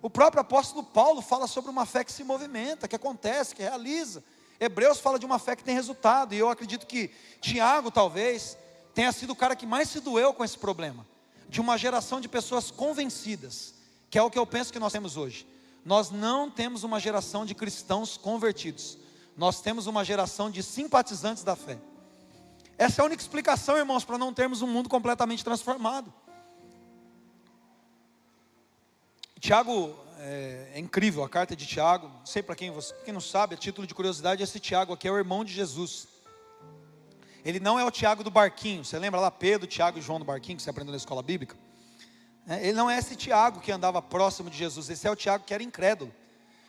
O 0.00 0.10
próprio 0.10 0.40
apóstolo 0.40 0.82
Paulo 0.82 1.20
fala 1.20 1.46
sobre 1.46 1.70
uma 1.70 1.86
fé 1.86 2.02
que 2.02 2.12
se 2.12 2.24
movimenta, 2.24 2.88
que 2.88 2.96
acontece, 2.96 3.54
que 3.54 3.62
realiza. 3.62 4.22
Hebreus 4.64 5.00
fala 5.00 5.18
de 5.18 5.26
uma 5.26 5.38
fé 5.38 5.54
que 5.54 5.64
tem 5.64 5.74
resultado, 5.74 6.34
e 6.34 6.38
eu 6.38 6.48
acredito 6.48 6.86
que 6.86 7.10
Tiago 7.40 7.90
talvez 7.90 8.56
tenha 8.94 9.12
sido 9.12 9.30
o 9.30 9.36
cara 9.36 9.54
que 9.54 9.66
mais 9.66 9.88
se 9.88 10.00
doeu 10.00 10.32
com 10.32 10.44
esse 10.44 10.58
problema, 10.58 11.06
de 11.48 11.60
uma 11.60 11.76
geração 11.76 12.20
de 12.20 12.28
pessoas 12.28 12.70
convencidas, 12.70 13.74
que 14.10 14.18
é 14.18 14.22
o 14.22 14.30
que 14.30 14.38
eu 14.38 14.46
penso 14.46 14.72
que 14.72 14.78
nós 14.78 14.92
temos 14.92 15.16
hoje. 15.16 15.46
Nós 15.84 16.10
não 16.10 16.50
temos 16.50 16.82
uma 16.82 16.98
geração 16.98 17.44
de 17.44 17.54
cristãos 17.54 18.16
convertidos, 18.16 18.96
nós 19.36 19.60
temos 19.60 19.86
uma 19.86 20.04
geração 20.04 20.50
de 20.50 20.62
simpatizantes 20.62 21.42
da 21.42 21.54
fé. 21.54 21.78
Essa 22.78 23.00
é 23.00 23.02
a 23.02 23.06
única 23.06 23.22
explicação, 23.22 23.76
irmãos, 23.76 24.04
para 24.04 24.18
não 24.18 24.32
termos 24.32 24.62
um 24.62 24.66
mundo 24.66 24.88
completamente 24.88 25.44
transformado. 25.44 26.12
Tiago 29.38 29.94
é, 30.26 30.70
é, 30.76 30.78
incrível, 30.80 31.22
a 31.22 31.28
carta 31.28 31.54
de 31.54 31.66
Tiago. 31.66 32.08
Não 32.08 32.24
sei 32.24 32.42
para 32.42 32.56
quem, 32.56 32.72
quem 33.04 33.12
não 33.12 33.20
sabe, 33.20 33.54
a 33.54 33.58
título 33.58 33.86
de 33.86 33.94
curiosidade, 33.94 34.42
esse 34.42 34.58
Tiago 34.58 34.94
aqui 34.94 35.06
é 35.06 35.10
o 35.10 35.18
irmão 35.18 35.44
de 35.44 35.52
Jesus. 35.52 36.08
Ele 37.44 37.60
não 37.60 37.78
é 37.78 37.84
o 37.84 37.90
Tiago 37.90 38.24
do 38.24 38.30
barquinho. 38.30 38.82
Você 38.82 38.98
lembra 38.98 39.20
lá 39.20 39.30
Pedro, 39.30 39.66
Tiago 39.66 39.98
e 39.98 40.02
João 40.02 40.18
do 40.18 40.24
barquinho 40.24 40.56
que 40.56 40.62
você 40.62 40.70
aprendeu 40.70 40.92
na 40.92 40.96
escola 40.96 41.22
bíblica? 41.22 41.54
É, 42.48 42.68
ele 42.68 42.72
não 42.72 42.88
é 42.88 42.98
esse 42.98 43.14
Tiago 43.14 43.60
que 43.60 43.70
andava 43.70 44.00
próximo 44.00 44.48
de 44.48 44.56
Jesus. 44.56 44.88
Esse 44.88 45.06
é 45.06 45.10
o 45.10 45.16
Tiago 45.16 45.44
que 45.44 45.52
era 45.52 45.62
incrédulo. 45.62 46.10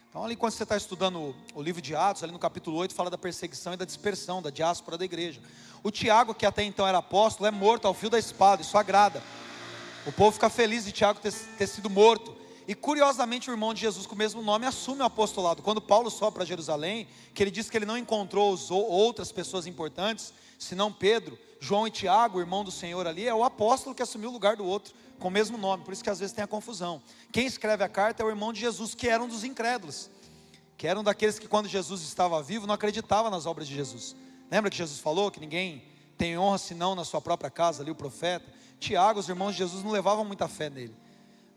Então, 0.10 0.26
ali 0.26 0.36
quando 0.36 0.52
você 0.52 0.64
está 0.64 0.76
estudando 0.76 1.34
o, 1.54 1.62
livro 1.62 1.82
de 1.82 1.96
Atos, 1.96 2.24
ali 2.24 2.34
no 2.34 2.40
capítulo 2.40 2.76
8, 2.76 2.94
fala 2.94 3.10
da 3.10 3.18
perseguição 3.18 3.74
e 3.74 3.78
da 3.78 3.86
dispersão, 3.86 4.42
da 4.42 4.50
diáspora 4.50 4.98
da 4.98 5.06
igreja. 5.06 5.42
O 5.82 5.92
Tiago, 5.92 6.34
que 6.34 6.46
até 6.46 6.64
então 6.64 6.86
era 6.86 6.98
apóstolo, 6.98 7.48
é 7.48 7.52
morto 7.52 7.88
ao 7.88 7.94
fio 7.94 8.10
da 8.10 8.20
espada, 8.20 8.62
isso 8.62 8.78
agrada. 8.78 9.24
O 10.06 10.12
povo 10.12 10.34
fica 10.34 10.50
feliz 10.50 10.84
de 10.84 10.92
Tiago 10.92 11.22
ter, 11.22 11.34
ter 11.34 11.68
sido 11.68 11.90
morto. 11.90 12.45
E 12.68 12.74
curiosamente, 12.74 13.50
o 13.50 13.54
irmão 13.54 13.74
de 13.74 13.82
Jesus 13.82 14.08
com 14.08 14.16
o 14.16 14.18
mesmo 14.18 14.42
nome 14.42 14.66
assume 14.66 15.02
o 15.02 15.06
apostolado. 15.06 15.62
Quando 15.62 15.80
Paulo 15.80 16.10
sobe 16.10 16.36
para 16.36 16.46
Jerusalém, 16.46 17.08
que 17.34 17.44
ele 17.44 17.52
diz 17.52 17.70
que 17.70 17.78
ele 17.78 17.86
não 17.86 17.98
encontrou 17.98 18.58
outras 18.72 19.32
pessoas 19.32 19.68
importantes, 19.68 20.34
senão 20.58 20.92
Pedro, 20.92 21.38
João 21.60 21.88
e 21.88 21.92
Tiago, 21.92 22.38
o 22.38 22.42
irmão 22.42 22.64
do 22.64 22.72
Senhor 22.72 23.06
ali, 23.06 23.28
é 23.28 23.34
o 23.34 23.44
apóstolo 23.44 23.96
que 23.96 24.02
assumiu 24.02 24.30
o 24.30 24.34
lugar 24.34 24.56
do 24.56 24.66
outro 24.66 24.94
com 25.20 25.28
o 25.28 25.32
mesmo 25.32 25.58
nome, 25.58 25.84
por 25.84 25.94
isso 25.94 26.04
que 26.04 26.10
às 26.10 26.20
vezes 26.20 26.34
tem 26.34 26.44
a 26.44 26.48
confusão. 26.48 27.02
Quem 27.32 27.46
escreve 27.46 27.84
a 27.84 27.90
carta 27.90 28.22
é 28.22 28.26
o 28.26 28.30
irmão 28.30 28.52
de 28.52 28.60
Jesus, 28.60 28.94
que 28.94 29.08
era 29.08 29.24
um 29.24 29.28
dos 29.28 29.44
incrédulos, 29.44 30.10
que 30.78 30.88
era 30.88 31.00
um 31.00 31.04
daqueles 31.04 31.40
que 31.40 31.48
quando 31.48 31.70
Jesus 31.70 32.02
estava 32.02 32.42
vivo 32.44 32.68
não 32.68 32.74
acreditava 32.74 33.30
nas 33.30 33.46
obras 33.46 33.68
de 33.68 33.76
Jesus. 33.76 34.16
Lembra 34.52 34.70
que 34.70 34.78
Jesus 34.78 35.00
falou 35.00 35.32
que 35.32 35.40
ninguém 35.40 35.84
tem 36.18 36.38
honra 36.38 36.58
senão 36.58 36.96
na 36.96 37.04
sua 37.04 37.22
própria 37.22 37.50
casa, 37.50 37.82
ali 37.82 37.92
o 37.92 37.96
profeta? 37.96 38.46
Tiago, 38.80 39.20
os 39.20 39.30
irmãos 39.30 39.52
de 39.52 39.60
Jesus 39.60 39.84
não 39.84 39.92
levavam 39.92 40.26
muita 40.26 40.48
fé 40.48 40.70
nele. 40.70 40.94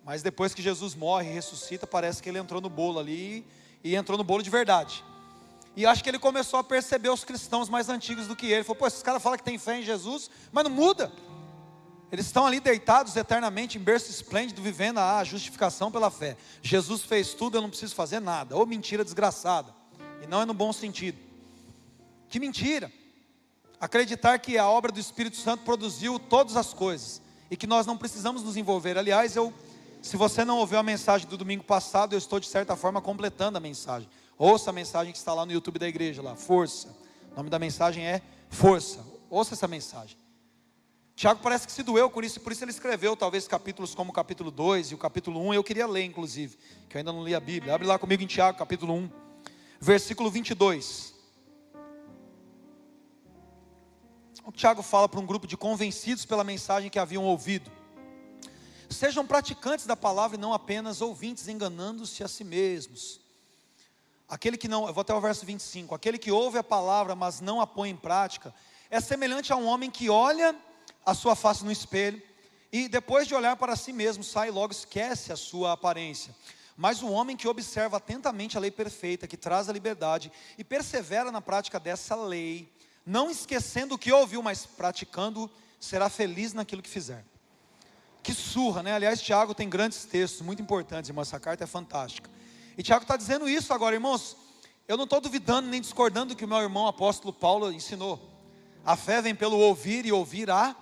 Mas 0.08 0.22
depois 0.22 0.54
que 0.54 0.62
Jesus 0.62 0.94
morre 0.94 1.28
e 1.28 1.34
ressuscita, 1.34 1.86
parece 1.86 2.22
que 2.22 2.30
ele 2.30 2.38
entrou 2.38 2.62
no 2.62 2.70
bolo 2.70 2.98
ali 2.98 3.44
e 3.84 3.94
entrou 3.94 4.16
no 4.16 4.24
bolo 4.24 4.42
de 4.42 4.48
verdade. 4.48 5.04
E 5.76 5.84
acho 5.84 6.02
que 6.02 6.08
ele 6.08 6.18
começou 6.18 6.58
a 6.58 6.64
perceber 6.64 7.10
os 7.10 7.24
cristãos 7.24 7.68
mais 7.68 7.90
antigos 7.90 8.26
do 8.26 8.34
que 8.34 8.46
ele. 8.46 8.54
Ele 8.54 8.64
falou: 8.64 8.76
pô, 8.76 8.86
esses 8.86 9.02
caras 9.02 9.22
falam 9.22 9.36
que 9.36 9.44
tem 9.44 9.58
fé 9.58 9.78
em 9.78 9.82
Jesus, 9.82 10.30
mas 10.50 10.64
não 10.64 10.70
muda. 10.70 11.12
Eles 12.10 12.24
estão 12.24 12.46
ali 12.46 12.58
deitados 12.58 13.16
eternamente 13.16 13.76
em 13.76 13.82
berço 13.82 14.10
esplêndido, 14.10 14.62
vivendo 14.62 14.96
a 14.96 15.22
justificação 15.24 15.92
pela 15.92 16.10
fé. 16.10 16.38
Jesus 16.62 17.02
fez 17.02 17.34
tudo, 17.34 17.58
eu 17.58 17.60
não 17.60 17.68
preciso 17.68 17.94
fazer 17.94 18.18
nada. 18.18 18.56
Ou 18.56 18.64
mentira 18.64 19.04
desgraçada. 19.04 19.74
E 20.22 20.26
não 20.26 20.40
é 20.40 20.46
no 20.46 20.54
bom 20.54 20.72
sentido. 20.72 21.18
Que 22.30 22.40
mentira! 22.40 22.90
Acreditar 23.78 24.38
que 24.38 24.56
a 24.56 24.66
obra 24.66 24.90
do 24.90 24.98
Espírito 24.98 25.36
Santo 25.36 25.64
produziu 25.64 26.18
todas 26.18 26.56
as 26.56 26.72
coisas 26.72 27.20
e 27.50 27.58
que 27.58 27.66
nós 27.66 27.86
não 27.86 27.96
precisamos 27.96 28.42
nos 28.42 28.56
envolver. 28.56 28.96
Aliás, 28.96 29.36
eu, 29.36 29.52
se 30.08 30.16
você 30.16 30.42
não 30.42 30.56
ouviu 30.56 30.78
a 30.78 30.82
mensagem 30.82 31.28
do 31.28 31.36
domingo 31.36 31.62
passado, 31.62 32.14
eu 32.14 32.18
estou 32.18 32.40
de 32.40 32.46
certa 32.46 32.74
forma 32.74 32.98
completando 32.98 33.58
a 33.58 33.60
mensagem. 33.60 34.08
Ouça 34.38 34.70
a 34.70 34.72
mensagem 34.72 35.12
que 35.12 35.18
está 35.18 35.34
lá 35.34 35.44
no 35.44 35.52
YouTube 35.52 35.78
da 35.78 35.86
igreja, 35.86 36.22
lá, 36.22 36.34
força. 36.34 36.88
O 37.32 37.36
nome 37.36 37.50
da 37.50 37.58
mensagem 37.58 38.06
é 38.06 38.22
força. 38.48 39.04
Ouça 39.28 39.52
essa 39.52 39.68
mensagem. 39.68 40.16
Tiago 41.14 41.40
parece 41.42 41.66
que 41.66 41.72
se 41.74 41.82
doeu 41.82 42.08
com 42.08 42.22
isso, 42.22 42.40
por 42.40 42.52
isso 42.52 42.64
ele 42.64 42.70
escreveu 42.70 43.14
talvez 43.14 43.46
capítulos 43.46 43.94
como 43.94 44.08
o 44.10 44.14
capítulo 44.14 44.50
2 44.50 44.92
e 44.92 44.94
o 44.94 44.98
capítulo 44.98 45.46
1. 45.46 45.52
Eu 45.52 45.62
queria 45.62 45.86
ler, 45.86 46.04
inclusive, 46.04 46.56
que 46.88 46.96
eu 46.96 47.00
ainda 47.00 47.12
não 47.12 47.22
li 47.22 47.34
a 47.34 47.40
Bíblia. 47.40 47.74
Abre 47.74 47.86
lá 47.86 47.98
comigo 47.98 48.22
em 48.22 48.26
Tiago, 48.26 48.56
capítulo 48.56 48.94
1, 48.94 49.10
versículo 49.78 50.30
22. 50.30 51.12
O 54.42 54.52
Tiago 54.52 54.80
fala 54.80 55.06
para 55.06 55.20
um 55.20 55.26
grupo 55.26 55.46
de 55.46 55.54
convencidos 55.54 56.24
pela 56.24 56.42
mensagem 56.42 56.88
que 56.88 56.98
haviam 56.98 57.24
ouvido. 57.26 57.70
Sejam 58.90 59.26
praticantes 59.26 59.86
da 59.86 59.96
palavra 59.96 60.36
e 60.36 60.40
não 60.40 60.54
apenas 60.54 61.00
ouvintes, 61.00 61.48
enganando-se 61.48 62.24
a 62.24 62.28
si 62.28 62.42
mesmos. 62.42 63.20
Aquele 64.28 64.56
que 64.56 64.68
não, 64.68 64.86
eu 64.86 64.94
vou 64.94 65.02
até 65.02 65.14
o 65.14 65.20
verso 65.20 65.44
25. 65.44 65.94
Aquele 65.94 66.18
que 66.18 66.30
ouve 66.30 66.58
a 66.58 66.64
palavra, 66.64 67.14
mas 67.14 67.40
não 67.40 67.60
a 67.60 67.66
põe 67.66 67.90
em 67.90 67.96
prática, 67.96 68.54
é 68.90 69.00
semelhante 69.00 69.52
a 69.52 69.56
um 69.56 69.66
homem 69.66 69.90
que 69.90 70.08
olha 70.08 70.54
a 71.04 71.14
sua 71.14 71.34
face 71.34 71.64
no 71.64 71.72
espelho 71.72 72.22
e 72.70 72.88
depois 72.88 73.26
de 73.26 73.34
olhar 73.34 73.56
para 73.56 73.76
si 73.76 73.92
mesmo, 73.92 74.22
sai 74.22 74.48
e 74.48 74.50
logo 74.50 74.72
esquece 74.72 75.32
a 75.32 75.36
sua 75.36 75.72
aparência. 75.72 76.34
Mas 76.76 77.02
o 77.02 77.08
homem 77.08 77.36
que 77.36 77.48
observa 77.48 77.96
atentamente 77.96 78.56
a 78.56 78.60
lei 78.60 78.70
perfeita, 78.70 79.26
que 79.26 79.36
traz 79.36 79.68
a 79.68 79.72
liberdade 79.72 80.30
e 80.56 80.62
persevera 80.62 81.32
na 81.32 81.40
prática 81.40 81.80
dessa 81.80 82.14
lei, 82.14 82.70
não 83.04 83.30
esquecendo 83.30 83.94
o 83.94 83.98
que 83.98 84.12
ouviu, 84.12 84.42
mas 84.42 84.66
praticando, 84.66 85.50
será 85.80 86.08
feliz 86.08 86.52
naquilo 86.52 86.82
que 86.82 86.90
fizer. 86.90 87.24
Que 88.28 88.34
surra, 88.34 88.82
né? 88.82 88.92
Aliás, 88.92 89.22
Tiago 89.22 89.54
tem 89.54 89.70
grandes 89.70 90.04
textos 90.04 90.42
muito 90.42 90.60
importantes, 90.60 91.08
irmão. 91.08 91.22
Essa 91.22 91.40
carta 91.40 91.64
é 91.64 91.66
fantástica. 91.66 92.28
E 92.76 92.82
Tiago 92.82 93.04
está 93.04 93.16
dizendo 93.16 93.48
isso 93.48 93.72
agora, 93.72 93.94
irmãos. 93.94 94.36
Eu 94.86 94.98
não 94.98 95.04
estou 95.04 95.18
duvidando 95.18 95.66
nem 95.66 95.80
discordando 95.80 96.34
do 96.34 96.36
que 96.36 96.44
o 96.44 96.48
meu 96.48 96.58
irmão 96.58 96.86
apóstolo 96.86 97.32
Paulo 97.32 97.72
ensinou. 97.72 98.20
A 98.84 98.96
fé 98.96 99.22
vem 99.22 99.34
pelo 99.34 99.56
ouvir 99.56 100.04
e 100.04 100.12
ouvir 100.12 100.50
a 100.50 100.76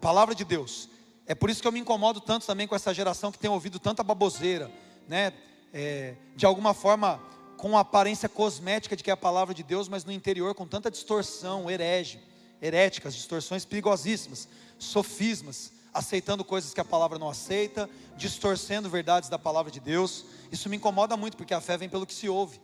Palavra 0.00 0.32
de 0.32 0.44
Deus. 0.44 0.88
É 1.26 1.34
por 1.34 1.50
isso 1.50 1.60
que 1.60 1.66
eu 1.66 1.72
me 1.72 1.80
incomodo 1.80 2.20
tanto 2.20 2.46
também 2.46 2.68
com 2.68 2.76
essa 2.76 2.94
geração 2.94 3.32
que 3.32 3.38
tem 3.40 3.50
ouvido 3.50 3.80
tanta 3.80 4.04
baboseira, 4.04 4.70
né? 5.08 5.32
É, 5.72 6.14
de 6.36 6.46
alguma 6.46 6.72
forma 6.72 7.20
com 7.56 7.76
a 7.76 7.80
aparência 7.80 8.28
cosmética 8.28 8.94
de 8.94 9.02
que 9.02 9.10
é 9.10 9.12
a 9.12 9.16
palavra 9.16 9.52
de 9.52 9.64
Deus, 9.64 9.88
mas 9.88 10.04
no 10.04 10.12
interior 10.12 10.54
com 10.54 10.68
tanta 10.68 10.88
distorção, 10.88 11.68
herege, 11.68 12.20
heréticas, 12.60 13.12
distorções 13.12 13.64
perigosíssimas, 13.64 14.48
sofismas, 14.78 15.72
aceitando 15.92 16.44
coisas 16.44 16.72
que 16.72 16.80
a 16.80 16.84
palavra 16.84 17.18
não 17.18 17.28
aceita, 17.28 17.88
distorcendo 18.16 18.88
verdades 18.88 19.28
da 19.28 19.38
palavra 19.38 19.70
de 19.70 19.80
Deus. 19.80 20.24
Isso 20.50 20.68
me 20.68 20.76
incomoda 20.76 21.16
muito, 21.16 21.36
porque 21.36 21.54
a 21.54 21.60
fé 21.60 21.76
vem 21.76 21.88
pelo 21.88 22.06
que 22.06 22.14
se 22.14 22.28
ouve. 22.28 22.60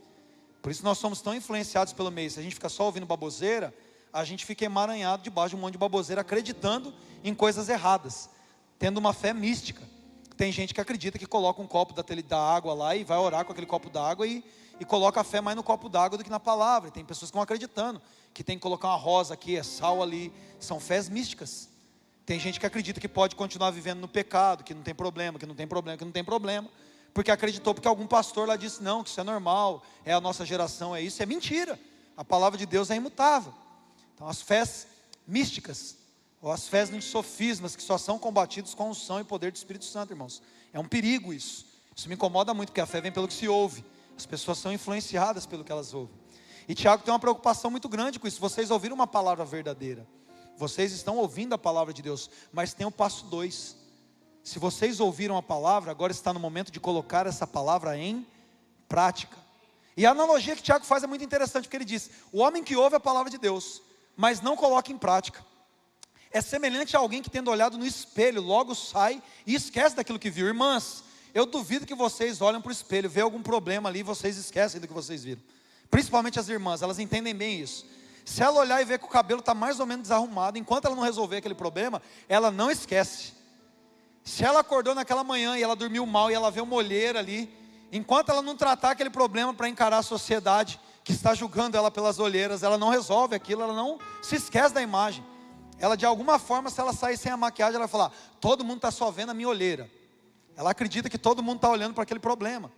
Por 0.62 0.72
isso 0.72 0.84
nós 0.84 0.98
somos 0.98 1.20
tão 1.20 1.34
influenciados 1.34 1.92
pelo 1.92 2.10
meio. 2.10 2.30
Se 2.30 2.40
a 2.40 2.42
gente 2.42 2.54
fica 2.54 2.68
só 2.68 2.84
ouvindo 2.84 3.06
baboseira, 3.06 3.74
a 4.12 4.24
gente 4.24 4.44
fica 4.44 4.64
emaranhado 4.64 5.22
debaixo 5.22 5.50
de 5.50 5.56
um 5.56 5.60
monte 5.60 5.72
de 5.72 5.78
baboseira, 5.78 6.22
acreditando 6.22 6.92
em 7.22 7.34
coisas 7.34 7.68
erradas, 7.68 8.30
tendo 8.78 8.98
uma 8.98 9.12
fé 9.12 9.32
mística. 9.32 9.82
Tem 10.36 10.52
gente 10.52 10.72
que 10.72 10.80
acredita 10.80 11.18
que 11.18 11.26
coloca 11.26 11.60
um 11.60 11.66
copo 11.66 11.92
da, 11.92 12.02
da 12.26 12.38
água 12.38 12.72
lá 12.72 12.96
e 12.96 13.04
vai 13.04 13.18
orar 13.18 13.44
com 13.44 13.52
aquele 13.52 13.66
copo 13.66 13.90
d'água 13.90 14.26
e, 14.26 14.44
e 14.78 14.84
coloca 14.84 15.20
a 15.20 15.24
fé 15.24 15.40
mais 15.40 15.56
no 15.56 15.62
copo 15.62 15.88
d'água 15.88 16.16
do 16.16 16.24
que 16.24 16.30
na 16.30 16.40
palavra. 16.40 16.90
Tem 16.90 17.04
pessoas 17.04 17.30
que 17.30 17.32
estão 17.32 17.42
acreditando 17.42 18.00
que 18.32 18.44
tem 18.44 18.56
que 18.56 18.62
colocar 18.62 18.88
uma 18.88 18.96
rosa 18.96 19.34
aqui, 19.34 19.56
é 19.56 19.62
sal 19.62 20.02
ali. 20.02 20.32
São 20.60 20.78
fés 20.78 21.08
místicas. 21.08 21.68
Tem 22.28 22.38
gente 22.38 22.60
que 22.60 22.66
acredita 22.66 23.00
que 23.00 23.08
pode 23.08 23.34
continuar 23.34 23.70
vivendo 23.70 24.00
no 24.00 24.06
pecado, 24.06 24.62
que 24.62 24.74
não 24.74 24.82
tem 24.82 24.94
problema, 24.94 25.38
que 25.38 25.46
não 25.46 25.54
tem 25.54 25.66
problema, 25.66 25.96
que 25.96 26.04
não 26.04 26.12
tem 26.12 26.22
problema, 26.22 26.68
porque 27.14 27.30
acreditou 27.30 27.72
porque 27.72 27.88
algum 27.88 28.06
pastor 28.06 28.46
lá 28.46 28.54
disse 28.54 28.82
não, 28.82 29.02
que 29.02 29.08
isso 29.08 29.18
é 29.18 29.24
normal, 29.24 29.82
é 30.04 30.12
a 30.12 30.20
nossa 30.20 30.44
geração, 30.44 30.94
é 30.94 31.00
isso, 31.00 31.22
é 31.22 31.24
mentira. 31.24 31.80
A 32.14 32.22
palavra 32.22 32.58
de 32.58 32.66
Deus 32.66 32.90
é 32.90 32.96
imutável. 32.96 33.54
Então, 34.14 34.28
as 34.28 34.42
fés 34.42 34.86
místicas, 35.26 35.96
ou 36.42 36.52
as 36.52 36.68
fés 36.68 36.90
nos 36.90 37.06
sofismas, 37.06 37.74
que 37.74 37.82
só 37.82 37.96
são 37.96 38.18
combatidos 38.18 38.74
com 38.74 38.90
unção 38.90 39.18
e 39.18 39.24
poder 39.24 39.50
do 39.50 39.56
Espírito 39.56 39.86
Santo, 39.86 40.12
irmãos. 40.12 40.42
É 40.70 40.78
um 40.78 40.86
perigo 40.86 41.32
isso. 41.32 41.64
Isso 41.96 42.10
me 42.10 42.14
incomoda 42.14 42.52
muito, 42.52 42.68
porque 42.68 42.82
a 42.82 42.86
fé 42.86 43.00
vem 43.00 43.10
pelo 43.10 43.26
que 43.26 43.32
se 43.32 43.48
ouve. 43.48 43.82
As 44.18 44.26
pessoas 44.26 44.58
são 44.58 44.70
influenciadas 44.70 45.46
pelo 45.46 45.64
que 45.64 45.72
elas 45.72 45.94
ouvem. 45.94 46.14
E 46.68 46.74
Tiago 46.74 47.02
tem 47.02 47.10
uma 47.10 47.18
preocupação 47.18 47.70
muito 47.70 47.88
grande 47.88 48.18
com 48.18 48.28
isso. 48.28 48.38
Vocês 48.38 48.70
ouviram 48.70 48.94
uma 48.94 49.06
palavra 49.06 49.46
verdadeira. 49.46 50.06
Vocês 50.58 50.92
estão 50.92 51.16
ouvindo 51.16 51.54
a 51.54 51.58
palavra 51.58 51.94
de 51.94 52.02
Deus. 52.02 52.28
Mas 52.52 52.74
tem 52.74 52.86
o 52.86 52.90
passo 52.90 53.24
dois. 53.26 53.76
Se 54.44 54.58
vocês 54.58 55.00
ouviram 55.00 55.38
a 55.38 55.42
palavra, 55.42 55.90
agora 55.90 56.12
está 56.12 56.34
no 56.34 56.40
momento 56.40 56.70
de 56.70 56.78
colocar 56.78 57.26
essa 57.26 57.46
palavra 57.46 57.96
em 57.96 58.26
prática. 58.86 59.36
E 59.96 60.04
a 60.04 60.10
analogia 60.10 60.54
que 60.54 60.62
Tiago 60.62 60.84
faz 60.84 61.02
é 61.02 61.06
muito 61.06 61.24
interessante, 61.24 61.64
porque 61.64 61.76
ele 61.76 61.84
diz: 61.84 62.10
o 62.30 62.40
homem 62.40 62.62
que 62.62 62.76
ouve 62.76 62.96
a 62.96 63.00
palavra 63.00 63.30
de 63.30 63.38
Deus 63.38 63.82
mas 64.18 64.40
não 64.40 64.56
coloca 64.56 64.90
em 64.90 64.98
prática. 64.98 65.46
É 66.32 66.40
semelhante 66.40 66.96
a 66.96 66.98
alguém 66.98 67.22
que, 67.22 67.30
tendo 67.30 67.52
olhado 67.52 67.78
no 67.78 67.86
espelho, 67.86 68.42
logo 68.42 68.74
sai 68.74 69.22
e 69.46 69.54
esquece 69.54 69.94
daquilo 69.94 70.18
que 70.18 70.28
viu. 70.28 70.48
Irmãs, 70.48 71.04
eu 71.32 71.46
duvido 71.46 71.86
que 71.86 71.94
vocês 71.94 72.40
olham 72.40 72.60
para 72.60 72.70
o 72.70 72.72
espelho, 72.72 73.08
vê 73.08 73.20
algum 73.20 73.40
problema 73.40 73.88
ali 73.88 74.00
e 74.00 74.02
vocês 74.02 74.36
esquecem 74.36 74.80
do 74.80 74.88
que 74.88 74.92
vocês 74.92 75.22
viram. 75.22 75.40
Principalmente 75.88 76.40
as 76.40 76.48
irmãs, 76.48 76.82
elas 76.82 76.98
entendem 76.98 77.32
bem 77.32 77.60
isso. 77.60 77.86
Se 78.28 78.42
ela 78.42 78.60
olhar 78.60 78.82
e 78.82 78.84
ver 78.84 78.98
que 78.98 79.06
o 79.06 79.08
cabelo 79.08 79.40
está 79.40 79.54
mais 79.54 79.80
ou 79.80 79.86
menos 79.86 80.02
desarrumado, 80.02 80.58
enquanto 80.58 80.84
ela 80.84 80.94
não 80.94 81.02
resolver 81.02 81.38
aquele 81.38 81.54
problema, 81.54 82.02
ela 82.28 82.50
não 82.50 82.70
esquece. 82.70 83.32
Se 84.22 84.44
ela 84.44 84.60
acordou 84.60 84.94
naquela 84.94 85.24
manhã 85.24 85.56
e 85.56 85.62
ela 85.62 85.74
dormiu 85.74 86.04
mal 86.04 86.30
e 86.30 86.34
ela 86.34 86.50
vê 86.50 86.60
uma 86.60 86.74
olheira 86.74 87.20
ali, 87.20 87.50
enquanto 87.90 88.28
ela 88.28 88.42
não 88.42 88.54
tratar 88.54 88.90
aquele 88.90 89.08
problema 89.08 89.54
para 89.54 89.66
encarar 89.66 89.96
a 89.96 90.02
sociedade, 90.02 90.78
que 91.02 91.10
está 91.10 91.32
julgando 91.32 91.74
ela 91.74 91.90
pelas 91.90 92.18
olheiras, 92.18 92.62
ela 92.62 92.76
não 92.76 92.90
resolve 92.90 93.34
aquilo, 93.34 93.62
ela 93.62 93.72
não 93.72 93.98
se 94.20 94.36
esquece 94.36 94.74
da 94.74 94.82
imagem. 94.82 95.24
Ela 95.78 95.96
de 95.96 96.04
alguma 96.04 96.38
forma, 96.38 96.68
se 96.68 96.78
ela 96.78 96.92
sair 96.92 97.16
sem 97.16 97.32
a 97.32 97.36
maquiagem, 97.36 97.76
ela 97.76 97.86
vai 97.86 97.88
falar: 97.88 98.12
todo 98.38 98.62
mundo 98.62 98.76
está 98.76 98.90
só 98.90 99.10
vendo 99.10 99.30
a 99.30 99.34
minha 99.34 99.48
olheira. 99.48 99.90
Ela 100.54 100.72
acredita 100.72 101.08
que 101.08 101.16
todo 101.16 101.42
mundo 101.42 101.56
está 101.56 101.70
olhando 101.70 101.94
para 101.94 102.02
aquele 102.02 102.20
problema. 102.20 102.70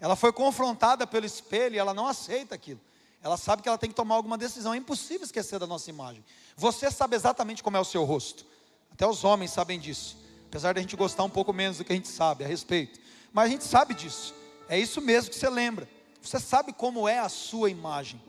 Ela 0.00 0.16
foi 0.16 0.32
confrontada 0.32 1.06
pelo 1.06 1.26
espelho 1.26 1.74
e 1.74 1.78
ela 1.78 1.92
não 1.92 2.06
aceita 2.06 2.54
aquilo. 2.54 2.80
Ela 3.24 3.38
sabe 3.38 3.62
que 3.62 3.68
ela 3.68 3.78
tem 3.78 3.88
que 3.88 3.96
tomar 3.96 4.16
alguma 4.16 4.36
decisão. 4.36 4.74
É 4.74 4.76
impossível 4.76 5.24
esquecer 5.24 5.58
da 5.58 5.66
nossa 5.66 5.88
imagem. 5.88 6.22
Você 6.54 6.90
sabe 6.90 7.16
exatamente 7.16 7.62
como 7.62 7.74
é 7.74 7.80
o 7.80 7.84
seu 7.84 8.04
rosto. 8.04 8.44
Até 8.92 9.06
os 9.06 9.24
homens 9.24 9.50
sabem 9.50 9.80
disso. 9.80 10.18
Apesar 10.46 10.74
da 10.74 10.80
gente 10.82 10.94
gostar 10.94 11.24
um 11.24 11.30
pouco 11.30 11.50
menos 11.50 11.78
do 11.78 11.84
que 11.84 11.92
a 11.92 11.96
gente 11.96 12.06
sabe 12.06 12.44
a 12.44 12.46
respeito. 12.46 13.00
Mas 13.32 13.46
a 13.46 13.48
gente 13.48 13.64
sabe 13.64 13.94
disso. 13.94 14.34
É 14.68 14.78
isso 14.78 15.00
mesmo 15.00 15.30
que 15.30 15.36
você 15.36 15.48
lembra. 15.48 15.88
Você 16.20 16.38
sabe 16.38 16.74
como 16.74 17.08
é 17.08 17.18
a 17.18 17.30
sua 17.30 17.70
imagem. 17.70 18.22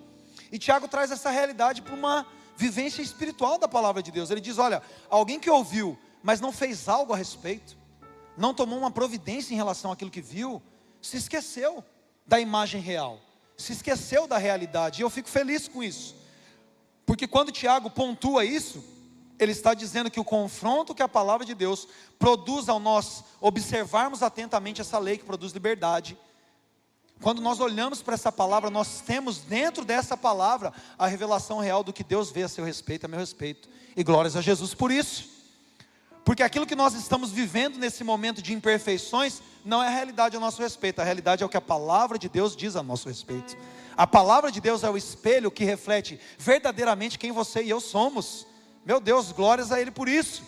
E 0.49 0.57
Tiago 0.57 0.87
traz 0.87 1.11
essa 1.11 1.29
realidade 1.29 1.81
para 1.81 1.93
uma 1.93 2.25
vivência 2.55 3.01
espiritual 3.01 3.57
da 3.57 3.67
palavra 3.67 4.01
de 4.01 4.11
Deus. 4.11 4.31
Ele 4.31 4.39
diz: 4.39 4.57
olha, 4.57 4.81
alguém 5.09 5.41
que 5.41 5.49
ouviu, 5.49 5.97
mas 6.23 6.39
não 6.39 6.53
fez 6.53 6.87
algo 6.87 7.13
a 7.13 7.17
respeito, 7.17 7.77
não 8.37 8.53
tomou 8.53 8.79
uma 8.79 8.91
providência 8.91 9.53
em 9.53 9.57
relação 9.57 9.91
àquilo 9.91 10.09
que 10.09 10.21
viu, 10.21 10.63
se 11.01 11.17
esqueceu 11.17 11.83
da 12.25 12.39
imagem 12.39 12.81
real, 12.81 13.19
se 13.57 13.73
esqueceu 13.73 14.27
da 14.27 14.37
realidade. 14.37 15.01
E 15.01 15.03
eu 15.03 15.09
fico 15.09 15.29
feliz 15.29 15.67
com 15.67 15.83
isso, 15.83 16.15
porque 17.05 17.27
quando 17.27 17.51
Tiago 17.51 17.89
pontua 17.89 18.45
isso, 18.45 18.83
ele 19.37 19.51
está 19.51 19.73
dizendo 19.73 20.09
que 20.09 20.19
o 20.19 20.23
confronto 20.23 20.95
que 20.95 21.03
a 21.03 21.07
palavra 21.07 21.45
de 21.45 21.53
Deus 21.53 21.87
produz 22.17 22.69
ao 22.69 22.79
nós 22.79 23.23
observarmos 23.41 24.23
atentamente 24.23 24.81
essa 24.81 24.97
lei 24.97 25.17
que 25.17 25.25
produz 25.25 25.51
liberdade, 25.51 26.17
quando 27.21 27.41
nós 27.41 27.59
olhamos 27.59 28.01
para 28.01 28.13
essa 28.13 28.31
palavra, 28.31 28.69
nós 28.69 29.01
temos 29.01 29.39
dentro 29.39 29.85
dessa 29.85 30.17
palavra 30.17 30.73
a 30.97 31.07
revelação 31.07 31.59
real 31.59 31.83
do 31.83 31.93
que 31.93 32.03
Deus 32.03 32.29
vê 32.29 32.43
a 32.43 32.49
seu 32.49 32.65
respeito, 32.65 33.05
a 33.05 33.07
meu 33.07 33.19
respeito. 33.19 33.69
E 33.95 34.03
glórias 34.03 34.35
a 34.35 34.41
Jesus 34.41 34.73
por 34.73 34.91
isso. 34.91 35.34
Porque 36.25 36.41
aquilo 36.41 36.65
que 36.65 36.75
nós 36.75 36.95
estamos 36.95 37.29
vivendo 37.29 37.77
nesse 37.77 38.03
momento 38.03 38.41
de 38.41 38.51
imperfeições 38.51 39.43
não 39.63 39.81
é 39.81 39.87
a 39.87 39.91
realidade 39.91 40.35
a 40.35 40.39
nosso 40.39 40.59
respeito, 40.59 40.99
a 40.99 41.03
realidade 41.03 41.43
é 41.43 41.45
o 41.45 41.49
que 41.49 41.55
a 41.55 41.61
palavra 41.61 42.17
de 42.17 42.27
Deus 42.27 42.55
diz 42.55 42.75
a 42.75 42.81
nosso 42.81 43.07
respeito. 43.07 43.55
A 43.95 44.07
palavra 44.07 44.51
de 44.51 44.59
Deus 44.59 44.83
é 44.83 44.89
o 44.89 44.97
espelho 44.97 45.51
que 45.51 45.63
reflete 45.63 46.19
verdadeiramente 46.39 47.19
quem 47.19 47.31
você 47.31 47.61
e 47.61 47.69
eu 47.69 47.79
somos. 47.79 48.47
Meu 48.83 48.99
Deus, 48.99 49.31
glórias 49.31 49.71
a 49.71 49.79
Ele 49.79 49.91
por 49.91 50.09
isso. 50.09 50.41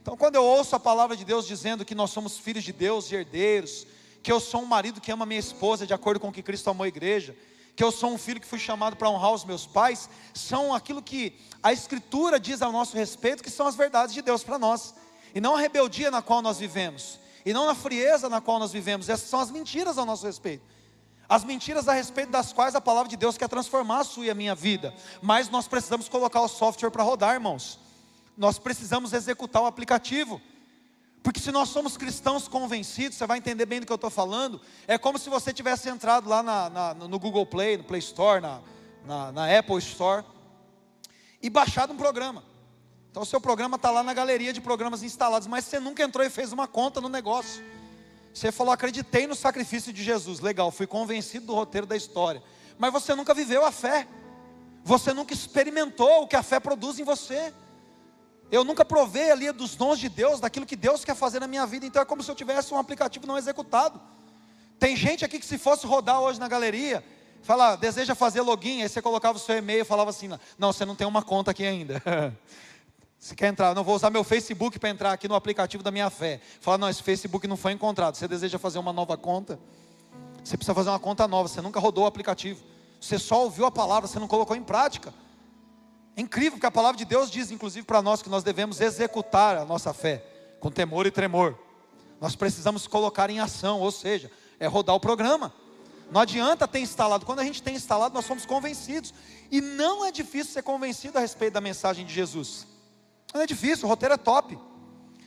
Então, 0.00 0.16
quando 0.16 0.36
eu 0.36 0.44
ouço 0.44 0.76
a 0.76 0.80
palavra 0.80 1.16
de 1.16 1.24
Deus 1.24 1.48
dizendo 1.48 1.84
que 1.84 1.96
nós 1.96 2.10
somos 2.10 2.38
filhos 2.38 2.62
de 2.62 2.72
Deus 2.72 3.10
e 3.10 3.16
herdeiros, 3.16 3.88
que 4.22 4.30
eu 4.30 4.38
sou 4.38 4.62
um 4.62 4.66
marido 4.66 5.00
que 5.00 5.10
ama 5.10 5.26
minha 5.26 5.40
esposa 5.40 5.84
de 5.84 5.92
acordo 5.92 6.20
com 6.20 6.28
o 6.28 6.32
que 6.32 6.44
Cristo 6.44 6.70
amou 6.70 6.84
a 6.84 6.88
igreja, 6.88 7.36
que 7.74 7.82
eu 7.82 7.90
sou 7.90 8.12
um 8.12 8.18
filho 8.18 8.40
que 8.40 8.46
fui 8.46 8.60
chamado 8.60 8.94
para 8.94 9.10
honrar 9.10 9.32
os 9.32 9.44
meus 9.44 9.66
pais, 9.66 10.08
são 10.32 10.72
aquilo 10.72 11.02
que 11.02 11.34
a 11.60 11.72
Escritura 11.72 12.38
diz 12.38 12.62
ao 12.62 12.70
nosso 12.70 12.96
respeito, 12.96 13.42
que 13.42 13.50
são 13.50 13.66
as 13.66 13.74
verdades 13.74 14.14
de 14.14 14.22
Deus 14.22 14.44
para 14.44 14.60
nós, 14.60 14.94
e 15.34 15.40
não 15.40 15.56
a 15.56 15.60
rebeldia 15.60 16.10
na 16.10 16.22
qual 16.22 16.40
nós 16.40 16.58
vivemos, 16.58 17.18
e 17.44 17.52
não 17.52 17.66
na 17.66 17.74
frieza 17.74 18.28
na 18.28 18.40
qual 18.40 18.58
nós 18.58 18.72
vivemos, 18.72 19.08
essas 19.08 19.28
são 19.28 19.40
as 19.40 19.50
mentiras 19.50 19.98
ao 19.98 20.06
nosso 20.06 20.26
respeito. 20.26 20.64
As 21.28 21.42
mentiras 21.42 21.88
a 21.88 21.94
respeito 21.94 22.30
das 22.30 22.52
quais 22.52 22.74
a 22.74 22.80
palavra 22.80 23.08
de 23.08 23.16
Deus 23.16 23.36
quer 23.36 23.48
transformar 23.48 24.00
a 24.00 24.04
sua 24.04 24.26
e 24.26 24.30
a 24.30 24.34
minha 24.34 24.54
vida, 24.54 24.94
mas 25.20 25.48
nós 25.48 25.66
precisamos 25.66 26.08
colocar 26.08 26.40
o 26.40 26.48
software 26.48 26.90
para 26.90 27.02
rodar, 27.02 27.34
irmãos. 27.34 27.78
Nós 28.36 28.58
precisamos 28.58 29.12
executar 29.12 29.62
o 29.62 29.66
aplicativo. 29.66 30.40
Porque 31.22 31.40
se 31.40 31.50
nós 31.50 31.70
somos 31.70 31.96
cristãos 31.96 32.46
convencidos, 32.46 33.16
você 33.16 33.26
vai 33.26 33.38
entender 33.38 33.64
bem 33.64 33.80
do 33.80 33.86
que 33.86 33.92
eu 33.92 33.94
estou 33.94 34.10
falando. 34.10 34.60
É 34.86 34.98
como 34.98 35.18
se 35.18 35.30
você 35.30 35.54
tivesse 35.54 35.88
entrado 35.88 36.28
lá 36.28 36.42
na, 36.42 36.68
na, 36.68 36.94
no 36.94 37.18
Google 37.18 37.46
Play, 37.46 37.78
no 37.78 37.84
Play 37.84 38.00
Store, 38.00 38.42
na, 38.42 38.60
na, 39.06 39.32
na 39.32 39.58
Apple 39.58 39.78
Store, 39.78 40.22
e 41.40 41.48
baixado 41.48 41.94
um 41.94 41.96
programa. 41.96 42.44
Então 43.14 43.22
o 43.22 43.26
seu 43.26 43.40
programa 43.40 43.76
está 43.76 43.92
lá 43.92 44.02
na 44.02 44.12
galeria 44.12 44.52
de 44.52 44.60
programas 44.60 45.04
instalados, 45.04 45.46
mas 45.46 45.64
você 45.64 45.78
nunca 45.78 46.02
entrou 46.02 46.26
e 46.26 46.28
fez 46.28 46.52
uma 46.52 46.66
conta 46.66 47.00
no 47.00 47.08
negócio. 47.08 47.62
Você 48.34 48.50
falou, 48.50 48.72
acreditei 48.72 49.24
no 49.24 49.36
sacrifício 49.36 49.92
de 49.92 50.02
Jesus, 50.02 50.40
legal, 50.40 50.72
fui 50.72 50.84
convencido 50.84 51.46
do 51.46 51.54
roteiro 51.54 51.86
da 51.86 51.96
história. 51.96 52.42
Mas 52.76 52.92
você 52.92 53.14
nunca 53.14 53.32
viveu 53.32 53.64
a 53.64 53.70
fé. 53.70 54.08
Você 54.82 55.12
nunca 55.12 55.32
experimentou 55.32 56.24
o 56.24 56.26
que 56.26 56.34
a 56.34 56.42
fé 56.42 56.58
produz 56.58 56.98
em 56.98 57.04
você. 57.04 57.54
Eu 58.50 58.64
nunca 58.64 58.84
provei 58.84 59.30
ali 59.30 59.52
dos 59.52 59.76
dons 59.76 60.00
de 60.00 60.08
Deus, 60.08 60.40
daquilo 60.40 60.66
que 60.66 60.74
Deus 60.74 61.04
quer 61.04 61.14
fazer 61.14 61.38
na 61.38 61.46
minha 61.46 61.64
vida, 61.66 61.86
então 61.86 62.02
é 62.02 62.04
como 62.04 62.20
se 62.20 62.28
eu 62.28 62.34
tivesse 62.34 62.74
um 62.74 62.78
aplicativo 62.78 63.28
não 63.28 63.38
executado. 63.38 64.02
Tem 64.76 64.96
gente 64.96 65.24
aqui 65.24 65.38
que 65.38 65.46
se 65.46 65.56
fosse 65.56 65.86
rodar 65.86 66.20
hoje 66.20 66.40
na 66.40 66.48
galeria, 66.48 67.04
fala, 67.44 67.76
deseja 67.76 68.16
fazer 68.16 68.40
login, 68.40 68.82
aí 68.82 68.88
você 68.88 69.00
colocava 69.00 69.38
o 69.38 69.40
seu 69.40 69.56
e-mail 69.56 69.82
e 69.82 69.84
falava 69.84 70.10
assim: 70.10 70.28
não, 70.58 70.72
você 70.72 70.84
não 70.84 70.96
tem 70.96 71.06
uma 71.06 71.22
conta 71.22 71.52
aqui 71.52 71.64
ainda. 71.64 72.02
Você 73.24 73.34
quer 73.34 73.46
entrar? 73.46 73.74
Não 73.74 73.82
vou 73.82 73.96
usar 73.96 74.10
meu 74.10 74.22
Facebook 74.22 74.78
para 74.78 74.90
entrar 74.90 75.10
aqui 75.10 75.26
no 75.26 75.34
aplicativo 75.34 75.82
da 75.82 75.90
minha 75.90 76.10
fé. 76.10 76.42
Fala, 76.60 76.76
não, 76.76 76.90
esse 76.90 77.02
Facebook 77.02 77.48
não 77.48 77.56
foi 77.56 77.72
encontrado. 77.72 78.16
Você 78.16 78.28
deseja 78.28 78.58
fazer 78.58 78.78
uma 78.78 78.92
nova 78.92 79.16
conta? 79.16 79.58
Você 80.44 80.58
precisa 80.58 80.74
fazer 80.74 80.90
uma 80.90 80.98
conta 80.98 81.26
nova. 81.26 81.48
Você 81.48 81.62
nunca 81.62 81.80
rodou 81.80 82.04
o 82.04 82.06
aplicativo. 82.06 82.62
Você 83.00 83.18
só 83.18 83.44
ouviu 83.44 83.64
a 83.64 83.70
palavra, 83.70 84.06
você 84.06 84.18
não 84.18 84.28
colocou 84.28 84.54
em 84.54 84.62
prática. 84.62 85.14
É 86.14 86.20
incrível, 86.20 86.52
porque 86.52 86.66
a 86.66 86.70
palavra 86.70 86.98
de 86.98 87.06
Deus 87.06 87.30
diz, 87.30 87.50
inclusive, 87.50 87.86
para 87.86 88.02
nós 88.02 88.20
que 88.20 88.28
nós 88.28 88.42
devemos 88.42 88.78
executar 88.78 89.56
a 89.56 89.64
nossa 89.64 89.94
fé 89.94 90.22
com 90.60 90.70
temor 90.70 91.06
e 91.06 91.10
tremor. 91.10 91.58
Nós 92.20 92.36
precisamos 92.36 92.86
colocar 92.86 93.30
em 93.30 93.40
ação, 93.40 93.80
ou 93.80 93.90
seja, 93.90 94.30
é 94.60 94.66
rodar 94.66 94.94
o 94.94 95.00
programa. 95.00 95.50
Não 96.10 96.20
adianta 96.20 96.68
ter 96.68 96.80
instalado, 96.80 97.24
quando 97.24 97.40
a 97.40 97.44
gente 97.44 97.62
tem 97.62 97.74
instalado, 97.74 98.14
nós 98.14 98.26
somos 98.26 98.44
convencidos. 98.44 99.14
E 99.50 99.62
não 99.62 100.04
é 100.04 100.12
difícil 100.12 100.52
ser 100.52 100.62
convencido 100.62 101.16
a 101.16 101.22
respeito 101.22 101.54
da 101.54 101.60
mensagem 101.62 102.04
de 102.04 102.12
Jesus. 102.12 102.73
Não 103.34 103.42
é 103.42 103.46
difícil, 103.46 103.86
o 103.86 103.88
roteiro 103.88 104.14
é 104.14 104.16
top. 104.16 104.56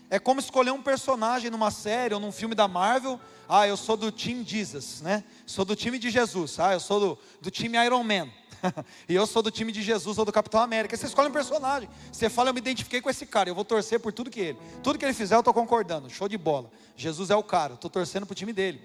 É 0.10 0.17
como 0.17 0.39
escolher 0.39 0.72
um 0.72 0.82
personagem 0.82 1.52
numa 1.52 1.70
série 1.70 2.13
ou 2.13 2.20
num 2.20 2.32
filme 2.32 2.56
da 2.56 2.65
Marvel. 2.65 3.20
Ah, 3.50 3.67
eu 3.67 3.76
sou 3.76 3.98
do 3.98 4.10
time 4.10 4.46
Jesus, 4.46 5.02
né? 5.02 5.26
Sou 5.46 5.65
do 5.65 5.76
time 5.76 6.00
de 6.00 6.10
Jesus. 6.10 6.58
Ah, 6.58 6.72
eu 6.72 6.80
sou 6.80 7.00
do, 7.00 7.20
do 7.41 7.52
time 7.52 7.78
Iron 7.78 8.04
Man. 8.06 8.30
e 9.10 9.13
eu 9.13 9.28
sou 9.28 9.43
do 9.43 9.52
time 9.52 9.74
de 9.74 9.82
Jesus 9.82 10.17
ou 10.17 10.24
do 10.24 10.32
Capitão 10.32 10.62
América. 10.62 10.96
Você 10.96 11.06
escolhe 11.06 11.28
um 11.28 11.34
personagem. 11.34 11.89
Você 12.10 12.30
fala, 12.30 12.50
eu 12.50 12.54
me 12.54 12.60
identifiquei 12.60 13.02
com 13.02 13.10
esse 13.10 13.26
cara. 13.26 13.50
Eu 13.50 13.56
vou 13.56 13.65
torcer 13.65 14.00
por 14.00 14.13
tudo 14.13 14.30
que 14.30 14.39
ele. 14.39 14.60
Tudo 14.82 14.98
que 14.98 15.04
ele 15.04 15.13
fizer, 15.13 15.36
eu 15.36 15.39
estou 15.39 15.54
concordando. 15.54 16.10
Show 16.10 16.30
de 16.30 16.38
bola. 16.38 16.72
Jesus 16.96 17.30
é 17.30 17.36
o 17.36 17.43
cara. 17.43 17.74
Estou 17.74 17.89
torcendo 17.89 18.26
para 18.26 18.32
o 18.32 18.36
time 18.36 18.54
dele. 18.54 18.82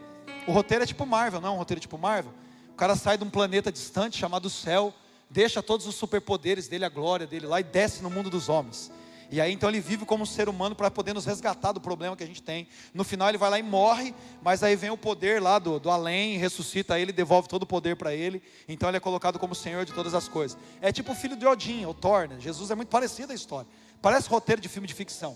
O 0.48 0.52
roteiro 0.52 0.82
é 0.82 0.86
tipo 0.86 1.06
Marvel, 1.06 1.40
não 1.40 1.50
é 1.50 1.52
um 1.52 1.58
roteiro 1.58 1.80
tipo 1.80 1.96
Marvel? 1.96 2.32
O 2.72 2.74
cara 2.74 2.96
sai 2.96 3.16
de 3.16 3.22
um 3.22 3.30
planeta 3.30 3.70
distante 3.70 4.18
chamado 4.18 4.50
céu, 4.50 4.92
deixa 5.30 5.62
todos 5.62 5.86
os 5.86 5.94
superpoderes 5.94 6.66
dele, 6.66 6.84
a 6.84 6.88
glória 6.88 7.26
dele 7.28 7.46
lá 7.46 7.60
e 7.60 7.62
desce 7.62 8.02
no 8.02 8.10
mundo 8.10 8.28
dos 8.28 8.48
homens. 8.48 8.90
E 9.32 9.40
aí 9.40 9.50
então 9.50 9.70
ele 9.70 9.80
vive 9.80 10.04
como 10.04 10.24
um 10.24 10.26
ser 10.26 10.46
humano 10.46 10.76
para 10.76 10.90
poder 10.90 11.14
nos 11.14 11.24
resgatar 11.24 11.72
do 11.72 11.80
problema 11.80 12.14
que 12.14 12.22
a 12.22 12.26
gente 12.26 12.42
tem. 12.42 12.68
No 12.92 13.02
final 13.02 13.30
ele 13.30 13.38
vai 13.38 13.48
lá 13.48 13.58
e 13.58 13.62
morre, 13.62 14.14
mas 14.42 14.62
aí 14.62 14.76
vem 14.76 14.90
o 14.90 14.96
poder 14.96 15.40
lá 15.40 15.58
do, 15.58 15.80
do 15.80 15.90
além, 15.90 16.36
ressuscita 16.36 17.00
ele, 17.00 17.12
devolve 17.12 17.48
todo 17.48 17.62
o 17.62 17.66
poder 17.66 17.96
para 17.96 18.14
ele. 18.14 18.42
Então 18.68 18.90
ele 18.90 18.98
é 18.98 19.00
colocado 19.00 19.38
como 19.38 19.54
Senhor 19.54 19.86
de 19.86 19.94
todas 19.94 20.12
as 20.12 20.28
coisas. 20.28 20.58
É 20.82 20.92
tipo 20.92 21.12
o 21.12 21.14
filho 21.14 21.34
de 21.34 21.46
Odin, 21.46 21.86
o 21.86 21.94
Thor, 21.94 22.28
né? 22.28 22.36
Jesus 22.38 22.70
é 22.70 22.74
muito 22.74 22.90
parecido 22.90 23.32
a 23.32 23.34
história. 23.34 23.66
Parece 24.02 24.28
roteiro 24.28 24.60
de 24.60 24.68
filme 24.68 24.86
de 24.86 24.92
ficção. 24.92 25.34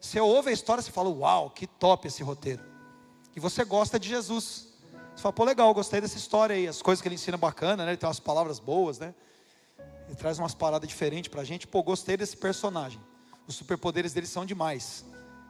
Você 0.00 0.18
ouve 0.18 0.50
a 0.50 0.52
história 0.52 0.80
e 0.80 0.84
fala, 0.84 1.08
uau, 1.08 1.48
que 1.50 1.68
top 1.68 2.08
esse 2.08 2.24
roteiro. 2.24 2.64
E 3.36 3.38
você 3.38 3.64
gosta 3.64 3.96
de 3.96 4.08
Jesus. 4.08 4.66
Você 5.14 5.22
fala, 5.22 5.32
pô, 5.32 5.44
legal, 5.44 5.72
gostei 5.72 6.00
dessa 6.00 6.18
história 6.18 6.56
aí. 6.56 6.66
As 6.66 6.82
coisas 6.82 7.00
que 7.00 7.06
ele 7.06 7.14
ensina 7.14 7.36
bacana, 7.36 7.84
né? 7.84 7.92
Ele 7.92 7.96
tem 7.96 8.08
umas 8.08 8.18
palavras 8.18 8.58
boas, 8.58 8.98
né? 8.98 9.14
Ele 10.08 10.16
traz 10.16 10.36
umas 10.36 10.52
paradas 10.52 10.88
diferentes 10.88 11.30
para 11.30 11.42
a 11.42 11.44
gente. 11.44 11.64
Pô, 11.64 11.80
gostei 11.80 12.16
desse 12.16 12.36
personagem. 12.36 13.00
Os 13.46 13.54
superpoderes 13.54 14.12
dele 14.12 14.26
são 14.26 14.44
demais. 14.44 15.04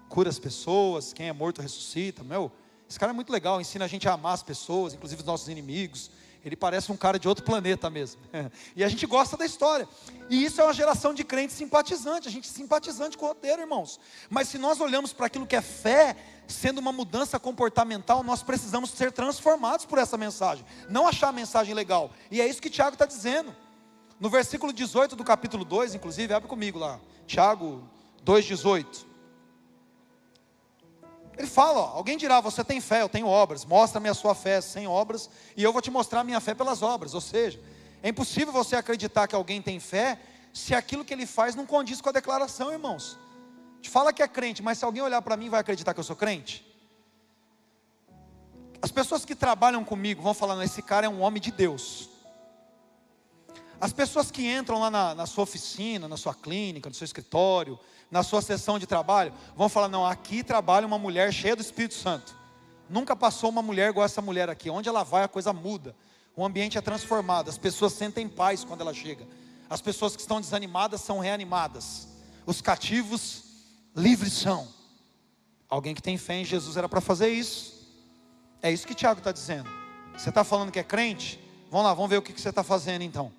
Cura 0.08 0.28
as 0.28 0.38
pessoas, 0.38 1.12
quem 1.12 1.28
é 1.28 1.32
morto 1.32 1.62
ressuscita. 1.62 2.22
Meu, 2.22 2.52
esse 2.88 2.98
cara 2.98 3.12
é 3.12 3.14
muito 3.14 3.32
legal, 3.32 3.60
ensina 3.60 3.84
a 3.84 3.88
gente 3.88 4.08
a 4.08 4.12
amar 4.12 4.34
as 4.34 4.42
pessoas, 4.42 4.94
inclusive 4.94 5.20
os 5.20 5.26
nossos 5.26 5.48
inimigos. 5.48 6.10
Ele 6.44 6.54
parece 6.54 6.92
um 6.92 6.96
cara 6.96 7.18
de 7.18 7.26
outro 7.26 7.44
planeta 7.44 7.90
mesmo. 7.90 8.20
e 8.76 8.84
a 8.84 8.88
gente 8.88 9.04
gosta 9.04 9.36
da 9.36 9.44
história. 9.44 9.88
E 10.30 10.44
isso 10.44 10.60
é 10.60 10.64
uma 10.64 10.72
geração 10.72 11.12
de 11.12 11.24
crentes 11.24 11.56
simpatizantes. 11.56 12.28
A 12.28 12.30
gente 12.30 12.48
é 12.48 12.52
simpatizante 12.52 13.18
com 13.18 13.24
o 13.24 13.28
roteiro, 13.30 13.62
irmãos. 13.62 13.98
Mas 14.30 14.46
se 14.46 14.56
nós 14.56 14.80
olhamos 14.80 15.12
para 15.12 15.26
aquilo 15.26 15.44
que 15.44 15.56
é 15.56 15.60
fé, 15.60 16.14
sendo 16.46 16.78
uma 16.78 16.92
mudança 16.92 17.36
comportamental, 17.40 18.22
nós 18.22 18.44
precisamos 18.44 18.90
ser 18.90 19.10
transformados 19.10 19.84
por 19.86 19.98
essa 19.98 20.16
mensagem. 20.16 20.64
Não 20.88 21.08
achar 21.08 21.30
a 21.30 21.32
mensagem 21.32 21.74
legal. 21.74 22.12
E 22.30 22.40
é 22.40 22.46
isso 22.46 22.62
que 22.62 22.70
Tiago 22.70 22.92
está 22.92 23.06
dizendo. 23.06 23.52
No 24.18 24.30
versículo 24.30 24.72
18 24.72 25.14
do 25.14 25.24
capítulo 25.24 25.64
2, 25.64 25.94
inclusive, 25.94 26.32
abre 26.32 26.48
comigo 26.48 26.78
lá. 26.78 26.98
Tiago 27.26 27.82
2,18. 28.24 29.04
Ele 31.36 31.46
fala: 31.46 31.80
ó, 31.80 31.96
alguém 31.96 32.16
dirá, 32.16 32.40
você 32.40 32.64
tem 32.64 32.80
fé, 32.80 33.02
eu 33.02 33.08
tenho 33.08 33.26
obras, 33.26 33.64
mostra-me 33.64 34.08
a 34.08 34.14
sua 34.14 34.34
fé 34.34 34.60
sem 34.60 34.86
obras, 34.86 35.28
e 35.56 35.62
eu 35.62 35.72
vou 35.72 35.82
te 35.82 35.90
mostrar 35.90 36.20
a 36.20 36.24
minha 36.24 36.40
fé 36.40 36.54
pelas 36.54 36.82
obras. 36.82 37.12
Ou 37.12 37.20
seja, 37.20 37.60
é 38.02 38.08
impossível 38.08 38.52
você 38.52 38.74
acreditar 38.74 39.26
que 39.26 39.34
alguém 39.34 39.60
tem 39.60 39.78
fé 39.78 40.18
se 40.52 40.74
aquilo 40.74 41.04
que 41.04 41.12
ele 41.12 41.26
faz 41.26 41.54
não 41.54 41.66
condiz 41.66 42.00
com 42.00 42.08
a 42.08 42.12
declaração, 42.12 42.72
irmãos. 42.72 43.18
Te 43.82 43.90
fala 43.90 44.12
que 44.12 44.22
é 44.22 44.28
crente, 44.28 44.62
mas 44.62 44.78
se 44.78 44.84
alguém 44.86 45.02
olhar 45.02 45.20
para 45.20 45.36
mim, 45.36 45.50
vai 45.50 45.60
acreditar 45.60 45.92
que 45.92 46.00
eu 46.00 46.04
sou 46.04 46.16
crente? 46.16 46.64
As 48.80 48.90
pessoas 48.90 49.24
que 49.24 49.34
trabalham 49.34 49.84
comigo 49.84 50.22
vão 50.22 50.32
falar: 50.32 50.64
esse 50.64 50.80
cara 50.80 51.04
é 51.04 51.08
um 51.08 51.20
homem 51.20 51.42
de 51.42 51.50
Deus. 51.50 52.15
As 53.80 53.92
pessoas 53.92 54.30
que 54.30 54.46
entram 54.50 54.80
lá 54.80 54.90
na, 54.90 55.14
na, 55.14 55.26
sua 55.26 55.44
oficina, 55.44 56.08
na 56.08 56.16
sua 56.16 56.34
clínica, 56.34 56.88
no 56.88 56.94
seu 56.94 57.04
escritório, 57.04 57.78
na 58.10 58.22
sua 58.22 58.40
sessão 58.40 58.78
de 58.78 58.86
trabalho, 58.86 59.32
vão 59.54 59.68
falar: 59.68 59.88
não, 59.88 60.06
aqui 60.06 60.42
trabalha 60.42 60.86
uma 60.86 60.98
mulher 60.98 61.32
cheia 61.32 61.54
do 61.54 61.62
Espírito 61.62 61.94
Santo. 61.94 62.34
Nunca 62.88 63.14
passou 63.14 63.50
uma 63.50 63.62
mulher 63.62 63.90
igual 63.90 64.06
essa 64.06 64.22
mulher 64.22 64.48
aqui. 64.48 64.70
Onde 64.70 64.88
ela 64.88 65.02
vai, 65.02 65.24
a 65.24 65.28
coisa 65.28 65.52
muda. 65.52 65.94
O 66.34 66.44
ambiente 66.44 66.78
é 66.78 66.80
transformado. 66.80 67.48
As 67.48 67.58
pessoas 67.58 67.92
sentem 67.92 68.28
paz 68.28 68.64
quando 68.64 68.80
ela 68.80 68.94
chega. 68.94 69.26
As 69.68 69.80
pessoas 69.80 70.14
que 70.14 70.22
estão 70.22 70.40
desanimadas 70.40 71.00
são 71.00 71.18
reanimadas. 71.18 72.08
Os 72.46 72.60
cativos 72.60 73.42
livres 73.94 74.32
são. 74.32 74.68
Alguém 75.68 75.94
que 75.94 76.02
tem 76.02 76.16
fé 76.16 76.34
em 76.34 76.44
Jesus 76.44 76.76
era 76.76 76.88
para 76.88 77.00
fazer 77.00 77.28
isso. 77.28 77.74
É 78.62 78.70
isso 78.70 78.86
que 78.86 78.94
Tiago 78.94 79.18
está 79.18 79.32
dizendo. 79.32 79.68
Você 80.16 80.28
está 80.28 80.44
falando 80.44 80.70
que 80.70 80.78
é 80.78 80.84
crente? 80.84 81.40
Vamos 81.70 81.86
lá, 81.86 81.94
vamos 81.94 82.08
ver 82.08 82.18
o 82.18 82.22
que, 82.22 82.32
que 82.32 82.40
você 82.40 82.50
está 82.50 82.62
fazendo 82.62 83.02
então 83.02 83.32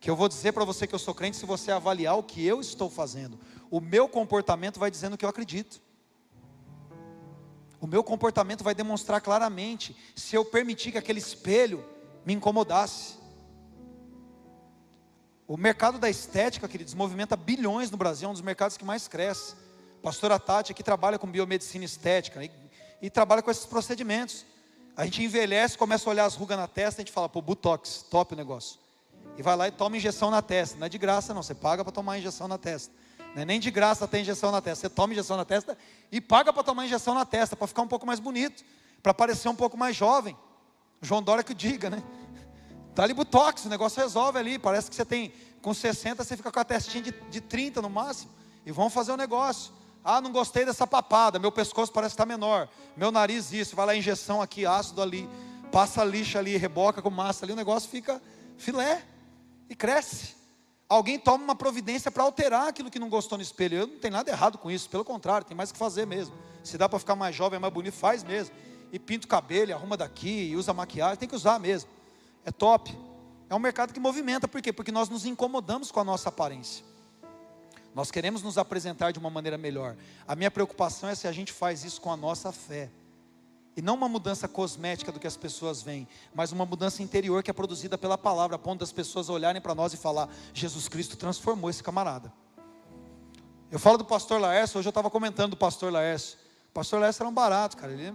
que 0.00 0.08
eu 0.08 0.16
vou 0.16 0.28
dizer 0.28 0.52
para 0.52 0.64
você 0.64 0.86
que 0.86 0.94
eu 0.94 0.98
sou 0.98 1.14
crente 1.14 1.36
se 1.36 1.44
você 1.44 1.70
avaliar 1.70 2.16
o 2.16 2.22
que 2.22 2.44
eu 2.44 2.58
estou 2.58 2.88
fazendo. 2.88 3.38
O 3.70 3.80
meu 3.80 4.08
comportamento 4.08 4.80
vai 4.80 4.90
dizendo 4.90 5.16
que 5.16 5.24
eu 5.24 5.28
acredito. 5.28 5.80
O 7.78 7.86
meu 7.86 8.02
comportamento 8.02 8.64
vai 8.64 8.74
demonstrar 8.74 9.20
claramente 9.20 9.94
se 10.16 10.34
eu 10.34 10.44
permitir 10.44 10.92
que 10.92 10.98
aquele 10.98 11.18
espelho 11.18 11.84
me 12.24 12.32
incomodasse. 12.32 13.20
O 15.46 15.56
mercado 15.56 15.98
da 15.98 16.08
estética, 16.08 16.66
queridos, 16.66 16.94
movimenta 16.94 17.36
bilhões 17.36 17.90
no 17.90 17.98
Brasil, 17.98 18.26
é 18.26 18.30
um 18.30 18.34
dos 18.34 18.42
mercados 18.42 18.78
que 18.78 18.84
mais 18.84 19.06
cresce. 19.06 19.54
A 19.98 20.02
pastora 20.02 20.38
Tati 20.38 20.72
aqui 20.72 20.82
trabalha 20.82 21.18
com 21.18 21.26
biomedicina 21.26 21.84
estética 21.84 22.42
e, 22.42 22.50
e 23.02 23.10
trabalha 23.10 23.42
com 23.42 23.50
esses 23.50 23.66
procedimentos. 23.66 24.46
A 24.96 25.04
gente 25.04 25.22
envelhece, 25.22 25.76
começa 25.76 26.08
a 26.08 26.10
olhar 26.10 26.24
as 26.24 26.36
rugas 26.36 26.56
na 26.56 26.66
testa, 26.66 27.02
a 27.02 27.04
gente 27.04 27.12
fala, 27.12 27.28
pô, 27.28 27.42
Botox, 27.42 28.06
top 28.08 28.32
o 28.32 28.36
negócio 28.36 28.89
e 29.36 29.42
vai 29.42 29.56
lá 29.56 29.68
e 29.68 29.70
toma 29.70 29.96
injeção 29.96 30.30
na 30.30 30.42
testa. 30.42 30.78
Não 30.78 30.86
é 30.86 30.88
de 30.88 30.98
graça, 30.98 31.32
não. 31.32 31.42
Você 31.42 31.54
paga 31.54 31.82
para 31.82 31.92
tomar 31.92 32.18
injeção 32.18 32.46
na 32.46 32.58
testa. 32.58 32.92
É 33.36 33.44
nem 33.44 33.60
de 33.60 33.70
graça 33.70 34.06
ter 34.08 34.20
injeção 34.20 34.50
na 34.50 34.60
testa. 34.60 34.88
Você 34.88 34.94
toma 34.94 35.12
injeção 35.12 35.36
na 35.36 35.44
testa 35.44 35.78
e 36.10 36.20
paga 36.20 36.52
para 36.52 36.62
tomar 36.62 36.84
injeção 36.84 37.14
na 37.14 37.24
testa, 37.24 37.56
para 37.56 37.66
ficar 37.66 37.82
um 37.82 37.88
pouco 37.88 38.06
mais 38.06 38.18
bonito, 38.18 38.64
para 39.02 39.14
parecer 39.14 39.48
um 39.48 39.54
pouco 39.54 39.76
mais 39.76 39.96
jovem. 39.96 40.36
João 41.00 41.22
Dória 41.22 41.42
que 41.42 41.54
diga, 41.54 41.88
né? 41.88 42.02
Dá 42.94 43.04
ali 43.04 43.14
botox, 43.14 43.64
o 43.64 43.68
negócio 43.68 44.02
resolve 44.02 44.38
ali. 44.38 44.58
Parece 44.58 44.90
que 44.90 44.96
você 44.96 45.04
tem, 45.04 45.32
com 45.62 45.72
60, 45.72 46.22
você 46.22 46.36
fica 46.36 46.50
com 46.50 46.60
a 46.60 46.64
testinha 46.64 47.04
de, 47.04 47.12
de 47.30 47.40
30 47.40 47.80
no 47.80 47.88
máximo. 47.88 48.30
E 48.66 48.72
vão 48.72 48.90
fazer 48.90 49.12
o 49.12 49.14
um 49.14 49.16
negócio. 49.16 49.72
Ah, 50.04 50.20
não 50.20 50.32
gostei 50.32 50.64
dessa 50.64 50.86
papada, 50.86 51.38
meu 51.38 51.52
pescoço 51.52 51.92
parece 51.92 52.14
estar 52.14 52.26
menor. 52.26 52.68
Meu 52.96 53.12
nariz 53.12 53.52
isso, 53.52 53.76
vai 53.76 53.86
lá, 53.86 53.94
injeção 53.94 54.40
aqui, 54.40 54.64
ácido 54.64 55.02
ali, 55.02 55.28
passa 55.70 56.02
lixa 56.02 56.38
ali, 56.38 56.56
reboca 56.56 57.02
com 57.02 57.10
massa 57.10 57.44
ali, 57.44 57.52
o 57.52 57.56
negócio 57.56 57.88
fica 57.88 58.20
filé 58.60 59.02
e 59.68 59.74
cresce. 59.74 60.36
Alguém 60.88 61.18
toma 61.18 61.44
uma 61.44 61.54
providência 61.54 62.10
para 62.10 62.22
alterar 62.22 62.68
aquilo 62.68 62.90
que 62.90 62.98
não 62.98 63.08
gostou 63.08 63.38
no 63.38 63.42
espelho. 63.42 63.78
Eu 63.78 63.86
não 63.86 63.98
tenho 63.98 64.12
nada 64.12 64.30
errado 64.30 64.58
com 64.58 64.70
isso, 64.70 64.88
pelo 64.90 65.04
contrário, 65.04 65.46
tem 65.46 65.56
mais 65.56 65.70
que 65.70 65.78
fazer 65.78 66.06
mesmo. 66.06 66.34
Se 66.62 66.76
dá 66.76 66.88
para 66.88 66.98
ficar 66.98 67.16
mais 67.16 67.34
jovem, 67.34 67.58
mais 67.58 67.72
bonito, 67.72 67.94
faz 67.94 68.22
mesmo. 68.22 68.54
E 68.92 68.98
pinta 68.98 69.24
o 69.24 69.28
cabelo, 69.28 69.72
arruma 69.72 69.96
daqui, 69.96 70.52
usa 70.56 70.74
maquiagem, 70.74 71.16
tem 71.16 71.28
que 71.28 71.36
usar 71.36 71.58
mesmo. 71.60 71.88
É 72.44 72.50
top. 72.50 72.96
É 73.48 73.54
um 73.54 73.58
mercado 73.58 73.92
que 73.92 74.00
movimenta, 74.00 74.48
por 74.48 74.60
quê? 74.60 74.72
Porque 74.72 74.92
nós 74.92 75.08
nos 75.08 75.24
incomodamos 75.24 75.90
com 75.90 76.00
a 76.00 76.04
nossa 76.04 76.28
aparência. 76.28 76.84
Nós 77.94 78.10
queremos 78.10 78.42
nos 78.42 78.58
apresentar 78.58 79.12
de 79.12 79.18
uma 79.18 79.30
maneira 79.30 79.58
melhor. 79.58 79.96
A 80.26 80.36
minha 80.36 80.50
preocupação 80.50 81.08
é 81.08 81.14
se 81.14 81.26
a 81.26 81.32
gente 81.32 81.52
faz 81.52 81.84
isso 81.84 82.00
com 82.00 82.12
a 82.12 82.16
nossa 82.16 82.52
fé. 82.52 82.90
E 83.76 83.82
não 83.82 83.94
uma 83.94 84.08
mudança 84.08 84.48
cosmética 84.48 85.12
do 85.12 85.20
que 85.20 85.26
as 85.26 85.36
pessoas 85.36 85.80
veem, 85.80 86.06
mas 86.34 86.50
uma 86.50 86.66
mudança 86.66 87.02
interior 87.02 87.42
que 87.42 87.50
é 87.50 87.54
produzida 87.54 87.96
pela 87.96 88.18
palavra, 88.18 88.56
a 88.56 88.58
ponto 88.58 88.80
das 88.80 88.90
pessoas 88.90 89.28
olharem 89.28 89.60
para 89.60 89.74
nós 89.74 89.92
e 89.92 89.96
falar: 89.96 90.28
Jesus 90.52 90.88
Cristo 90.88 91.16
transformou 91.16 91.70
esse 91.70 91.82
camarada. 91.82 92.32
Eu 93.70 93.78
falo 93.78 93.96
do 93.96 94.04
pastor 94.04 94.40
Laércio, 94.40 94.78
hoje 94.78 94.88
eu 94.88 94.90
estava 94.90 95.08
comentando 95.08 95.50
do 95.50 95.56
pastor 95.56 95.92
Laércio. 95.92 96.36
O 96.70 96.72
pastor 96.72 97.00
Laércio 97.00 97.22
era 97.22 97.30
um 97.30 97.32
barato, 97.32 97.76
cara. 97.76 97.92
Ele, 97.92 98.12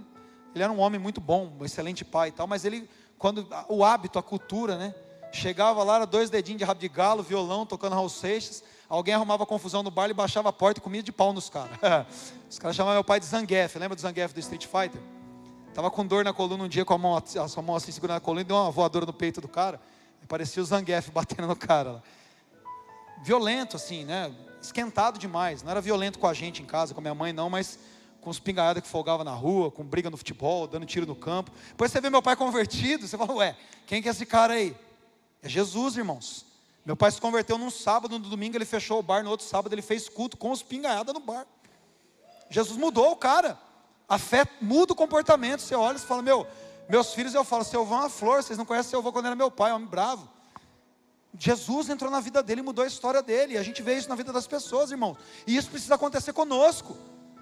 ele 0.54 0.63
era 0.63 0.72
um 0.72 0.80
homem 0.80 1.00
muito 1.00 1.22
bom, 1.22 1.54
um 1.60 1.63
excelente 1.63 2.04
pai 2.04 2.28
e 2.30 2.32
tal, 2.34 2.46
mas 2.46 2.65
ele, 2.65 2.89
quando 3.18 3.48
o 3.70 3.84
hábito, 3.84 4.20
a 4.20 4.24
cultura, 4.24 4.78
né? 4.78 4.94
Chegava 5.32 5.84
lá, 5.84 5.96
era 5.96 6.06
dois 6.06 6.30
dedinhos 6.30 6.60
de 6.60 6.65
rabo 6.65 6.80
de 6.80 6.88
galo, 6.89 7.24
violão, 7.24 7.65
tocando 7.65 7.94
Raul 7.94 8.10
Seixas. 8.10 8.63
Alguém 8.88 9.13
arrumava 9.13 9.46
confusão 9.46 9.82
no 9.82 9.91
bar, 9.91 10.06
ele 10.06 10.13
baixava 10.13 10.50
a 10.50 10.54
porta 10.54 10.80
e 10.80 10.84
comia 10.84 11.02
de 11.02 11.12
pau 11.12 11.34
nos 11.34 11.50
caras. 11.50 11.78
Os 12.50 12.60
caras 12.60 12.76
chamavam 12.76 12.96
meu 12.96 13.04
pai 13.04 13.20
de 13.20 13.26
Zangief. 13.26 13.78
Lembra 13.78 13.96
do 13.96 14.02
Zangief 14.02 14.34
do 14.34 14.39
Street 14.39 14.65
Fighter? 14.65 15.14
Tava 15.76 15.92
com 15.92 16.08
dor 16.08 16.24
na 16.24 16.32
coluna 16.32 16.64
um 16.64 16.70
dia 16.70 16.86
com 16.86 16.94
a 16.94 16.98
mão, 16.98 17.18
a 17.18 17.48
sua 17.50 17.62
mão 17.62 17.76
assim 17.76 17.92
segurando 17.92 18.16
a 18.16 18.22
coluna 18.22 18.40
e 18.40 18.44
deu 18.46 18.56
uma 18.56 18.72
voadora 18.72 19.06
no 19.06 19.12
peito 19.12 19.42
do 19.42 19.48
cara. 19.50 19.78
Parecia 20.26 20.64
o 20.64 20.66
Zangief 20.66 21.12
batendo 21.12 21.50
no 21.50 21.56
cara. 21.56 22.02
Violento 23.22 23.76
assim, 23.76 24.06
né? 24.06 24.34
Esquentado 24.62 25.20
demais. 25.20 25.64
Não 25.64 25.72
era 25.72 25.82
violento 25.82 26.18
com 26.18 26.28
a 26.28 26.34
gente 26.34 26.64
em 26.64 26.66
casa, 26.66 26.94
com 26.94 27.02
a 27.02 27.04
minha 27.04 27.14
mãe 27.14 27.34
não, 27.34 27.50
mas 27.50 27.78
com 28.22 28.30
os 28.30 28.40
pingaiadas 28.40 28.84
que 28.84 28.88
folgavam 28.88 29.26
na 29.26 29.34
rua, 29.34 29.70
com 29.70 29.84
briga 29.84 30.10
no 30.10 30.16
futebol, 30.16 30.66
dando 30.66 30.86
tiro 30.86 31.06
no 31.06 31.14
campo. 31.14 31.52
Depois 31.68 31.92
você 31.92 32.00
vê 32.00 32.10
meu 32.10 32.22
pai 32.22 32.38
convertido, 32.38 33.06
você 33.06 33.18
fala, 33.18 33.34
ué, 33.34 33.58
quem 33.86 34.02
que 34.02 34.08
é 34.08 34.12
esse 34.12 34.26
cara 34.26 34.54
aí? 34.54 34.74
É 35.44 35.50
Jesus, 35.50 35.98
irmãos. 35.98 36.46
Meu 36.86 36.96
pai 36.96 37.12
se 37.12 37.20
converteu 37.20 37.58
num 37.58 37.70
sábado, 37.70 38.18
no 38.18 38.30
domingo 38.30 38.56
ele 38.56 38.64
fechou 38.64 39.00
o 39.00 39.04
bar, 39.04 39.26
no 39.26 39.30
outro 39.30 39.46
sábado 39.46 39.74
ele 39.74 39.82
fez 39.82 40.08
culto 40.08 40.38
com 40.38 40.52
os 40.52 40.64
pingaiadas 40.64 41.14
no 41.14 41.20
bar. 41.20 41.46
Jesus 42.50 42.78
mudou 42.78 43.12
o 43.12 43.18
cara. 43.18 43.60
A 44.08 44.18
fé 44.18 44.46
muda 44.62 44.94
o 44.94 44.96
comportamento. 44.96 45.62
Você 45.62 45.76
olha 45.76 45.98
e 45.98 46.00
fala, 46.00 46.22
meu, 46.22 46.48
meus 46.88 47.13
filhos, 47.13 47.34
eu 47.34 47.44
falo, 47.44 47.63
seu 47.63 47.82
avô 47.82 47.96
é 47.96 48.00
uma 48.00 48.10
flor, 48.10 48.44
vocês 48.44 48.58
não 48.58 48.65
conhecem 48.65 48.91
seu 48.91 49.00
avô 49.00 49.12
quando 49.12 49.26
era 49.26 49.36
meu 49.36 49.50
pai, 49.50 49.72
homem 49.72 49.88
bravo. 49.88 50.30
Jesus 51.38 51.89
entrou 51.89 52.10
na 52.10 52.20
vida 52.20 52.41
dele 52.41 52.62
mudou 52.62 52.84
a 52.84 52.88
história 52.88 53.22
dele. 53.22 53.56
E 53.56 53.58
a 53.58 53.63
gente 53.63 53.82
vê 53.82 53.98
isso 53.98 54.08
na 54.08 54.15
vida 54.15 54.32
das 54.32 54.48
pessoas, 54.48 54.91
irmãos. 54.91 55.18
E 55.46 55.56
isso 55.56 55.70
precisa 55.70 55.96
acontecer 55.96 56.34
conosco. 56.34 56.98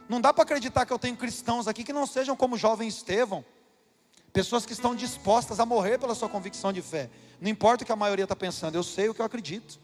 Não 0.10 0.19
dá 0.19 0.34
para 0.34 0.43
acreditar 0.43 0.86
que 0.86 0.93
eu 0.93 0.99
tenho 0.99 1.15
cristãos 1.15 1.67
aqui 1.67 1.84
que 1.84 1.93
não 1.93 2.06
sejam 2.08 2.36
como 2.36 2.56
o 2.56 2.58
jovem 2.58 2.88
Estevão. 2.88 3.45
Pessoas 4.32 4.65
que 4.65 4.73
estão 4.73 4.95
dispostas 4.95 5.60
a 5.60 5.65
morrer 5.65 5.99
pela 5.99 6.15
sua 6.15 6.28
convicção 6.28 6.73
de 6.73 6.82
fé. 6.82 7.10
Não 7.39 7.49
importa 7.49 7.84
o 7.84 7.86
que 7.86 7.91
a 7.91 7.95
maioria 7.95 8.23
está 8.23 8.36
pensando, 8.36 8.76
eu 8.76 8.84
sei 8.84 9.10
o 9.10 9.13
que 9.13 9.21
eu 9.21 9.26
acredito. 9.26 9.80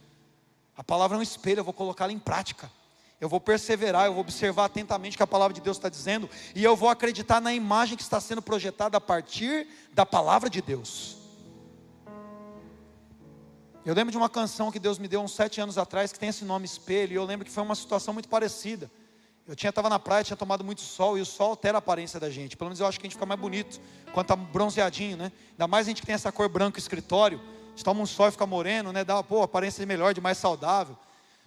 A 0.75 0.83
palavra 0.83 1.17
é 1.17 1.19
um 1.19 1.23
espelho, 1.23 1.59
eu 1.59 1.63
vou 1.63 1.73
colocá-la 1.73 2.11
em 2.11 2.17
prática. 2.17 2.71
Eu 3.19 3.27
vou 3.27 3.39
perseverar, 3.39 4.05
eu 4.05 4.13
vou 4.13 4.21
observar 4.21 4.65
atentamente 4.65 5.15
o 5.15 5.17
que 5.17 5.23
a 5.23 5.27
palavra 5.27 5.53
de 5.53 5.59
Deus 5.59 5.77
está 5.77 5.89
dizendo, 5.89 6.29
e 6.55 6.63
eu 6.63 6.75
vou 6.75 6.89
acreditar 6.89 7.41
na 7.41 7.53
imagem 7.53 7.97
que 7.97 8.03
está 8.03 8.19
sendo 8.21 8.41
projetada 8.41 8.97
a 8.97 9.01
partir 9.01 9.67
da 9.93 10.05
palavra 10.05 10.49
de 10.49 10.61
Deus. 10.61 11.17
Eu 13.85 13.93
lembro 13.93 14.11
de 14.11 14.17
uma 14.17 14.29
canção 14.29 14.71
que 14.71 14.79
Deus 14.79 14.99
me 14.99 15.07
deu 15.07 15.21
uns 15.21 15.33
sete 15.33 15.59
anos 15.59 15.77
atrás, 15.77 16.11
que 16.11 16.19
tem 16.19 16.29
esse 16.29 16.45
nome 16.45 16.65
espelho, 16.65 17.13
e 17.13 17.15
eu 17.15 17.25
lembro 17.25 17.45
que 17.45 17.51
foi 17.51 17.63
uma 17.63 17.75
situação 17.75 18.13
muito 18.13 18.29
parecida. 18.29 18.89
Eu 19.47 19.55
tinha 19.55 19.71
estava 19.71 19.89
na 19.89 19.97
praia, 19.97 20.23
tinha 20.23 20.37
tomado 20.37 20.63
muito 20.63 20.79
sol 20.79 21.17
e 21.17 21.21
o 21.21 21.25
sol 21.25 21.49
altera 21.49 21.77
a 21.77 21.79
aparência 21.79 22.19
da 22.19 22.29
gente. 22.29 22.55
Pelo 22.55 22.69
menos 22.69 22.79
eu 22.79 22.85
acho 22.85 22.99
que 22.99 23.07
a 23.07 23.09
gente 23.09 23.15
fica 23.15 23.25
mais 23.25 23.41
bonito 23.41 23.81
quando 24.13 24.25
está 24.25 24.35
bronzeadinho, 24.35 25.17
né? 25.17 25.31
Ainda 25.53 25.67
mais 25.67 25.87
a 25.87 25.89
gente 25.89 26.01
que 26.01 26.05
tem 26.05 26.13
essa 26.13 26.31
cor 26.31 26.47
branca 26.47 26.77
escritório. 26.77 27.39
A 27.39 27.69
gente 27.71 27.83
toma 27.83 27.99
um 27.99 28.05
sol 28.05 28.27
e 28.27 28.31
fica 28.31 28.45
moreno, 28.45 28.93
né? 28.93 29.03
Dá 29.03 29.15
uma 29.15 29.23
pô, 29.23 29.41
aparência 29.41 29.83
melhor, 29.87 30.13
de 30.13 30.21
mais 30.21 30.37
saudável. 30.37 30.95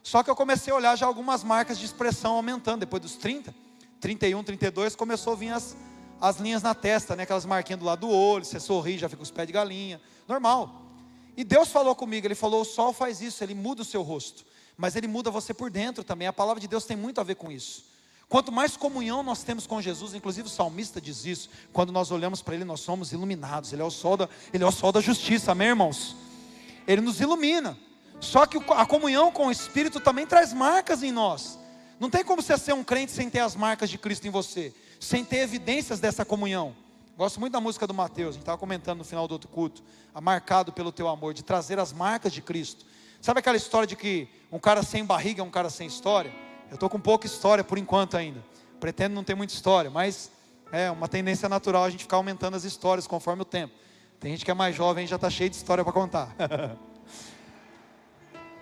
Só 0.02 0.22
que 0.22 0.30
eu 0.30 0.36
comecei 0.36 0.72
a 0.72 0.76
olhar 0.76 0.96
já 0.96 1.06
algumas 1.06 1.44
marcas 1.44 1.78
de 1.78 1.84
expressão 1.84 2.34
aumentando. 2.34 2.80
Depois 2.80 3.00
dos 3.02 3.16
30, 3.16 3.54
31, 4.00 4.42
32, 4.42 4.96
começou 4.96 5.34
a 5.34 5.36
vir 5.36 5.52
as, 5.52 5.76
as 6.20 6.38
linhas 6.38 6.62
na 6.62 6.74
testa, 6.74 7.14
né? 7.14 7.22
Aquelas 7.22 7.44
marquinhas 7.44 7.78
do 7.78 7.86
lado 7.86 8.00
do 8.00 8.10
olho, 8.10 8.44
você 8.44 8.58
sorri, 8.58 8.98
já 8.98 9.08
fica 9.08 9.22
os 9.22 9.30
pés 9.30 9.46
de 9.46 9.52
galinha. 9.52 10.00
Normal. 10.26 10.82
E 11.36 11.44
Deus 11.44 11.68
falou 11.68 11.94
comigo, 11.94 12.26
Ele 12.26 12.34
falou: 12.34 12.62
o 12.62 12.64
sol 12.64 12.92
faz 12.92 13.20
isso, 13.20 13.42
ele 13.42 13.54
muda 13.54 13.82
o 13.82 13.84
seu 13.84 14.02
rosto. 14.02 14.44
Mas 14.76 14.96
ele 14.96 15.06
muda 15.06 15.30
você 15.30 15.54
por 15.54 15.70
dentro 15.70 16.02
também. 16.02 16.26
A 16.26 16.32
palavra 16.32 16.60
de 16.60 16.66
Deus 16.66 16.84
tem 16.84 16.96
muito 16.96 17.20
a 17.20 17.24
ver 17.24 17.36
com 17.36 17.52
isso. 17.52 17.84
Quanto 18.28 18.50
mais 18.50 18.76
comunhão 18.76 19.22
nós 19.22 19.42
temos 19.42 19.66
com 19.66 19.80
Jesus, 19.80 20.14
inclusive 20.14 20.48
o 20.48 20.50
salmista 20.50 21.00
diz 21.00 21.26
isso, 21.26 21.50
quando 21.70 21.92
nós 21.92 22.10
olhamos 22.10 22.40
para 22.40 22.54
Ele, 22.54 22.64
nós 22.64 22.80
somos 22.80 23.12
iluminados. 23.12 23.72
Ele 23.72 23.82
é 23.82 23.84
o 23.84 23.90
sol 23.90 24.16
da, 24.16 24.28
ele 24.52 24.64
é 24.64 24.66
o 24.66 24.72
sol 24.72 24.90
da 24.90 25.00
justiça, 25.00 25.52
amém, 25.52 25.68
irmãos? 25.68 26.16
Ele 26.86 27.02
nos 27.02 27.20
ilumina. 27.20 27.76
Só 28.22 28.46
que 28.46 28.56
a 28.70 28.86
comunhão 28.86 29.32
com 29.32 29.48
o 29.48 29.50
Espírito 29.50 29.98
também 29.98 30.24
traz 30.24 30.52
marcas 30.52 31.02
em 31.02 31.10
nós. 31.10 31.58
Não 31.98 32.08
tem 32.08 32.24
como 32.24 32.40
você 32.40 32.56
ser 32.56 32.72
um 32.72 32.84
crente 32.84 33.10
sem 33.10 33.28
ter 33.28 33.40
as 33.40 33.56
marcas 33.56 33.90
de 33.90 33.98
Cristo 33.98 34.28
em 34.28 34.30
você, 34.30 34.72
sem 35.00 35.24
ter 35.24 35.38
evidências 35.38 35.98
dessa 35.98 36.24
comunhão. 36.24 36.72
Gosto 37.18 37.40
muito 37.40 37.52
da 37.52 37.60
música 37.60 37.84
do 37.84 37.92
Mateus, 37.92 38.30
a 38.30 38.32
gente 38.34 38.42
estava 38.42 38.56
comentando 38.56 38.98
no 38.98 39.04
final 39.04 39.26
do 39.26 39.32
outro 39.32 39.48
culto, 39.48 39.82
marcado 40.20 40.72
pelo 40.72 40.92
teu 40.92 41.08
amor, 41.08 41.34
de 41.34 41.42
trazer 41.42 41.80
as 41.80 41.92
marcas 41.92 42.32
de 42.32 42.40
Cristo. 42.40 42.86
Sabe 43.20 43.40
aquela 43.40 43.56
história 43.56 43.88
de 43.88 43.96
que 43.96 44.28
um 44.52 44.58
cara 44.58 44.84
sem 44.84 45.04
barriga 45.04 45.42
é 45.42 45.44
um 45.44 45.50
cara 45.50 45.68
sem 45.68 45.88
história? 45.88 46.32
Eu 46.70 46.74
estou 46.74 46.88
com 46.88 47.00
pouca 47.00 47.26
história 47.26 47.64
por 47.64 47.76
enquanto 47.76 48.16
ainda. 48.16 48.42
Pretendo 48.78 49.16
não 49.16 49.24
ter 49.24 49.34
muita 49.34 49.52
história, 49.52 49.90
mas 49.90 50.30
é 50.70 50.92
uma 50.92 51.08
tendência 51.08 51.48
natural 51.48 51.84
a 51.84 51.90
gente 51.90 52.04
ficar 52.04 52.18
aumentando 52.18 52.56
as 52.56 52.62
histórias 52.62 53.04
conforme 53.04 53.42
o 53.42 53.44
tempo. 53.44 53.74
Tem 54.20 54.30
gente 54.30 54.44
que 54.44 54.50
é 54.50 54.54
mais 54.54 54.76
jovem 54.76 55.06
e 55.06 55.08
já 55.08 55.16
está 55.16 55.28
cheio 55.28 55.50
de 55.50 55.56
história 55.56 55.82
para 55.82 55.92
contar. 55.92 56.36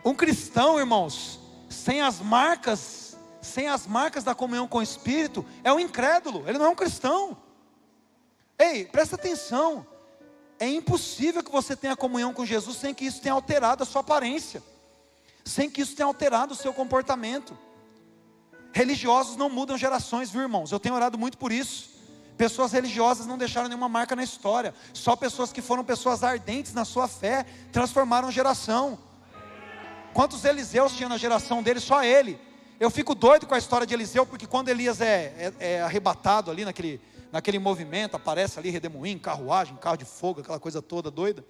um 0.04 0.14
cristão, 0.14 0.78
irmãos, 0.78 1.38
sem 1.68 2.00
as 2.00 2.20
marcas, 2.20 3.16
sem 3.40 3.68
as 3.68 3.86
marcas 3.86 4.24
da 4.24 4.34
comunhão 4.34 4.66
com 4.66 4.78
o 4.78 4.82
Espírito, 4.82 5.44
é 5.62 5.72
um 5.72 5.80
incrédulo, 5.80 6.44
ele 6.46 6.58
não 6.58 6.66
é 6.66 6.68
um 6.68 6.74
cristão. 6.74 7.36
Ei, 8.58 8.84
presta 8.84 9.16
atenção. 9.16 9.86
É 10.58 10.68
impossível 10.68 11.42
que 11.42 11.50
você 11.50 11.74
tenha 11.74 11.96
comunhão 11.96 12.34
com 12.34 12.44
Jesus 12.44 12.76
sem 12.76 12.92
que 12.92 13.06
isso 13.06 13.22
tenha 13.22 13.34
alterado 13.34 13.82
a 13.82 13.86
sua 13.86 14.02
aparência, 14.02 14.62
sem 15.44 15.70
que 15.70 15.80
isso 15.80 15.96
tenha 15.96 16.06
alterado 16.06 16.52
o 16.52 16.56
seu 16.56 16.72
comportamento. 16.72 17.56
Religiosos 18.72 19.36
não 19.36 19.48
mudam 19.48 19.78
gerações, 19.78 20.30
viu 20.30 20.42
irmãos? 20.42 20.70
Eu 20.70 20.78
tenho 20.78 20.94
orado 20.94 21.18
muito 21.18 21.38
por 21.38 21.50
isso. 21.50 21.90
Pessoas 22.36 22.72
religiosas 22.72 23.26
não 23.26 23.36
deixaram 23.36 23.68
nenhuma 23.68 23.88
marca 23.88 24.14
na 24.14 24.22
história. 24.22 24.74
Só 24.92 25.16
pessoas 25.16 25.52
que 25.52 25.60
foram 25.60 25.84
pessoas 25.84 26.22
ardentes 26.22 26.72
na 26.72 26.84
sua 26.84 27.08
fé 27.08 27.44
transformaram 27.72 28.30
geração. 28.30 28.98
Quantos 30.12 30.44
Eliseus 30.44 30.92
tinha 30.96 31.08
na 31.08 31.16
geração 31.16 31.62
dele? 31.62 31.80
Só 31.80 32.02
ele. 32.02 32.38
Eu 32.78 32.90
fico 32.90 33.14
doido 33.14 33.46
com 33.46 33.54
a 33.54 33.58
história 33.58 33.86
de 33.86 33.94
Eliseu, 33.94 34.24
porque 34.26 34.46
quando 34.46 34.68
Elias 34.68 35.00
é, 35.00 35.52
é, 35.60 35.74
é 35.74 35.82
arrebatado 35.82 36.50
ali 36.50 36.64
naquele, 36.64 37.00
naquele 37.30 37.58
movimento, 37.58 38.16
aparece 38.16 38.58
ali 38.58 38.70
redemoinho, 38.70 39.20
carruagem, 39.20 39.76
carro 39.76 39.96
de 39.96 40.04
fogo, 40.04 40.40
aquela 40.40 40.58
coisa 40.58 40.80
toda 40.80 41.10
doida. 41.10 41.44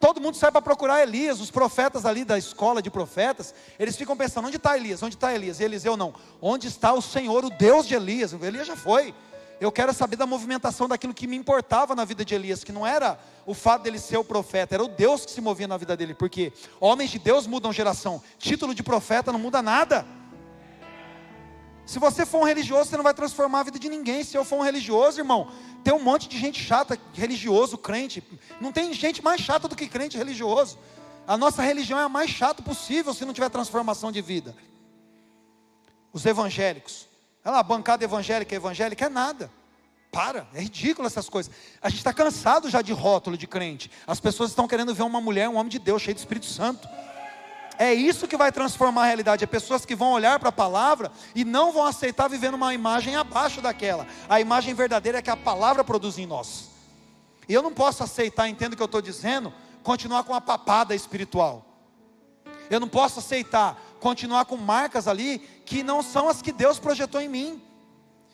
Todo 0.00 0.20
mundo 0.20 0.36
sai 0.36 0.52
para 0.52 0.62
procurar 0.62 1.02
Elias, 1.02 1.40
os 1.40 1.50
profetas 1.50 2.04
ali 2.04 2.24
da 2.24 2.38
escola 2.38 2.80
de 2.80 2.90
profetas, 2.90 3.54
eles 3.78 3.96
ficam 3.96 4.16
pensando: 4.16 4.46
onde 4.46 4.56
está 4.56 4.76
Elias? 4.76 5.02
Onde 5.02 5.16
está 5.16 5.34
Elias? 5.34 5.58
E 5.58 5.64
Eliseu 5.64 5.96
não. 5.96 6.14
Onde 6.40 6.68
está 6.68 6.92
o 6.92 7.02
Senhor, 7.02 7.44
o 7.44 7.50
Deus 7.50 7.86
de 7.86 7.94
Elias? 7.94 8.32
Elias 8.32 8.66
já 8.66 8.76
foi. 8.76 9.14
Eu 9.60 9.72
quero 9.72 9.92
saber 9.92 10.16
da 10.16 10.26
movimentação 10.26 10.86
daquilo 10.86 11.12
que 11.12 11.26
me 11.26 11.36
importava 11.36 11.94
na 11.94 12.04
vida 12.04 12.24
de 12.24 12.34
Elias, 12.34 12.62
que 12.62 12.70
não 12.70 12.86
era 12.86 13.18
o 13.44 13.54
fato 13.54 13.82
dele 13.82 13.98
ser 13.98 14.16
o 14.16 14.24
profeta, 14.24 14.76
era 14.76 14.84
o 14.84 14.88
Deus 14.88 15.24
que 15.24 15.32
se 15.32 15.40
movia 15.40 15.66
na 15.66 15.76
vida 15.76 15.96
dele, 15.96 16.14
porque 16.14 16.52
homens 16.78 17.10
de 17.10 17.18
Deus 17.18 17.46
mudam 17.46 17.72
geração, 17.72 18.22
título 18.38 18.74
de 18.74 18.82
profeta 18.82 19.32
não 19.32 19.38
muda 19.38 19.60
nada. 19.60 20.06
Se 21.88 21.98
você 21.98 22.26
for 22.26 22.42
um 22.42 22.44
religioso, 22.44 22.90
você 22.90 22.96
não 22.98 23.02
vai 23.02 23.14
transformar 23.14 23.60
a 23.60 23.62
vida 23.62 23.78
de 23.78 23.88
ninguém. 23.88 24.22
Se 24.22 24.36
eu 24.36 24.44
for 24.44 24.56
um 24.56 24.62
religioso, 24.62 25.18
irmão, 25.18 25.50
tem 25.82 25.94
um 25.94 25.98
monte 25.98 26.28
de 26.28 26.38
gente 26.38 26.62
chata, 26.62 26.98
religioso, 27.14 27.78
crente. 27.78 28.22
Não 28.60 28.70
tem 28.70 28.92
gente 28.92 29.24
mais 29.24 29.40
chata 29.40 29.66
do 29.66 29.74
que 29.74 29.88
crente 29.88 30.18
religioso. 30.18 30.78
A 31.26 31.34
nossa 31.38 31.62
religião 31.62 31.98
é 31.98 32.02
a 32.02 32.08
mais 32.08 32.28
chata 32.30 32.62
possível 32.62 33.14
se 33.14 33.24
não 33.24 33.32
tiver 33.32 33.48
transformação 33.48 34.12
de 34.12 34.20
vida. 34.20 34.54
Os 36.12 36.26
evangélicos. 36.26 37.07
Olha 37.48 37.54
lá, 37.54 37.60
a 37.60 37.62
bancada 37.62 38.04
evangélica 38.04 38.54
evangélica 38.54 39.06
é 39.06 39.08
nada. 39.08 39.50
Para, 40.12 40.46
é 40.52 40.60
ridículo 40.60 41.06
essas 41.06 41.30
coisas. 41.30 41.50
A 41.80 41.88
gente 41.88 42.00
está 42.00 42.12
cansado 42.12 42.68
já 42.68 42.82
de 42.82 42.92
rótulo 42.92 43.38
de 43.38 43.46
crente. 43.46 43.90
As 44.06 44.20
pessoas 44.20 44.50
estão 44.50 44.68
querendo 44.68 44.94
ver 44.94 45.02
uma 45.02 45.18
mulher, 45.18 45.48
um 45.48 45.56
homem 45.56 45.70
de 45.70 45.78
Deus, 45.78 46.02
cheio 46.02 46.14
de 46.14 46.20
Espírito 46.20 46.44
Santo. 46.44 46.86
É 47.78 47.94
isso 47.94 48.28
que 48.28 48.36
vai 48.36 48.52
transformar 48.52 49.04
a 49.04 49.06
realidade. 49.06 49.44
É 49.44 49.46
pessoas 49.46 49.86
que 49.86 49.96
vão 49.96 50.12
olhar 50.12 50.38
para 50.38 50.50
a 50.50 50.52
palavra 50.52 51.10
e 51.34 51.42
não 51.42 51.72
vão 51.72 51.86
aceitar 51.86 52.28
viver 52.28 52.52
numa 52.52 52.74
imagem 52.74 53.16
abaixo 53.16 53.62
daquela. 53.62 54.06
A 54.28 54.38
imagem 54.38 54.74
verdadeira 54.74 55.16
é 55.16 55.22
que 55.22 55.30
a 55.30 55.36
palavra 55.36 55.82
produz 55.82 56.18
em 56.18 56.26
nós. 56.26 56.68
E 57.48 57.54
eu 57.54 57.62
não 57.62 57.72
posso 57.72 58.04
aceitar, 58.04 58.46
entendo 58.46 58.74
o 58.74 58.76
que 58.76 58.82
eu 58.82 58.84
estou 58.84 59.00
dizendo, 59.00 59.54
continuar 59.82 60.22
com 60.22 60.34
a 60.34 60.40
papada 60.42 60.94
espiritual. 60.94 61.64
Eu 62.68 62.78
não 62.78 62.88
posso 62.88 63.20
aceitar 63.20 63.80
continuar 63.98 64.44
com 64.44 64.56
marcas 64.56 65.06
ali 65.06 65.42
que 65.68 65.82
não 65.82 66.02
são 66.02 66.28
as 66.30 66.40
que 66.40 66.50
Deus 66.50 66.78
projetou 66.78 67.20
em 67.20 67.28
mim. 67.28 67.62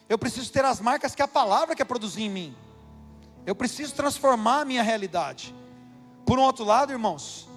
Eu 0.09 0.17
preciso 0.17 0.53
ter 0.53 0.65
as 0.65 0.81
marcas 0.81 1.17
que 1.17 1.23
a 1.23 1.27
palavra 1.27 1.75
quer 1.75 1.85
produzir 1.85 2.23
em 2.23 2.31
mim. 2.31 2.57
Eu 3.45 3.57
preciso 3.57 3.93
transformar 3.93 4.61
a 4.61 4.65
minha 4.65 4.83
realidade. 4.83 5.53
Por 6.25 6.39
um 6.39 6.43
outro 6.43 6.65
lado, 6.65 6.93
irmãos, 6.93 7.49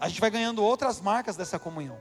a 0.00 0.08
gente 0.08 0.20
vai 0.20 0.28
ganhando 0.28 0.64
outras 0.64 1.00
marcas 1.00 1.36
dessa 1.36 1.58
comunhão. 1.58 1.98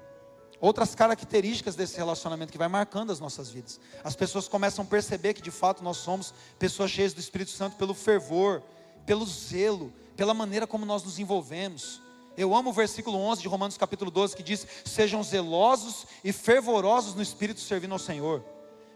outras 0.59 0.93
características 0.93 1.75
desse 1.75 1.97
relacionamento 1.97 2.51
que 2.51 2.57
vai 2.57 2.67
marcando 2.67 3.11
as 3.11 3.19
nossas 3.19 3.49
vidas. 3.49 3.79
As 4.03 4.15
pessoas 4.15 4.47
começam 4.47 4.83
a 4.83 4.87
perceber 4.87 5.33
que 5.33 5.41
de 5.41 5.51
fato 5.51 5.83
nós 5.83 5.97
somos 5.97 6.33
pessoas 6.59 6.91
cheias 6.91 7.13
do 7.13 7.19
Espírito 7.19 7.51
Santo 7.51 7.75
pelo 7.77 7.95
fervor, 7.95 8.61
pelo 9.05 9.25
zelo, 9.25 9.91
pela 10.15 10.33
maneira 10.33 10.67
como 10.67 10.85
nós 10.85 11.03
nos 11.03 11.17
envolvemos. 11.17 12.00
Eu 12.37 12.55
amo 12.55 12.69
o 12.69 12.73
versículo 12.73 13.17
11 13.17 13.41
de 13.41 13.47
Romanos 13.47 13.77
capítulo 13.77 14.09
12 14.09 14.35
que 14.35 14.43
diz: 14.43 14.65
"Sejam 14.85 15.21
zelosos 15.23 16.05
e 16.23 16.31
fervorosos 16.31 17.15
no 17.15 17.21
espírito 17.21 17.59
servindo 17.59 17.91
ao 17.93 17.99
Senhor". 17.99 18.43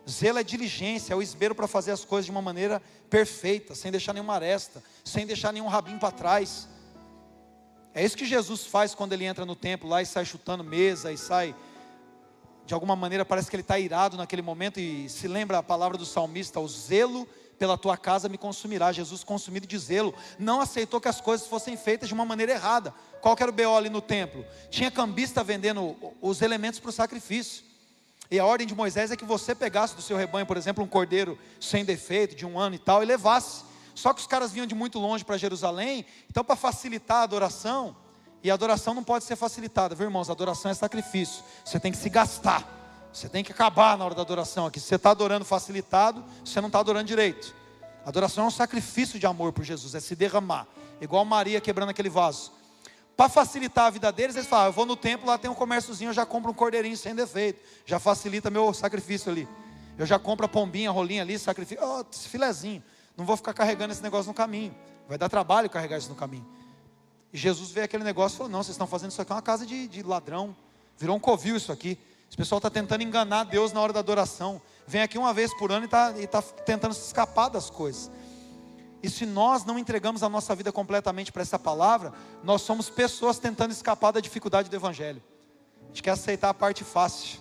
Zelo 0.09 0.37
é 0.37 0.43
diligência, 0.43 1.13
é 1.13 1.15
o 1.15 1.21
esmero 1.21 1.55
para 1.55 1.67
fazer 1.67 1.91
as 1.91 2.05
coisas 2.05 2.25
de 2.25 2.31
uma 2.31 2.41
maneira 2.41 2.81
perfeita, 3.09 3.73
sem 3.73 3.91
deixar 3.91 4.13
nenhuma 4.13 4.35
aresta, 4.35 4.83
sem 5.03 5.25
deixar 5.25 5.51
nenhum 5.51 5.67
rabinho 5.67 5.99
para 5.99 6.11
trás. 6.11 6.67
É 7.93 8.03
isso 8.03 8.15
que 8.15 8.25
Jesus 8.25 8.65
faz 8.65 8.93
quando 8.93 9.13
ele 9.13 9.25
entra 9.25 9.45
no 9.45 9.55
templo 9.55 9.89
lá 9.89 10.01
e 10.01 10.05
sai 10.05 10.25
chutando 10.25 10.63
mesa 10.63 11.11
e 11.11 11.17
sai. 11.17 11.55
De 12.65 12.73
alguma 12.73 12.95
maneira 12.95 13.25
parece 13.25 13.49
que 13.49 13.55
ele 13.55 13.61
está 13.61 13.79
irado 13.79 14.17
naquele 14.17 14.41
momento 14.41 14.79
e 14.79 15.09
se 15.09 15.27
lembra 15.27 15.57
a 15.57 15.63
palavra 15.63 15.97
do 15.97 16.05
salmista: 16.05 16.59
o 16.59 16.67
zelo 16.67 17.27
pela 17.57 17.77
tua 17.77 17.97
casa 17.97 18.29
me 18.29 18.37
consumirá. 18.37 18.91
Jesus, 18.91 19.23
consumido 19.23 19.67
de 19.67 19.77
zelo, 19.77 20.13
não 20.37 20.61
aceitou 20.61 20.99
que 21.01 21.07
as 21.07 21.21
coisas 21.21 21.47
fossem 21.47 21.77
feitas 21.77 22.07
de 22.07 22.13
uma 22.13 22.25
maneira 22.25 22.51
errada. 22.51 22.93
Qual 23.21 23.35
era 23.39 23.49
o 23.49 23.53
BO 23.53 23.75
ali 23.75 23.89
no 23.89 24.01
templo? 24.01 24.45
Tinha 24.69 24.91
cambista 24.91 25.43
vendendo 25.43 25.95
os 26.21 26.41
elementos 26.41 26.79
para 26.79 26.89
o 26.89 26.93
sacrifício. 26.93 27.63
E 28.29 28.39
a 28.39 28.45
ordem 28.45 28.65
de 28.65 28.73
Moisés 28.73 29.11
é 29.11 29.15
que 29.15 29.25
você 29.25 29.53
pegasse 29.53 29.95
do 29.95 30.01
seu 30.01 30.17
rebanho, 30.17 30.45
por 30.45 30.57
exemplo, 30.57 30.83
um 30.83 30.87
cordeiro 30.87 31.37
sem 31.59 31.85
defeito, 31.85 32.35
de 32.35 32.45
um 32.45 32.59
ano 32.59 32.75
e 32.75 32.79
tal, 32.79 33.03
e 33.03 33.05
levasse. 33.05 33.63
Só 33.93 34.13
que 34.13 34.19
os 34.19 34.27
caras 34.27 34.51
vinham 34.51 34.65
de 34.65 34.75
muito 34.75 34.99
longe 34.99 35.23
para 35.23 35.37
Jerusalém, 35.37 36.05
então 36.29 36.43
para 36.43 36.55
facilitar 36.55 37.17
a 37.17 37.23
adoração, 37.23 37.95
e 38.43 38.51
a 38.51 38.53
adoração 38.53 38.93
não 38.93 39.03
pode 39.03 39.23
ser 39.23 39.35
facilitada, 39.35 39.95
viu 39.95 40.05
irmãos? 40.05 40.29
A 40.29 40.33
adoração 40.33 40.69
é 40.69 40.73
sacrifício, 40.73 41.43
você 41.63 41.79
tem 41.79 41.91
que 41.91 41.97
se 41.97 42.09
gastar, 42.09 42.84
você 43.15 43.29
tem 43.29 43.45
que 43.45 43.51
acabar 43.53 43.97
na 43.97 44.03
hora 44.03 44.13
da 44.13 44.21
adoração 44.21 44.65
aqui. 44.65 44.77
Se 44.77 44.87
você 44.87 44.95
está 44.95 45.11
adorando 45.11 45.45
facilitado, 45.45 46.21
você 46.43 46.59
não 46.59 46.67
está 46.67 46.79
adorando 46.79 47.05
direito. 47.05 47.55
Adoração 48.05 48.43
é 48.43 48.47
um 48.47 48.51
sacrifício 48.51 49.17
de 49.17 49.25
amor 49.25 49.53
por 49.53 49.63
Jesus, 49.63 49.95
é 49.95 50.01
se 50.01 50.17
derramar, 50.17 50.67
igual 50.99 51.23
Maria 51.23 51.61
quebrando 51.61 51.89
aquele 51.89 52.09
vaso. 52.09 52.51
Para 53.15 53.29
facilitar 53.29 53.85
a 53.85 53.89
vida 53.89 54.11
deles, 54.11 54.35
eles 54.35 54.49
falam: 54.49 54.65
ah, 54.65 54.67
eu 54.67 54.73
vou 54.73 54.85
no 54.85 54.97
templo, 54.97 55.27
lá 55.27 55.37
tem 55.37 55.49
um 55.49 55.55
comérciozinho, 55.55 56.09
eu 56.09 56.13
já 56.13 56.25
compro 56.25 56.51
um 56.51 56.53
cordeirinho 56.53 56.97
sem 56.97 57.15
defeito, 57.15 57.61
já 57.85 57.99
facilita 57.99 58.49
meu 58.49 58.73
sacrifício 58.73 59.31
ali. 59.31 59.47
Eu 59.97 60.05
já 60.05 60.19
compro 60.19 60.45
a 60.45 60.49
pombinha, 60.49 60.89
a 60.89 60.91
rolinha 60.91 61.21
ali, 61.21 61.39
sacrifício, 61.39 61.81
oh, 61.81 62.03
filezinho. 62.13 62.83
Não 63.15 63.25
vou 63.25 63.37
ficar 63.37 63.53
carregando 63.53 63.93
esse 63.93 64.03
negócio 64.03 64.27
no 64.27 64.33
caminho. 64.33 64.75
Vai 65.07 65.17
dar 65.17 65.29
trabalho 65.29 65.69
carregar 65.69 65.97
isso 65.97 66.09
no 66.09 66.15
caminho. 66.15 66.45
E 67.31 67.37
Jesus 67.37 67.71
vê 67.71 67.83
aquele 67.83 68.03
negócio 68.03 68.35
e 68.35 68.37
falou: 68.39 68.51
Não, 68.51 68.61
vocês 68.61 68.75
estão 68.75 68.85
fazendo 68.85 69.11
isso 69.11 69.21
aqui, 69.21 69.31
é 69.31 69.35
uma 69.35 69.41
casa 69.41 69.65
de, 69.65 69.87
de 69.87 70.03
ladrão. 70.03 70.53
Virou 70.97 71.15
um 71.15 71.19
covil 71.19 71.55
isso 71.55 71.71
aqui. 71.71 71.97
Esse 72.27 72.37
pessoal 72.37 72.57
está 72.57 72.69
tentando 72.69 73.03
enganar 73.03 73.43
Deus 73.45 73.71
na 73.71 73.81
hora 73.81 73.93
da 73.93 73.99
adoração. 73.99 74.61
Vem 74.87 75.01
aqui 75.01 75.17
uma 75.17 75.33
vez 75.33 75.53
por 75.53 75.71
ano 75.71 75.85
e 75.85 76.23
está 76.23 76.41
tá 76.41 76.41
tentando 76.41 76.93
se 76.93 77.05
escapar 77.05 77.49
das 77.49 77.69
coisas. 77.69 78.11
E 79.01 79.09
se 79.09 79.25
nós 79.25 79.63
não 79.63 79.77
entregamos 79.77 80.23
a 80.23 80.29
nossa 80.29 80.55
vida 80.55 80.71
completamente 80.71 81.31
para 81.31 81.41
essa 81.41 81.59
palavra, 81.59 82.11
nós 82.43 82.63
somos 82.63 82.89
pessoas 82.89 83.37
tentando 83.37 83.71
escapar 83.71 84.11
da 84.11 84.19
dificuldade 84.19 84.69
do 84.69 84.75
Evangelho. 84.75 85.21
A 85.83 85.87
gente 85.87 86.01
quer 86.01 86.11
aceitar 86.11 86.49
a 86.49 86.53
parte 86.53 86.83
fácil. 86.83 87.39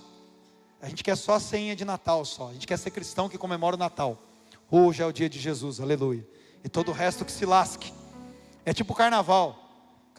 A 0.80 0.88
gente 0.88 1.02
quer 1.02 1.16
só 1.16 1.34
a 1.34 1.40
senha 1.40 1.74
de 1.74 1.84
Natal 1.84 2.22
só. 2.24 2.50
A 2.50 2.52
gente 2.52 2.66
quer 2.66 2.78
ser 2.78 2.90
cristão 2.90 3.28
que 3.28 3.38
comemora 3.38 3.76
o 3.76 3.78
Natal. 3.78 4.18
Hoje 4.70 5.02
é 5.02 5.06
o 5.06 5.12
dia 5.12 5.28
de 5.28 5.38
Jesus, 5.38 5.80
aleluia. 5.80 6.28
E 6.62 6.68
todo 6.68 6.90
o 6.90 6.92
resto 6.92 7.24
que 7.24 7.32
se 7.32 7.46
lasque. 7.46 7.92
É 8.64 8.74
tipo 8.74 8.92
o 8.92 8.96
carnaval. 8.96 9.58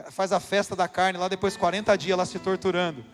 Faz 0.09 0.31
a 0.31 0.39
festa 0.39 0.75
da 0.75 0.87
carne 0.87 1.19
lá 1.19 1.27
depois 1.27 1.55
40 1.55 1.95
dias 1.95 2.17
lá 2.17 2.25
se 2.25 2.39
torturando. 2.39 3.05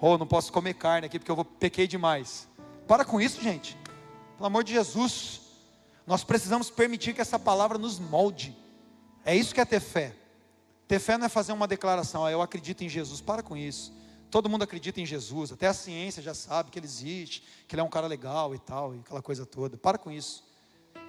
Oh, 0.00 0.16
não 0.16 0.26
posso 0.26 0.52
comer 0.52 0.74
carne 0.74 1.06
aqui 1.06 1.18
porque 1.18 1.30
eu 1.30 1.36
vou 1.36 1.44
pequei 1.44 1.86
demais. 1.86 2.48
Para 2.88 3.04
com 3.04 3.20
isso, 3.20 3.42
gente. 3.42 3.76
Pelo 4.36 4.46
amor 4.46 4.64
de 4.64 4.72
Jesus. 4.72 5.42
Nós 6.06 6.24
precisamos 6.24 6.70
permitir 6.70 7.14
que 7.14 7.20
essa 7.20 7.38
palavra 7.38 7.76
nos 7.76 7.98
molde. 7.98 8.56
É 9.24 9.36
isso 9.36 9.54
que 9.54 9.60
é 9.60 9.64
ter 9.64 9.80
fé. 9.80 10.16
Ter 10.88 10.98
fé 10.98 11.18
não 11.18 11.26
é 11.26 11.28
fazer 11.28 11.52
uma 11.52 11.68
declaração, 11.68 12.24
ah, 12.24 12.32
eu 12.32 12.42
acredito 12.42 12.82
em 12.82 12.88
Jesus. 12.88 13.20
Para 13.20 13.42
com 13.42 13.56
isso. 13.56 13.92
Todo 14.30 14.48
mundo 14.48 14.62
acredita 14.62 15.00
em 15.00 15.06
Jesus, 15.06 15.52
até 15.52 15.66
a 15.66 15.74
ciência 15.74 16.22
já 16.22 16.34
sabe 16.34 16.70
que 16.70 16.78
ele 16.78 16.86
existe, 16.86 17.42
que 17.66 17.74
ele 17.74 17.80
é 17.80 17.84
um 17.84 17.88
cara 17.88 18.06
legal 18.06 18.54
e 18.54 18.58
tal, 18.60 18.94
e 18.94 19.00
aquela 19.00 19.20
coisa 19.20 19.44
toda. 19.44 19.76
Para 19.76 19.98
com 19.98 20.10
isso. 20.10 20.44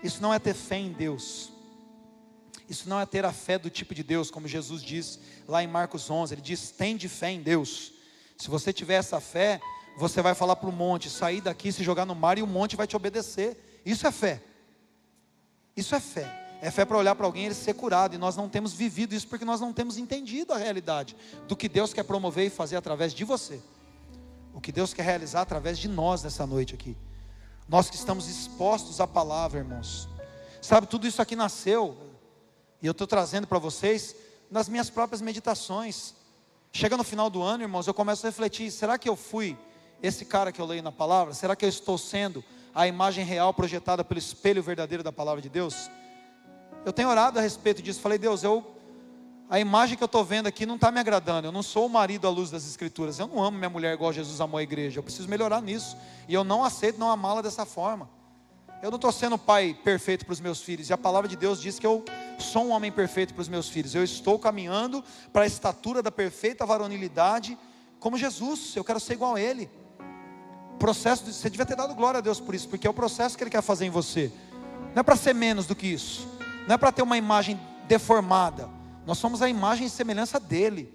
Isso 0.03 0.21
não 0.21 0.33
é 0.33 0.39
ter 0.39 0.55
fé 0.55 0.77
em 0.77 0.91
Deus. 0.91 1.51
Isso 2.67 2.89
não 2.89 2.99
é 2.99 3.05
ter 3.05 3.23
a 3.23 3.31
fé 3.31 3.59
do 3.59 3.69
tipo 3.69 3.93
de 3.93 4.03
Deus, 4.03 4.31
como 4.31 4.47
Jesus 4.47 4.81
diz 4.81 5.19
lá 5.47 5.63
em 5.63 5.67
Marcos 5.67 6.09
11. 6.09 6.33
Ele 6.33 6.41
diz: 6.41 6.71
tem 6.71 6.97
de 6.97 7.07
fé 7.07 7.29
em 7.29 7.41
Deus. 7.41 7.93
Se 8.41 8.49
você 8.49 8.73
tiver 8.73 8.95
essa 8.95 9.19
fé, 9.19 9.61
você 9.95 10.19
vai 10.19 10.33
falar 10.33 10.55
para 10.55 10.67
o 10.67 10.71
monte, 10.71 11.11
sair 11.11 11.41
daqui, 11.41 11.71
se 11.71 11.83
jogar 11.83 12.07
no 12.07 12.15
mar 12.15 12.39
e 12.39 12.41
o 12.41 12.47
monte 12.47 12.75
vai 12.75 12.87
te 12.87 12.95
obedecer. 12.95 13.81
Isso 13.85 14.07
é 14.07 14.11
fé. 14.11 14.41
Isso 15.77 15.93
é 15.93 15.99
fé. 15.99 16.57
É 16.59 16.71
fé 16.71 16.83
para 16.83 16.97
olhar 16.97 17.13
para 17.13 17.27
alguém 17.27 17.43
e 17.43 17.45
ele 17.45 17.53
ser 17.53 17.75
curado. 17.75 18.15
E 18.15 18.17
nós 18.17 18.35
não 18.35 18.49
temos 18.49 18.73
vivido 18.73 19.13
isso 19.13 19.27
porque 19.27 19.45
nós 19.45 19.61
não 19.61 19.71
temos 19.71 19.95
entendido 19.95 20.53
a 20.53 20.57
realidade 20.57 21.15
do 21.47 21.55
que 21.55 21.69
Deus 21.69 21.93
quer 21.93 22.01
promover 22.01 22.47
e 22.47 22.49
fazer 22.49 22.77
através 22.77 23.13
de 23.13 23.23
você. 23.23 23.61
O 24.55 24.59
que 24.59 24.71
Deus 24.71 24.91
quer 24.91 25.03
realizar 25.03 25.41
através 25.41 25.77
de 25.77 25.87
nós 25.87 26.23
nessa 26.23 26.47
noite 26.47 26.73
aqui. 26.73 26.97
Nós 27.69 27.91
que 27.91 27.95
estamos 27.95 28.27
expostos 28.27 28.99
à 28.99 29.05
palavra, 29.05 29.59
irmãos. 29.59 30.09
Sabe, 30.63 30.87
tudo 30.87 31.05
isso 31.05 31.21
aqui 31.21 31.35
nasceu, 31.35 31.95
e 32.81 32.87
eu 32.87 32.91
estou 32.91 33.05
trazendo 33.05 33.45
para 33.45 33.59
vocês, 33.59 34.15
nas 34.49 34.67
minhas 34.67 34.89
próprias 34.89 35.21
meditações. 35.21 36.15
Chega 36.71 36.95
no 36.95 37.03
final 37.03 37.29
do 37.29 37.41
ano, 37.41 37.63
irmãos, 37.63 37.87
eu 37.87 37.93
começo 37.93 38.25
a 38.25 38.29
refletir: 38.29 38.71
será 38.71 38.97
que 38.97 39.09
eu 39.09 39.15
fui 39.15 39.57
esse 40.01 40.25
cara 40.25 40.51
que 40.51 40.61
eu 40.61 40.65
leio 40.65 40.81
na 40.81 40.91
palavra? 40.91 41.33
Será 41.33 41.55
que 41.55 41.65
eu 41.65 41.69
estou 41.69 41.97
sendo 41.97 42.43
a 42.73 42.87
imagem 42.87 43.25
real 43.25 43.53
projetada 43.53 44.03
pelo 44.03 44.19
espelho 44.19 44.63
verdadeiro 44.63 45.03
da 45.03 45.11
palavra 45.11 45.41
de 45.41 45.49
Deus? 45.49 45.89
Eu 46.85 46.93
tenho 46.93 47.09
orado 47.09 47.37
a 47.37 47.41
respeito 47.41 47.81
disso. 47.81 47.99
Falei, 47.99 48.17
Deus, 48.17 48.43
eu 48.43 48.65
a 49.51 49.59
imagem 49.59 49.97
que 49.97 50.03
eu 50.03 50.05
estou 50.05 50.23
vendo 50.23 50.47
aqui 50.47 50.65
não 50.65 50.75
está 50.75 50.89
me 50.89 50.99
agradando. 51.01 51.45
Eu 51.45 51.51
não 51.51 51.61
sou 51.61 51.85
o 51.85 51.89
marido 51.89 52.25
à 52.25 52.29
luz 52.29 52.49
das 52.49 52.65
Escrituras. 52.65 53.19
Eu 53.19 53.27
não 53.27 53.43
amo 53.43 53.57
minha 53.57 53.69
mulher 53.69 53.93
igual 53.93 54.13
Jesus 54.13 54.39
amou 54.39 54.57
a 54.57 54.63
igreja. 54.63 54.97
Eu 54.97 55.03
preciso 55.03 55.27
melhorar 55.27 55.61
nisso. 55.61 55.97
E 56.25 56.33
eu 56.33 56.45
não 56.45 56.63
aceito 56.63 56.97
não 56.97 57.11
amá-la 57.11 57.41
dessa 57.41 57.65
forma. 57.65 58.09
Eu 58.81 58.89
não 58.89 58.95
estou 58.95 59.11
sendo 59.11 59.37
pai 59.37 59.77
perfeito 59.83 60.25
para 60.25 60.33
os 60.33 60.39
meus 60.39 60.61
filhos. 60.61 60.89
E 60.89 60.93
a 60.93 60.97
palavra 60.97 61.27
de 61.27 61.35
Deus 61.35 61.61
diz 61.61 61.77
que 61.77 61.85
eu 61.85 62.03
sou 62.39 62.65
um 62.65 62.69
homem 62.71 62.91
perfeito 62.91 63.33
para 63.33 63.41
os 63.41 63.47
meus 63.47 63.69
filhos. 63.69 63.93
Eu 63.93 64.03
estou 64.03 64.39
caminhando 64.39 65.03
para 65.31 65.43
a 65.43 65.47
estatura 65.47 66.01
da 66.01 66.11
perfeita 66.11 66.65
varonilidade 66.65 67.57
como 67.99 68.17
Jesus. 68.17 68.75
Eu 68.75 68.83
quero 68.83 68.99
ser 68.99 69.13
igual 69.13 69.35
a 69.35 69.41
Ele. 69.41 69.69
Processo 70.79 71.25
de, 71.25 71.33
você 71.33 71.49
devia 71.49 71.65
ter 71.65 71.75
dado 71.75 71.93
glória 71.93 72.17
a 72.17 72.21
Deus 72.21 72.39
por 72.39 72.55
isso, 72.55 72.67
porque 72.67 72.87
é 72.87 72.89
o 72.89 72.93
processo 72.93 73.37
que 73.37 73.43
Ele 73.43 73.51
quer 73.51 73.61
fazer 73.61 73.85
em 73.85 73.91
você. 73.91 74.31
Não 74.95 75.01
é 75.01 75.03
para 75.03 75.15
ser 75.15 75.33
menos 75.33 75.67
do 75.67 75.75
que 75.75 75.87
isso. 75.87 76.27
Não 76.67 76.75
é 76.75 76.77
para 76.77 76.91
ter 76.91 77.03
uma 77.03 77.17
imagem 77.17 77.59
deformada 77.87 78.81
nós 79.05 79.17
somos 79.17 79.41
a 79.41 79.49
imagem 79.49 79.87
e 79.87 79.89
semelhança 79.89 80.39
dele. 80.39 80.93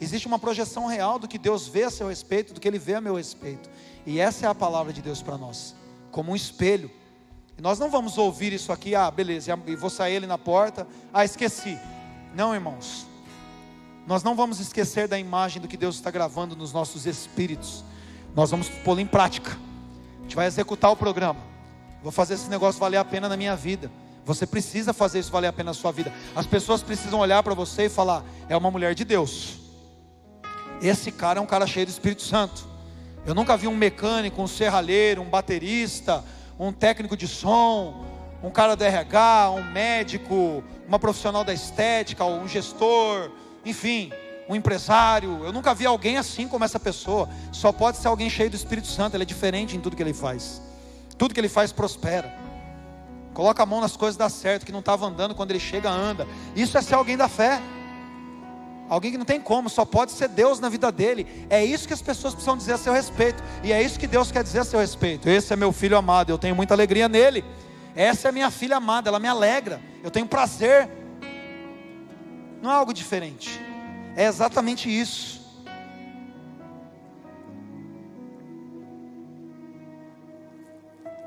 Existe 0.00 0.26
uma 0.26 0.38
projeção 0.38 0.86
real 0.86 1.18
do 1.18 1.28
que 1.28 1.38
Deus 1.38 1.68
vê 1.68 1.84
a 1.84 1.90
seu 1.90 2.08
respeito, 2.08 2.54
do 2.54 2.60
que 2.60 2.66
ele 2.66 2.78
vê 2.78 2.94
a 2.94 3.00
meu 3.00 3.16
respeito. 3.16 3.68
E 4.06 4.18
essa 4.18 4.46
é 4.46 4.48
a 4.48 4.54
palavra 4.54 4.92
de 4.92 5.02
Deus 5.02 5.20
para 5.20 5.36
nós, 5.36 5.74
como 6.10 6.32
um 6.32 6.36
espelho. 6.36 6.90
E 7.60 7.62
nós 7.62 7.78
não 7.78 7.90
vamos 7.90 8.16
ouvir 8.16 8.54
isso 8.54 8.72
aqui, 8.72 8.94
ah, 8.94 9.10
beleza, 9.10 9.54
e 9.66 9.76
vou 9.76 9.90
sair 9.90 10.14
ele 10.14 10.26
na 10.26 10.38
porta, 10.38 10.88
ah, 11.12 11.26
esqueci. 11.26 11.78
Não, 12.34 12.54
irmãos. 12.54 13.06
Nós 14.06 14.22
não 14.22 14.34
vamos 14.34 14.60
esquecer 14.60 15.06
da 15.06 15.18
imagem 15.18 15.60
do 15.60 15.68
que 15.68 15.76
Deus 15.76 15.96
está 15.96 16.10
gravando 16.10 16.56
nos 16.56 16.72
nossos 16.72 17.04
espíritos. 17.04 17.84
Nós 18.34 18.50
vamos 18.50 18.70
pô-lo 18.70 18.98
em 18.98 19.06
prática. 19.06 19.58
A 20.20 20.22
gente 20.22 20.36
vai 20.36 20.46
executar 20.46 20.90
o 20.90 20.96
programa. 20.96 21.38
Vou 22.02 22.10
fazer 22.10 22.32
esse 22.32 22.48
negócio 22.48 22.80
valer 22.80 22.96
a 22.96 23.04
pena 23.04 23.28
na 23.28 23.36
minha 23.36 23.54
vida. 23.54 23.90
Você 24.24 24.46
precisa 24.46 24.94
fazer 24.94 25.18
isso 25.18 25.30
valer 25.30 25.48
a 25.48 25.52
pena 25.52 25.68
na 25.68 25.74
sua 25.74 25.92
vida. 25.92 26.10
As 26.34 26.46
pessoas 26.46 26.82
precisam 26.82 27.20
olhar 27.20 27.42
para 27.42 27.52
você 27.52 27.84
e 27.84 27.88
falar: 27.90 28.24
é 28.48 28.56
uma 28.56 28.70
mulher 28.70 28.94
de 28.94 29.04
Deus. 29.04 29.58
Esse 30.80 31.12
cara 31.12 31.38
é 31.38 31.42
um 31.42 31.46
cara 31.46 31.66
cheio 31.66 31.84
do 31.84 31.90
Espírito 31.90 32.22
Santo. 32.22 32.66
Eu 33.26 33.34
nunca 33.34 33.54
vi 33.54 33.68
um 33.68 33.76
mecânico, 33.76 34.40
um 34.40 34.48
serralheiro, 34.48 35.20
um 35.20 35.28
baterista, 35.28 36.24
um 36.66 36.72
técnico 36.72 37.16
de 37.16 37.26
som, 37.26 38.04
um 38.42 38.50
cara 38.50 38.76
do 38.76 38.84
RH, 38.84 39.50
um 39.50 39.64
médico, 39.64 40.62
uma 40.86 40.98
profissional 40.98 41.42
da 41.42 41.54
estética, 41.54 42.24
um 42.24 42.46
gestor, 42.46 43.30
enfim, 43.64 44.12
um 44.46 44.54
empresário. 44.54 45.42
Eu 45.42 45.52
nunca 45.52 45.74
vi 45.74 45.86
alguém 45.86 46.18
assim 46.18 46.46
como 46.46 46.62
essa 46.64 46.78
pessoa. 46.78 47.28
Só 47.50 47.72
pode 47.72 47.96
ser 47.96 48.08
alguém 48.08 48.28
cheio 48.28 48.50
do 48.50 48.56
Espírito 48.56 48.88
Santo. 48.88 49.16
Ele 49.16 49.22
é 49.22 49.26
diferente 49.26 49.74
em 49.74 49.80
tudo 49.80 49.96
que 49.96 50.02
ele 50.02 50.12
faz. 50.12 50.60
Tudo 51.16 51.32
que 51.32 51.40
ele 51.40 51.48
faz 51.48 51.72
prospera. 51.72 52.30
Coloca 53.32 53.62
a 53.62 53.66
mão 53.66 53.80
nas 53.80 53.96
coisas 53.96 54.16
dá 54.16 54.28
certo, 54.28 54.66
que 54.66 54.72
não 54.72 54.80
estava 54.80 55.06
andando, 55.06 55.34
quando 55.34 55.52
ele 55.52 55.60
chega, 55.60 55.88
anda. 55.88 56.26
Isso 56.54 56.76
é 56.76 56.82
ser 56.82 56.94
alguém 56.94 57.16
da 57.16 57.28
fé 57.28 57.60
alguém 58.90 59.12
que 59.12 59.18
não 59.18 59.24
tem 59.24 59.40
como, 59.40 59.70
só 59.70 59.84
pode 59.84 60.10
ser 60.10 60.28
Deus 60.28 60.58
na 60.58 60.68
vida 60.68 60.90
dele. 60.90 61.26
É 61.48 61.64
isso 61.64 61.86
que 61.86 61.94
as 61.94 62.02
pessoas 62.02 62.34
precisam 62.34 62.56
dizer 62.56 62.72
a 62.72 62.78
seu 62.78 62.92
respeito, 62.92 63.42
e 63.62 63.72
é 63.72 63.80
isso 63.80 63.98
que 63.98 64.08
Deus 64.08 64.32
quer 64.32 64.42
dizer 64.42 64.58
a 64.58 64.64
seu 64.64 64.80
respeito. 64.80 65.28
Esse 65.28 65.52
é 65.52 65.56
meu 65.56 65.72
filho 65.72 65.96
amado, 65.96 66.30
eu 66.30 66.36
tenho 66.36 66.56
muita 66.56 66.74
alegria 66.74 67.08
nele. 67.08 67.44
Essa 67.94 68.28
é 68.28 68.32
minha 68.32 68.50
filha 68.50 68.76
amada, 68.76 69.08
ela 69.08 69.20
me 69.20 69.28
alegra, 69.28 69.80
eu 70.02 70.10
tenho 70.10 70.26
prazer. 70.26 70.90
Não 72.60 72.70
é 72.70 72.74
algo 72.74 72.92
diferente, 72.92 73.60
é 74.16 74.26
exatamente 74.26 74.90
isso. 74.90 75.40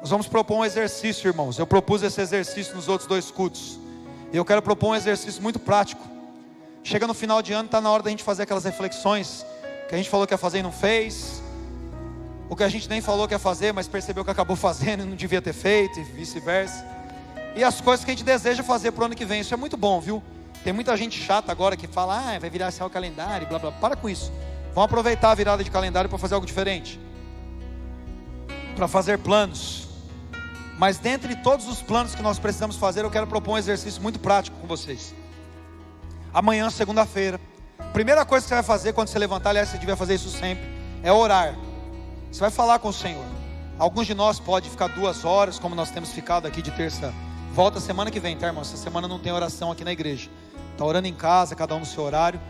Nós 0.02 0.10
vamos 0.10 0.28
propor 0.28 0.58
um 0.58 0.66
exercício, 0.66 1.30
irmãos. 1.30 1.58
Eu 1.58 1.66
propus 1.66 2.04
esse 2.04 2.20
exercício 2.20 2.76
nos 2.76 2.90
outros 2.90 3.08
dois 3.08 3.32
cultos. 3.32 3.80
E 4.34 4.36
eu 4.36 4.44
quero 4.44 4.62
propor 4.62 4.90
um 4.90 4.96
exercício 4.96 5.42
muito 5.42 5.60
prático. 5.60 6.13
Chega 6.84 7.08
no 7.08 7.14
final 7.14 7.42
de 7.42 7.54
ano, 7.54 7.66
está 7.66 7.80
na 7.80 7.90
hora 7.90 8.04
da 8.04 8.10
gente 8.10 8.24
fazer 8.24 8.44
aquelas 8.44 8.66
reflexões 8.66 9.46
que 9.88 9.96
a 9.96 9.98
gente 9.98 10.10
falou 10.10 10.28
que 10.28 10.34
ia 10.34 10.38
fazer 10.38 10.60
e 10.60 10.64
não 10.64 10.72
fez. 10.72 11.42
O 12.50 12.56
que 12.56 12.64
a 12.64 12.70
gente 12.70 12.90
nem 12.90 13.00
falou 13.00 13.28
que 13.28 13.34
ia 13.34 13.40
fazer, 13.40 13.72
mas 13.72 13.88
percebeu 13.88 14.24
que 14.26 14.32
acabou 14.32 14.56
fazendo 14.58 15.04
e 15.04 15.06
não 15.06 15.16
devia 15.16 15.42
ter 15.42 15.54
feito, 15.54 16.00
e 16.00 16.04
vice-versa. 16.04 16.86
E 17.56 17.64
as 17.64 17.80
coisas 17.80 18.04
que 18.04 18.12
a 18.12 18.14
gente 18.14 18.26
deseja 18.26 18.64
fazer 18.64 18.92
para 18.92 19.04
o 19.04 19.06
ano 19.06 19.16
que 19.16 19.26
vem. 19.26 19.42
Isso 19.42 19.54
é 19.54 19.58
muito 19.58 19.78
bom, 19.78 20.02
viu? 20.02 20.22
Tem 20.64 20.74
muita 20.74 20.96
gente 20.98 21.20
chata 21.20 21.52
agora 21.52 21.78
que 21.78 21.88
fala, 21.88 22.18
ah, 22.18 22.40
vai 22.40 22.50
virar 22.50 22.70
esse 22.70 22.84
o 22.84 22.90
calendário, 22.90 23.48
blá 23.48 23.60
blá. 23.60 23.72
Para 23.72 23.96
com 23.96 24.10
isso. 24.10 24.32
Vamos 24.74 24.86
aproveitar 24.86 25.32
a 25.32 25.36
virada 25.36 25.64
de 25.64 25.72
calendário 25.72 26.10
para 26.10 26.20
fazer 26.20 26.36
algo 26.36 26.46
diferente. 26.46 27.00
Para 28.76 28.88
fazer 28.88 29.20
planos 29.20 29.84
mas 30.78 30.98
dentre 30.98 31.36
todos 31.36 31.68
os 31.68 31.82
planos 31.82 32.16
que 32.16 32.22
nós 32.22 32.40
precisamos 32.40 32.76
fazer, 32.76 33.04
eu 33.04 33.12
quero 33.12 33.28
propor 33.28 33.54
um 33.54 33.58
exercício 33.58 34.02
muito 34.02 34.20
prático 34.20 34.58
com 34.60 34.68
vocês. 34.68 35.14
Amanhã, 36.34 36.70
segunda-feira, 36.70 37.40
primeira 37.94 38.26
coisa 38.26 38.44
que 38.44 38.50
você 38.50 38.56
vai 38.56 38.64
fazer 38.64 38.94
quando 38.94 39.08
você 39.08 39.20
levantar, 39.20 39.52
aliás, 39.52 39.70
você 39.70 39.78
devia 39.78 39.96
fazer 39.96 40.16
isso 40.16 40.30
sempre, 40.30 40.64
é 41.04 41.12
orar. 41.12 41.56
Você 42.32 42.40
vai 42.40 42.50
falar 42.50 42.80
com 42.80 42.88
o 42.88 42.94
Senhor. 42.94 43.24
Alguns 43.78 44.08
de 44.08 44.16
nós 44.16 44.40
podem 44.40 44.70
ficar 44.70 44.88
duas 44.88 45.24
horas, 45.24 45.60
como 45.60 45.76
nós 45.76 45.92
temos 45.92 46.12
ficado 46.12 46.48
aqui 46.48 46.62
de 46.62 46.72
terça. 46.72 47.14
Volta 47.54 47.80
semana 47.80 48.10
que 48.10 48.20
vem, 48.20 48.36
tá, 48.36 48.48
irmão? 48.48 48.64
Essa 48.64 48.78
semana 48.78 49.08
não 49.08 49.20
tem 49.20 49.32
oração 49.32 49.72
aqui 49.72 49.84
na 49.84 49.92
igreja. 49.92 50.28
Está 50.72 50.84
orando 50.84 51.08
em 51.08 51.14
casa, 51.14 51.56
cada 51.56 51.76
um 51.76 51.80
no 51.80 51.86
seu 51.86 52.04
horário. 52.04 52.42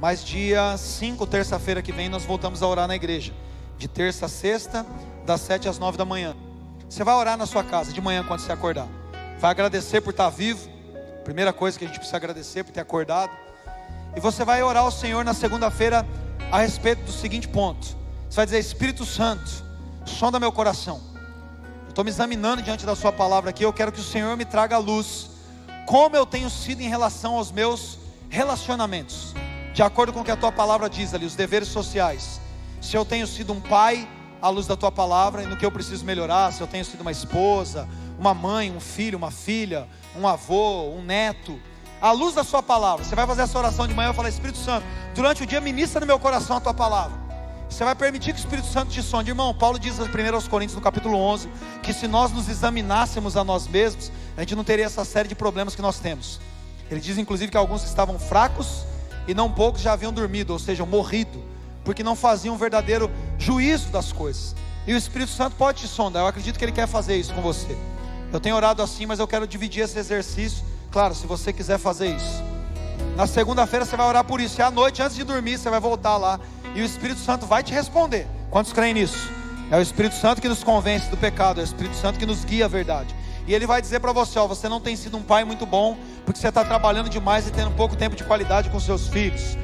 Mas 0.00 0.24
dia 0.24 0.76
5, 0.76 1.24
terça-feira 1.26 1.80
que 1.80 1.92
vem, 1.92 2.08
nós 2.08 2.24
voltamos 2.24 2.60
a 2.60 2.66
orar 2.66 2.88
na 2.88 2.96
igreja. 2.96 3.32
De 3.76 3.86
terça 3.86 4.26
a 4.26 4.28
sexta, 4.28 4.84
das 5.24 5.40
7 5.42 5.68
às 5.68 5.78
9 5.78 5.96
da 5.96 6.04
manhã. 6.04 6.34
Você 6.88 7.04
vai 7.04 7.14
orar 7.14 7.36
na 7.36 7.46
sua 7.46 7.62
casa 7.62 7.92
de 7.92 8.00
manhã 8.00 8.24
quando 8.24 8.40
você 8.40 8.50
acordar. 8.50 8.88
Vai 9.38 9.52
agradecer 9.52 10.00
por 10.00 10.10
estar 10.10 10.28
vivo. 10.30 10.68
Primeira 11.28 11.52
coisa 11.52 11.78
que 11.78 11.84
a 11.84 11.88
gente 11.88 11.98
precisa 11.98 12.16
agradecer 12.16 12.64
por 12.64 12.72
ter 12.72 12.80
acordado. 12.80 13.30
E 14.16 14.18
você 14.18 14.46
vai 14.46 14.62
orar 14.62 14.84
ao 14.84 14.90
Senhor 14.90 15.22
na 15.26 15.34
segunda-feira 15.34 16.06
a 16.50 16.60
respeito 16.60 17.02
do 17.02 17.12
seguinte 17.12 17.46
ponto. 17.46 17.86
Você 18.30 18.36
vai 18.36 18.46
dizer: 18.46 18.58
Espírito 18.58 19.04
Santo, 19.04 19.62
sonda 20.06 20.40
meu 20.40 20.50
coração. 20.50 21.02
Eu 21.82 21.90
estou 21.90 22.02
me 22.02 22.08
examinando 22.10 22.62
diante 22.62 22.86
da 22.86 22.96
Sua 22.96 23.12
palavra 23.12 23.50
aqui. 23.50 23.62
Eu 23.62 23.74
quero 23.74 23.92
que 23.92 24.00
o 24.00 24.02
Senhor 24.02 24.34
me 24.38 24.46
traga 24.46 24.76
a 24.76 24.78
luz. 24.78 25.28
Como 25.86 26.16
eu 26.16 26.24
tenho 26.24 26.48
sido 26.48 26.80
em 26.80 26.88
relação 26.88 27.34
aos 27.34 27.52
meus 27.52 27.98
relacionamentos. 28.30 29.34
De 29.74 29.82
acordo 29.82 30.14
com 30.14 30.20
o 30.20 30.24
que 30.24 30.30
a 30.30 30.36
Tua 30.36 30.50
palavra 30.50 30.88
diz 30.88 31.12
ali, 31.12 31.26
os 31.26 31.34
deveres 31.34 31.68
sociais. 31.68 32.40
Se 32.80 32.96
eu 32.96 33.04
tenho 33.04 33.26
sido 33.26 33.52
um 33.52 33.60
pai, 33.60 34.08
à 34.40 34.48
luz 34.48 34.66
da 34.66 34.76
tua 34.76 34.90
palavra 34.90 35.42
e 35.42 35.46
no 35.46 35.56
que 35.56 35.66
eu 35.66 35.70
preciso 35.70 36.04
melhorar, 36.04 36.52
se 36.52 36.60
eu 36.60 36.66
tenho 36.66 36.84
sido 36.84 37.00
uma 37.00 37.12
esposa, 37.12 37.86
uma 38.18 38.34
mãe, 38.34 38.70
um 38.70 38.80
filho, 38.80 39.16
uma 39.16 39.30
filha, 39.30 39.86
um 40.16 40.26
avô, 40.26 40.90
um 40.90 41.02
neto, 41.02 41.58
à 42.00 42.10
luz 42.12 42.34
da 42.34 42.44
sua 42.44 42.62
palavra. 42.62 43.04
Você 43.04 43.14
vai 43.14 43.26
fazer 43.26 43.42
essa 43.42 43.58
oração 43.58 43.86
de 43.86 43.94
manhã 43.94 44.10
e 44.10 44.14
falar: 44.14 44.28
Espírito 44.28 44.58
Santo, 44.58 44.84
durante 45.14 45.42
o 45.42 45.46
dia 45.46 45.60
ministra 45.60 46.00
no 46.00 46.06
meu 46.06 46.18
coração 46.18 46.56
a 46.56 46.60
tua 46.60 46.74
palavra. 46.74 47.28
Você 47.68 47.84
vai 47.84 47.94
permitir 47.94 48.32
que 48.32 48.38
o 48.38 48.42
Espírito 48.42 48.66
Santo 48.66 48.90
te 48.90 49.02
sonde. 49.02 49.30
Irmão, 49.30 49.54
Paulo 49.54 49.78
diz 49.78 49.98
primeiro 50.08 50.36
aos 50.36 50.48
Coríntios, 50.48 50.74
no 50.74 50.80
capítulo 50.80 51.18
11, 51.18 51.48
que 51.82 51.92
se 51.92 52.08
nós 52.08 52.32
nos 52.32 52.48
examinássemos 52.48 53.36
a 53.36 53.44
nós 53.44 53.68
mesmos, 53.68 54.10
a 54.36 54.40
gente 54.40 54.56
não 54.56 54.64
teria 54.64 54.86
essa 54.86 55.04
série 55.04 55.28
de 55.28 55.34
problemas 55.34 55.74
que 55.74 55.82
nós 55.82 55.98
temos. 55.98 56.40
Ele 56.90 56.98
diz, 56.98 57.18
inclusive, 57.18 57.50
que 57.50 57.58
alguns 57.58 57.84
estavam 57.84 58.18
fracos 58.18 58.84
e 59.26 59.34
não 59.34 59.52
poucos 59.52 59.82
já 59.82 59.92
haviam 59.92 60.10
dormido, 60.10 60.54
ou 60.54 60.58
seja, 60.58 60.86
morrido 60.86 61.44
porque 61.88 62.02
não 62.02 62.14
faziam 62.14 62.54
um 62.54 62.58
verdadeiro 62.58 63.10
juízo 63.38 63.88
das 63.88 64.12
coisas. 64.12 64.54
E 64.86 64.92
o 64.92 64.96
Espírito 64.96 65.30
Santo 65.30 65.56
pode 65.56 65.80
te 65.80 65.88
sondar, 65.88 66.22
eu 66.22 66.26
acredito 66.26 66.58
que 66.58 66.64
ele 66.66 66.72
quer 66.72 66.86
fazer 66.86 67.16
isso 67.16 67.32
com 67.32 67.40
você. 67.40 67.74
Eu 68.32 68.40
tenho 68.40 68.56
orado 68.56 68.82
assim, 68.82 69.06
mas 69.06 69.18
eu 69.18 69.26
quero 69.26 69.46
dividir 69.46 69.82
esse 69.82 69.98
exercício. 69.98 70.64
Claro, 70.90 71.14
se 71.14 71.26
você 71.26 71.52
quiser 71.52 71.78
fazer 71.78 72.14
isso. 72.14 72.42
Na 73.16 73.26
segunda-feira 73.26 73.84
você 73.84 73.96
vai 73.96 74.06
orar 74.06 74.24
por 74.24 74.40
isso. 74.40 74.60
E 74.60 74.62
à 74.62 74.70
noite, 74.70 75.02
antes 75.02 75.16
de 75.16 75.24
dormir, 75.24 75.58
você 75.58 75.70
vai 75.70 75.80
voltar 75.80 76.16
lá. 76.16 76.38
E 76.74 76.82
o 76.82 76.84
Espírito 76.84 77.20
Santo 77.20 77.46
vai 77.46 77.62
te 77.62 77.72
responder. 77.72 78.26
Quantos 78.50 78.72
creem 78.72 78.94
nisso? 78.94 79.28
É 79.70 79.76
o 79.76 79.82
Espírito 79.82 80.14
Santo 80.14 80.40
que 80.40 80.48
nos 80.48 80.62
convence 80.62 81.10
do 81.10 81.16
pecado. 81.16 81.60
É 81.60 81.62
o 81.62 81.64
Espírito 81.64 81.96
Santo 81.96 82.18
que 82.18 82.26
nos 82.26 82.44
guia 82.44 82.66
a 82.66 82.68
verdade. 82.68 83.14
E 83.46 83.54
ele 83.54 83.66
vai 83.66 83.80
dizer 83.80 84.00
para 84.00 84.12
você: 84.12 84.38
ó, 84.38 84.46
você 84.46 84.68
não 84.68 84.80
tem 84.80 84.94
sido 84.94 85.16
um 85.16 85.22
pai 85.22 85.44
muito 85.44 85.64
bom, 85.64 85.96
porque 86.24 86.38
você 86.38 86.48
está 86.48 86.64
trabalhando 86.64 87.08
demais 87.08 87.48
e 87.48 87.50
tendo 87.50 87.70
pouco 87.70 87.96
tempo 87.96 88.14
de 88.14 88.24
qualidade 88.24 88.68
com 88.68 88.78
seus 88.78 89.08
filhos. 89.08 89.56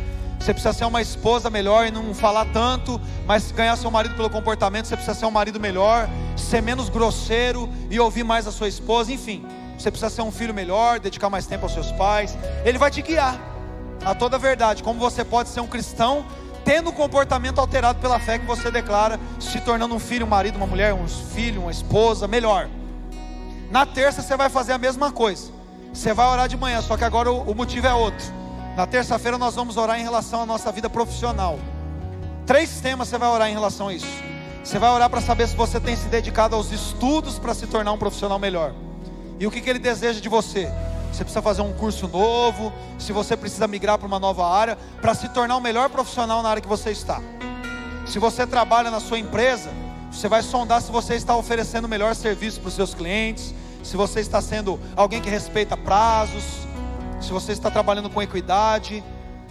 Você 0.44 0.52
precisa 0.52 0.74
ser 0.74 0.84
uma 0.84 1.00
esposa 1.00 1.48
melhor 1.48 1.86
e 1.86 1.90
não 1.90 2.12
falar 2.12 2.44
tanto, 2.52 3.00
mas 3.26 3.50
ganhar 3.50 3.74
seu 3.76 3.90
marido 3.90 4.14
pelo 4.14 4.28
comportamento. 4.28 4.84
Você 4.84 4.94
precisa 4.94 5.18
ser 5.18 5.24
um 5.24 5.30
marido 5.30 5.58
melhor, 5.58 6.06
ser 6.36 6.60
menos 6.60 6.90
grosseiro 6.90 7.66
e 7.90 7.98
ouvir 7.98 8.24
mais 8.24 8.46
a 8.46 8.52
sua 8.52 8.68
esposa. 8.68 9.10
Enfim, 9.10 9.42
você 9.78 9.90
precisa 9.90 10.10
ser 10.10 10.20
um 10.20 10.30
filho 10.30 10.52
melhor, 10.52 11.00
dedicar 11.00 11.30
mais 11.30 11.46
tempo 11.46 11.64
aos 11.64 11.72
seus 11.72 11.90
pais. 11.92 12.36
Ele 12.62 12.76
vai 12.76 12.90
te 12.90 13.00
guiar 13.00 13.40
a 14.04 14.14
toda 14.14 14.36
a 14.36 14.38
verdade. 14.38 14.82
Como 14.82 15.00
você 15.00 15.24
pode 15.24 15.48
ser 15.48 15.60
um 15.60 15.66
cristão 15.66 16.26
tendo 16.62 16.90
o 16.90 16.92
comportamento 16.92 17.58
alterado 17.58 17.98
pela 17.98 18.20
fé 18.20 18.38
que 18.38 18.44
você 18.44 18.70
declara, 18.70 19.18
se 19.40 19.58
tornando 19.62 19.94
um 19.94 19.98
filho, 19.98 20.26
um 20.26 20.28
marido, 20.28 20.56
uma 20.56 20.66
mulher, 20.66 20.92
um 20.92 21.08
filho, 21.08 21.62
uma 21.62 21.70
esposa 21.70 22.28
melhor. 22.28 22.68
Na 23.70 23.86
terça 23.86 24.20
você 24.20 24.36
vai 24.36 24.50
fazer 24.50 24.74
a 24.74 24.78
mesma 24.78 25.10
coisa. 25.10 25.50
Você 25.90 26.12
vai 26.12 26.26
orar 26.26 26.48
de 26.48 26.56
manhã, 26.58 26.82
só 26.82 26.98
que 26.98 27.04
agora 27.04 27.32
o 27.32 27.54
motivo 27.54 27.86
é 27.86 27.94
outro. 27.94 28.43
Na 28.76 28.86
terça-feira 28.88 29.38
nós 29.38 29.54
vamos 29.54 29.76
orar 29.76 30.00
em 30.00 30.02
relação 30.02 30.42
à 30.42 30.46
nossa 30.46 30.72
vida 30.72 30.90
profissional. 30.90 31.58
Três 32.44 32.80
temas 32.80 33.08
você 33.08 33.16
vai 33.16 33.28
orar 33.28 33.48
em 33.48 33.52
relação 33.52 33.88
a 33.88 33.94
isso. 33.94 34.06
Você 34.64 34.78
vai 34.80 34.90
orar 34.90 35.08
para 35.08 35.20
saber 35.20 35.46
se 35.46 35.54
você 35.54 35.78
tem 35.78 35.94
se 35.94 36.08
dedicado 36.08 36.56
aos 36.56 36.72
estudos 36.72 37.38
para 37.38 37.54
se 37.54 37.68
tornar 37.68 37.92
um 37.92 37.98
profissional 37.98 38.38
melhor. 38.38 38.74
E 39.38 39.46
o 39.46 39.50
que, 39.50 39.60
que 39.60 39.70
ele 39.70 39.78
deseja 39.78 40.20
de 40.20 40.28
você? 40.28 40.68
Você 41.12 41.22
precisa 41.22 41.40
fazer 41.40 41.62
um 41.62 41.72
curso 41.72 42.08
novo, 42.08 42.72
se 42.98 43.12
você 43.12 43.36
precisa 43.36 43.68
migrar 43.68 43.96
para 43.96 44.08
uma 44.08 44.18
nova 44.18 44.44
área, 44.44 44.76
para 45.00 45.14
se 45.14 45.28
tornar 45.28 45.56
um 45.56 45.60
melhor 45.60 45.88
profissional 45.88 46.42
na 46.42 46.48
área 46.48 46.62
que 46.62 46.68
você 46.68 46.90
está. 46.90 47.20
Se 48.04 48.18
você 48.18 48.44
trabalha 48.44 48.90
na 48.90 48.98
sua 48.98 49.20
empresa, 49.20 49.70
você 50.10 50.28
vai 50.28 50.42
sondar 50.42 50.82
se 50.82 50.90
você 50.90 51.14
está 51.14 51.36
oferecendo 51.36 51.86
melhor 51.86 52.14
serviço 52.16 52.60
para 52.60 52.68
os 52.68 52.74
seus 52.74 52.92
clientes, 52.92 53.54
se 53.84 53.96
você 53.96 54.18
está 54.18 54.40
sendo 54.40 54.80
alguém 54.96 55.20
que 55.20 55.30
respeita 55.30 55.76
prazos, 55.76 56.63
se 57.24 57.32
você 57.32 57.52
está 57.52 57.70
trabalhando 57.70 58.10
com 58.10 58.22
equidade. 58.22 59.02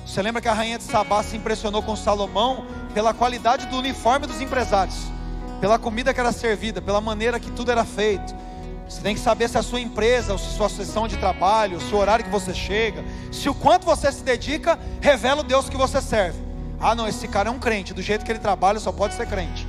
Você 0.05 0.21
lembra 0.21 0.41
que 0.41 0.47
a 0.47 0.53
rainha 0.53 0.77
de 0.77 0.83
Sabá 0.83 1.23
se 1.23 1.35
impressionou 1.35 1.81
com 1.81 1.95
Salomão 1.95 2.65
pela 2.93 3.13
qualidade 3.13 3.65
do 3.67 3.77
uniforme 3.77 4.27
dos 4.27 4.39
empresários, 4.39 4.95
pela 5.59 5.79
comida 5.79 6.13
que 6.13 6.19
era 6.19 6.31
servida, 6.31 6.81
pela 6.81 7.01
maneira 7.01 7.39
que 7.39 7.49
tudo 7.51 7.71
era 7.71 7.83
feito. 7.83 8.35
Você 8.87 9.01
tem 9.01 9.15
que 9.15 9.21
saber 9.21 9.49
se 9.49 9.57
a 9.57 9.63
sua 9.63 9.79
empresa, 9.79 10.37
se 10.37 10.45
a 10.45 10.49
sua 10.49 10.69
sessão 10.69 11.07
de 11.07 11.17
trabalho, 11.17 11.81
se 11.81 11.93
o 11.95 11.97
horário 11.97 12.23
que 12.23 12.29
você 12.29 12.53
chega, 12.53 13.03
se 13.31 13.49
o 13.49 13.55
quanto 13.55 13.85
você 13.85 14.11
se 14.11 14.23
dedica, 14.23 14.77
revela 15.01 15.41
o 15.41 15.43
Deus 15.43 15.69
que 15.69 15.77
você 15.77 16.01
serve. 16.01 16.37
Ah, 16.79 16.93
não, 16.93 17.07
esse 17.07 17.27
cara 17.27 17.49
é 17.49 17.51
um 17.51 17.59
crente, 17.59 17.93
do 17.93 18.01
jeito 18.01 18.25
que 18.25 18.31
ele 18.31 18.39
trabalha, 18.39 18.79
só 18.79 18.91
pode 18.91 19.15
ser 19.15 19.25
crente. 19.25 19.65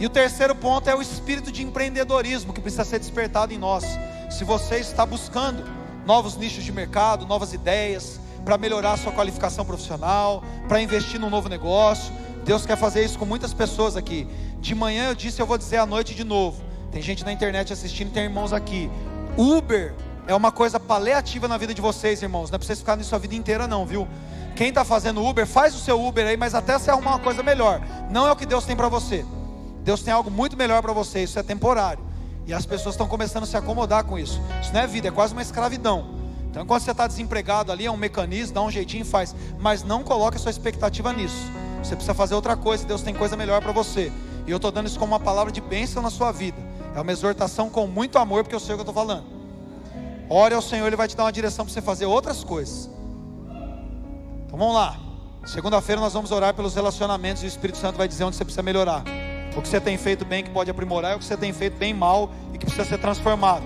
E 0.00 0.06
o 0.06 0.10
terceiro 0.10 0.54
ponto 0.54 0.88
é 0.88 0.96
o 0.96 1.02
espírito 1.02 1.52
de 1.52 1.62
empreendedorismo 1.62 2.52
que 2.52 2.60
precisa 2.60 2.84
ser 2.84 2.98
despertado 2.98 3.52
em 3.52 3.58
nós. 3.58 3.84
Se 4.30 4.42
você 4.42 4.78
está 4.78 5.04
buscando 5.04 5.81
novos 6.06 6.36
nichos 6.36 6.64
de 6.64 6.72
mercado, 6.72 7.26
novas 7.26 7.52
ideias, 7.52 8.20
para 8.44 8.58
melhorar 8.58 8.96
sua 8.96 9.12
qualificação 9.12 9.64
profissional, 9.64 10.42
para 10.68 10.80
investir 10.80 11.20
num 11.20 11.30
novo 11.30 11.48
negócio. 11.48 12.12
Deus 12.44 12.66
quer 12.66 12.76
fazer 12.76 13.04
isso 13.04 13.18
com 13.18 13.24
muitas 13.24 13.54
pessoas 13.54 13.96
aqui. 13.96 14.26
De 14.60 14.74
manhã 14.74 15.08
eu 15.08 15.14
disse, 15.14 15.40
eu 15.40 15.46
vou 15.46 15.56
dizer 15.56 15.76
à 15.76 15.86
noite 15.86 16.14
de 16.14 16.24
novo. 16.24 16.62
Tem 16.90 17.00
gente 17.00 17.24
na 17.24 17.32
internet 17.32 17.72
assistindo, 17.72 18.12
tem 18.12 18.24
irmãos 18.24 18.52
aqui. 18.52 18.90
Uber 19.36 19.94
é 20.26 20.34
uma 20.34 20.52
coisa 20.52 20.78
paliativa 20.78 21.48
na 21.48 21.56
vida 21.56 21.72
de 21.72 21.80
vocês, 21.80 22.22
irmãos. 22.22 22.50
Não 22.50 22.56
é 22.56 22.58
para 22.58 22.76
ficarem 22.76 22.98
nisso 22.98 23.14
a 23.14 23.18
vida 23.18 23.34
inteira, 23.34 23.66
não, 23.66 23.86
viu? 23.86 24.06
Quem 24.54 24.68
está 24.68 24.84
fazendo 24.84 25.24
Uber, 25.24 25.46
faz 25.46 25.74
o 25.74 25.78
seu 25.78 26.04
Uber 26.04 26.26
aí, 26.26 26.36
mas 26.36 26.54
até 26.54 26.78
você 26.78 26.90
arrumar 26.90 27.12
uma 27.12 27.18
coisa 27.18 27.42
melhor. 27.42 27.80
Não 28.10 28.26
é 28.26 28.32
o 28.32 28.36
que 28.36 28.44
Deus 28.44 28.64
tem 28.64 28.76
para 28.76 28.88
você. 28.88 29.24
Deus 29.82 30.02
tem 30.02 30.12
algo 30.12 30.30
muito 30.30 30.56
melhor 30.56 30.82
para 30.82 30.92
você, 30.92 31.22
isso 31.22 31.38
é 31.38 31.42
temporário. 31.42 32.11
E 32.46 32.52
as 32.52 32.66
pessoas 32.66 32.94
estão 32.94 33.06
começando 33.06 33.44
a 33.44 33.46
se 33.46 33.56
acomodar 33.56 34.04
com 34.04 34.18
isso. 34.18 34.40
Isso 34.60 34.72
não 34.72 34.80
é 34.80 34.86
vida, 34.86 35.08
é 35.08 35.10
quase 35.10 35.32
uma 35.32 35.42
escravidão. 35.42 36.22
Então, 36.50 36.66
quando 36.66 36.82
você 36.82 36.90
está 36.90 37.06
desempregado 37.06 37.72
ali, 37.72 37.86
é 37.86 37.90
um 37.90 37.96
mecanismo, 37.96 38.54
dá 38.54 38.62
um 38.62 38.70
jeitinho 38.70 39.02
e 39.02 39.04
faz. 39.06 39.34
Mas 39.58 39.82
não 39.82 40.02
coloque 40.02 40.36
a 40.36 40.40
sua 40.40 40.50
expectativa 40.50 41.12
nisso. 41.12 41.50
Você 41.82 41.94
precisa 41.94 42.14
fazer 42.14 42.34
outra 42.34 42.56
coisa, 42.56 42.84
Deus 42.84 43.02
tem 43.02 43.14
coisa 43.14 43.36
melhor 43.36 43.62
para 43.62 43.72
você. 43.72 44.12
E 44.46 44.50
eu 44.50 44.56
estou 44.56 44.70
dando 44.70 44.86
isso 44.86 44.98
como 44.98 45.12
uma 45.12 45.20
palavra 45.20 45.52
de 45.52 45.60
bênção 45.60 46.02
na 46.02 46.10
sua 46.10 46.30
vida. 46.30 46.58
É 46.94 47.00
uma 47.00 47.10
exortação 47.10 47.70
com 47.70 47.86
muito 47.86 48.18
amor, 48.18 48.42
porque 48.42 48.54
eu 48.54 48.60
sei 48.60 48.74
o 48.74 48.78
que 48.78 48.80
eu 48.80 48.90
estou 48.90 48.94
falando. 48.94 49.24
Ore 50.28 50.54
ao 50.54 50.62
Senhor, 50.62 50.86
Ele 50.86 50.96
vai 50.96 51.08
te 51.08 51.16
dar 51.16 51.24
uma 51.24 51.32
direção 51.32 51.64
para 51.64 51.72
você 51.72 51.80
fazer 51.80 52.06
outras 52.06 52.44
coisas. 52.44 52.90
Então 54.46 54.58
vamos 54.58 54.74
lá. 54.74 54.98
Segunda-feira 55.46 56.00
nós 56.00 56.12
vamos 56.12 56.30
orar 56.30 56.54
pelos 56.54 56.74
relacionamentos 56.74 57.42
e 57.42 57.46
o 57.46 57.48
Espírito 57.48 57.78
Santo 57.78 57.96
vai 57.96 58.06
dizer 58.06 58.24
onde 58.24 58.36
você 58.36 58.44
precisa 58.44 58.62
melhorar. 58.62 59.02
O 59.56 59.62
que 59.62 59.68
você 59.68 59.80
tem 59.80 59.96
feito 59.96 60.24
bem 60.24 60.42
que 60.42 60.50
pode 60.50 60.70
aprimorar, 60.70 61.12
e 61.12 61.16
o 61.16 61.18
que 61.18 61.24
você 61.24 61.36
tem 61.36 61.52
feito 61.52 61.76
bem 61.76 61.92
mal 61.92 62.30
e 62.52 62.58
que 62.58 62.64
precisa 62.64 62.84
ser 62.84 62.98
transformado. 62.98 63.62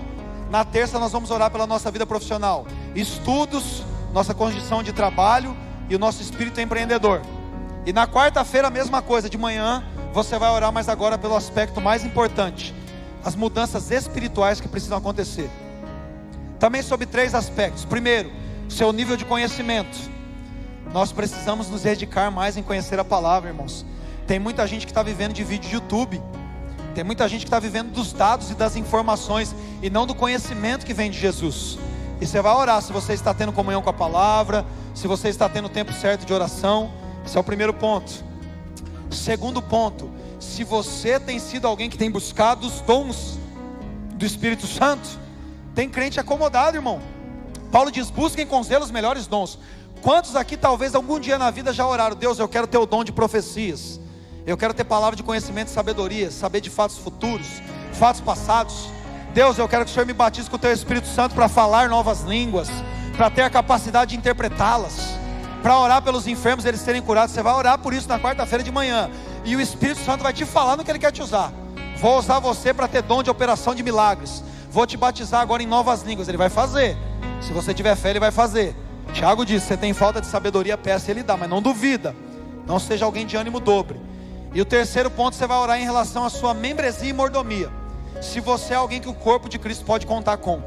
Na 0.49 0.63
terça 0.63 0.99
nós 0.99 1.11
vamos 1.11 1.31
orar 1.31 1.51
pela 1.51 1.67
nossa 1.67 1.91
vida 1.91 2.05
profissional, 2.05 2.65
estudos, 2.95 3.83
nossa 4.13 4.33
condição 4.33 4.81
de 4.81 4.93
trabalho 4.93 5.55
e 5.89 5.95
o 5.95 5.99
nosso 5.99 6.21
espírito 6.21 6.59
empreendedor. 6.61 7.21
E 7.85 7.93
na 7.93 8.07
quarta-feira 8.07 8.67
a 8.67 8.71
mesma 8.71 9.01
coisa, 9.01 9.29
de 9.29 9.37
manhã 9.37 9.83
você 10.13 10.37
vai 10.37 10.49
orar, 10.49 10.71
mas 10.71 10.89
agora 10.89 11.17
pelo 11.17 11.35
aspecto 11.35 11.79
mais 11.79 12.03
importante, 12.03 12.73
as 13.23 13.35
mudanças 13.35 13.91
espirituais 13.91 14.59
que 14.59 14.67
precisam 14.67 14.97
acontecer. 14.97 15.49
Também 16.59 16.81
sobre 16.81 17.05
três 17.05 17.35
aspectos. 17.35 17.85
Primeiro, 17.85 18.31
seu 18.67 18.91
nível 18.91 19.15
de 19.15 19.25
conhecimento. 19.25 19.97
Nós 20.93 21.11
precisamos 21.11 21.69
nos 21.69 21.81
dedicar 21.81 22.31
mais 22.31 22.57
em 22.57 22.63
conhecer 22.63 22.99
a 22.99 23.05
palavra, 23.05 23.49
irmãos. 23.49 23.85
Tem 24.27 24.39
muita 24.39 24.67
gente 24.67 24.85
que 24.85 24.91
está 24.91 25.01
vivendo 25.01 25.31
de 25.31 25.41
vídeo 25.41 25.69
de 25.69 25.75
YouTube. 25.75 26.21
Tem 26.93 27.01
muita 27.01 27.29
gente 27.29 27.41
que 27.41 27.47
está 27.47 27.59
vivendo 27.59 27.93
dos 27.93 28.11
dados 28.11 28.51
e 28.51 28.55
das 28.55 28.75
informações 28.75 29.55
e 29.81 29.89
não 29.89 30.05
do 30.05 30.13
conhecimento 30.13 30.85
que 30.85 30.93
vem 30.93 31.09
de 31.09 31.17
Jesus. 31.17 31.79
E 32.19 32.27
você 32.27 32.41
vai 32.41 32.53
orar 32.53 32.81
se 32.81 32.91
você 32.91 33.13
está 33.13 33.33
tendo 33.33 33.53
comunhão 33.53 33.81
com 33.81 33.89
a 33.89 33.93
palavra, 33.93 34.65
se 34.93 35.07
você 35.07 35.29
está 35.29 35.47
tendo 35.47 35.67
o 35.67 35.69
tempo 35.69 35.93
certo 35.93 36.25
de 36.25 36.33
oração. 36.33 36.91
Esse 37.25 37.37
é 37.37 37.39
o 37.39 37.43
primeiro 37.43 37.73
ponto. 37.73 38.11
Segundo 39.09 39.61
ponto, 39.61 40.09
se 40.41 40.65
você 40.65 41.19
tem 41.21 41.39
sido 41.39 41.65
alguém 41.65 41.89
que 41.89 41.97
tem 41.97 42.11
buscado 42.11 42.67
os 42.67 42.81
dons 42.81 43.39
do 44.15 44.25
Espírito 44.25 44.67
Santo, 44.67 45.07
tem 45.73 45.87
crente 45.87 46.19
acomodado, 46.19 46.75
irmão. 46.75 46.99
Paulo 47.71 47.89
diz: 47.89 48.09
busquem 48.09 48.45
com 48.45 48.61
zelo 48.61 48.83
os 48.83 48.91
melhores 48.91 49.25
dons. 49.25 49.57
Quantos 50.01 50.35
aqui 50.35 50.57
talvez 50.57 50.95
algum 50.95 51.17
dia 51.17 51.37
na 51.37 51.49
vida 51.49 51.71
já 51.71 51.87
oraram? 51.87 52.15
Deus, 52.15 52.39
eu 52.39 52.47
quero 52.49 52.67
ter 52.67 52.77
o 52.77 52.85
dom 52.85 53.05
de 53.05 53.13
profecias. 53.13 54.01
Eu 54.47 54.57
quero 54.57 54.73
ter 54.73 54.85
palavra 54.85 55.15
de 55.15 55.21
conhecimento 55.21 55.67
e 55.67 55.71
sabedoria, 55.71 56.31
saber 56.31 56.61
de 56.61 56.69
fatos 56.69 56.97
futuros, 56.97 57.61
fatos 57.93 58.21
passados. 58.21 58.89
Deus, 59.33 59.57
eu 59.57 59.67
quero 59.67 59.85
que 59.85 59.91
o 59.91 59.93
Senhor 59.93 60.05
me 60.05 60.13
batize 60.13 60.49
com 60.49 60.55
o 60.55 60.59
teu 60.59 60.71
Espírito 60.71 61.07
Santo 61.07 61.35
para 61.35 61.47
falar 61.47 61.89
novas 61.89 62.21
línguas, 62.21 62.69
para 63.15 63.29
ter 63.29 63.41
a 63.41 63.49
capacidade 63.49 64.11
de 64.11 64.17
interpretá-las, 64.17 65.19
para 65.61 65.77
orar 65.77 66.01
pelos 66.01 66.25
enfermos 66.25 66.65
eles 66.65 66.81
serem 66.81 67.01
curados. 67.01 67.35
Você 67.35 67.43
vai 67.43 67.53
orar 67.53 67.77
por 67.77 67.93
isso 67.93 68.07
na 68.07 68.17
quarta-feira 68.17 68.63
de 68.63 68.71
manhã, 68.71 69.11
e 69.43 69.55
o 69.55 69.61
Espírito 69.61 69.99
Santo 69.99 70.23
vai 70.23 70.31
te 70.31 70.45
falar 70.45 70.77
no 70.77 70.83
que 70.83 70.89
ele 70.89 70.99
quer 70.99 71.11
te 71.11 71.21
usar. 71.21 71.51
Vou 71.97 72.17
usar 72.17 72.39
você 72.39 72.73
para 72.73 72.87
ter 72.87 73.01
dom 73.01 73.21
de 73.21 73.29
operação 73.29 73.75
de 73.75 73.83
milagres 73.83 74.41
vou 74.77 74.85
te 74.85 74.95
batizar 74.95 75.41
agora 75.41 75.63
em 75.63 75.65
novas 75.65 76.03
línguas. 76.03 76.27
Ele 76.27 76.37
vai 76.37 76.49
fazer. 76.49 76.95
Se 77.41 77.51
você 77.51 77.73
tiver 77.73 77.95
fé, 77.95 78.11
ele 78.11 78.19
vai 78.19 78.29
fazer. 78.29 78.75
Tiago 79.11 79.43
diz: 79.43 79.63
você 79.63 79.75
tem 79.75 79.91
falta 79.91 80.21
de 80.21 80.27
sabedoria, 80.27 80.77
peça, 80.77 81.09
ele 81.09 81.23
dá, 81.23 81.35
mas 81.35 81.49
não 81.49 81.61
duvida. 81.61 82.15
Não 82.67 82.77
seja 82.77 83.03
alguém 83.03 83.25
de 83.25 83.35
ânimo 83.35 83.59
dobre. 83.59 83.99
E 84.57 84.61
o 84.61 84.65
terceiro 84.65 85.11
ponto, 85.11 85.35
você 85.35 85.45
vai 85.45 85.55
orar 85.59 85.79
em 85.79 85.83
relação 85.83 86.25
à 86.25 86.31
sua 86.31 86.51
membresia 86.51 87.07
e 87.07 87.13
mordomia. 87.13 87.69
Se 88.19 88.39
você 88.39 88.73
é 88.73 88.77
alguém 88.77 88.99
que 88.99 89.07
o 89.07 89.13
corpo 89.13 89.47
de 89.47 89.59
Cristo 89.59 89.85
pode 89.85 90.07
contar 90.07 90.37
com. 90.37 90.59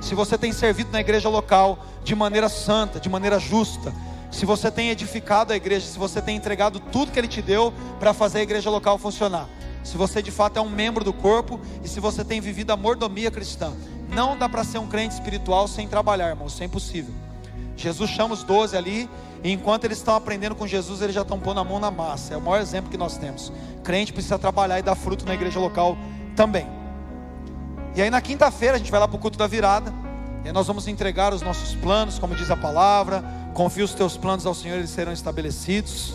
Se 0.00 0.16
você 0.16 0.36
tem 0.36 0.52
servido 0.52 0.90
na 0.90 0.98
igreja 0.98 1.28
local 1.28 1.78
de 2.02 2.12
maneira 2.12 2.48
santa, 2.48 2.98
de 2.98 3.08
maneira 3.08 3.38
justa. 3.38 3.94
Se 4.32 4.44
você 4.44 4.68
tem 4.68 4.90
edificado 4.90 5.52
a 5.52 5.56
igreja, 5.56 5.86
se 5.86 5.96
você 5.96 6.20
tem 6.20 6.34
entregado 6.34 6.80
tudo 6.80 7.12
que 7.12 7.20
Ele 7.20 7.28
te 7.28 7.40
deu 7.40 7.72
para 8.00 8.12
fazer 8.12 8.40
a 8.40 8.42
igreja 8.42 8.68
local 8.68 8.98
funcionar 8.98 9.48
se 9.82 9.96
você 9.96 10.20
de 10.20 10.30
fato 10.30 10.58
é 10.58 10.60
um 10.60 10.68
membro 10.68 11.02
do 11.02 11.12
corpo 11.12 11.58
e 11.82 11.88
se 11.88 12.00
você 12.00 12.22
tem 12.22 12.38
vivido 12.38 12.70
a 12.70 12.76
mordomia 12.76 13.30
cristã. 13.30 13.72
Não 14.10 14.36
dá 14.36 14.46
para 14.46 14.62
ser 14.62 14.76
um 14.76 14.86
crente 14.86 15.14
espiritual 15.14 15.66
sem 15.66 15.88
trabalhar, 15.88 16.28
irmão, 16.28 16.48
isso 16.48 16.62
é 16.62 16.66
impossível. 16.66 17.14
Jesus 17.80 18.10
chama 18.10 18.34
os 18.34 18.42
doze 18.42 18.76
ali, 18.76 19.08
e 19.42 19.50
enquanto 19.50 19.84
eles 19.84 19.98
estão 19.98 20.14
aprendendo 20.14 20.54
com 20.54 20.66
Jesus, 20.66 21.00
eles 21.00 21.14
já 21.14 21.22
estão 21.22 21.40
pondo 21.40 21.60
a 21.60 21.64
mão 21.64 21.80
na 21.80 21.90
massa. 21.90 22.34
É 22.34 22.36
o 22.36 22.40
maior 22.40 22.60
exemplo 22.60 22.90
que 22.90 22.98
nós 22.98 23.16
temos. 23.16 23.52
Crente 23.82 24.12
precisa 24.12 24.38
trabalhar 24.38 24.78
e 24.78 24.82
dar 24.82 24.94
fruto 24.94 25.24
na 25.24 25.34
igreja 25.34 25.58
local 25.58 25.96
também. 26.36 26.66
E 27.94 28.02
aí 28.02 28.10
na 28.10 28.20
quinta-feira 28.20 28.76
a 28.76 28.78
gente 28.78 28.90
vai 28.90 29.00
lá 29.00 29.08
para 29.08 29.16
o 29.16 29.18
culto 29.18 29.38
da 29.38 29.46
virada. 29.46 29.92
E 30.44 30.52
nós 30.52 30.66
vamos 30.66 30.86
entregar 30.88 31.32
os 31.32 31.42
nossos 31.42 31.74
planos, 31.74 32.18
como 32.18 32.34
diz 32.34 32.50
a 32.50 32.56
palavra. 32.56 33.24
Confia 33.54 33.84
os 33.84 33.94
teus 33.94 34.16
planos 34.16 34.46
ao 34.46 34.54
Senhor, 34.54 34.76
eles 34.76 34.90
serão 34.90 35.12
estabelecidos. 35.12 36.14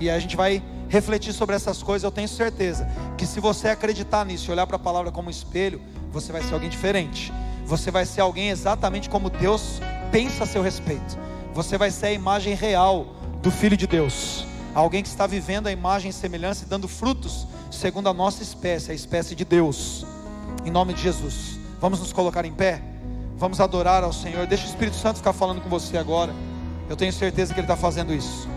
E 0.00 0.10
aí 0.10 0.16
a 0.16 0.20
gente 0.20 0.36
vai 0.36 0.62
refletir 0.88 1.32
sobre 1.32 1.56
essas 1.56 1.82
coisas, 1.82 2.04
eu 2.04 2.10
tenho 2.10 2.28
certeza 2.28 2.88
que 3.18 3.26
se 3.26 3.40
você 3.40 3.68
acreditar 3.68 4.24
nisso 4.24 4.50
e 4.50 4.52
olhar 4.52 4.66
para 4.66 4.76
a 4.76 4.78
palavra 4.78 5.10
como 5.10 5.28
espelho, 5.28 5.80
você 6.12 6.32
vai 6.32 6.42
ser 6.42 6.54
alguém 6.54 6.70
diferente. 6.70 7.32
Você 7.64 7.90
vai 7.90 8.06
ser 8.06 8.20
alguém 8.20 8.50
exatamente 8.50 9.10
como 9.10 9.28
Deus 9.28 9.80
pensa 10.16 10.44
a 10.44 10.46
seu 10.46 10.62
respeito. 10.62 11.18
Você 11.52 11.76
vai 11.76 11.90
ser 11.90 12.06
a 12.06 12.12
imagem 12.12 12.54
real 12.54 13.08
do 13.42 13.50
Filho 13.50 13.76
de 13.76 13.86
Deus. 13.86 14.46
Alguém 14.74 15.02
que 15.02 15.10
está 15.10 15.26
vivendo 15.26 15.66
a 15.66 15.72
imagem 15.72 16.08
e 16.08 16.12
semelhança 16.12 16.64
e 16.64 16.66
dando 16.66 16.88
frutos 16.88 17.46
segundo 17.70 18.08
a 18.08 18.14
nossa 18.14 18.42
espécie, 18.42 18.90
a 18.90 18.94
espécie 18.94 19.34
de 19.34 19.44
Deus. 19.44 20.06
Em 20.64 20.70
nome 20.70 20.94
de 20.94 21.02
Jesus. 21.02 21.58
Vamos 21.78 22.00
nos 22.00 22.14
colocar 22.14 22.46
em 22.46 22.52
pé? 22.52 22.80
Vamos 23.36 23.60
adorar 23.60 24.02
ao 24.04 24.12
Senhor. 24.12 24.46
Deixa 24.46 24.64
o 24.64 24.70
Espírito 24.70 24.96
Santo 24.96 25.18
ficar 25.18 25.34
falando 25.34 25.60
com 25.60 25.68
você 25.68 25.98
agora. 25.98 26.34
Eu 26.88 26.96
tenho 26.96 27.12
certeza 27.12 27.52
que 27.52 27.60
Ele 27.60 27.66
está 27.66 27.76
fazendo 27.76 28.14
isso. 28.14 28.48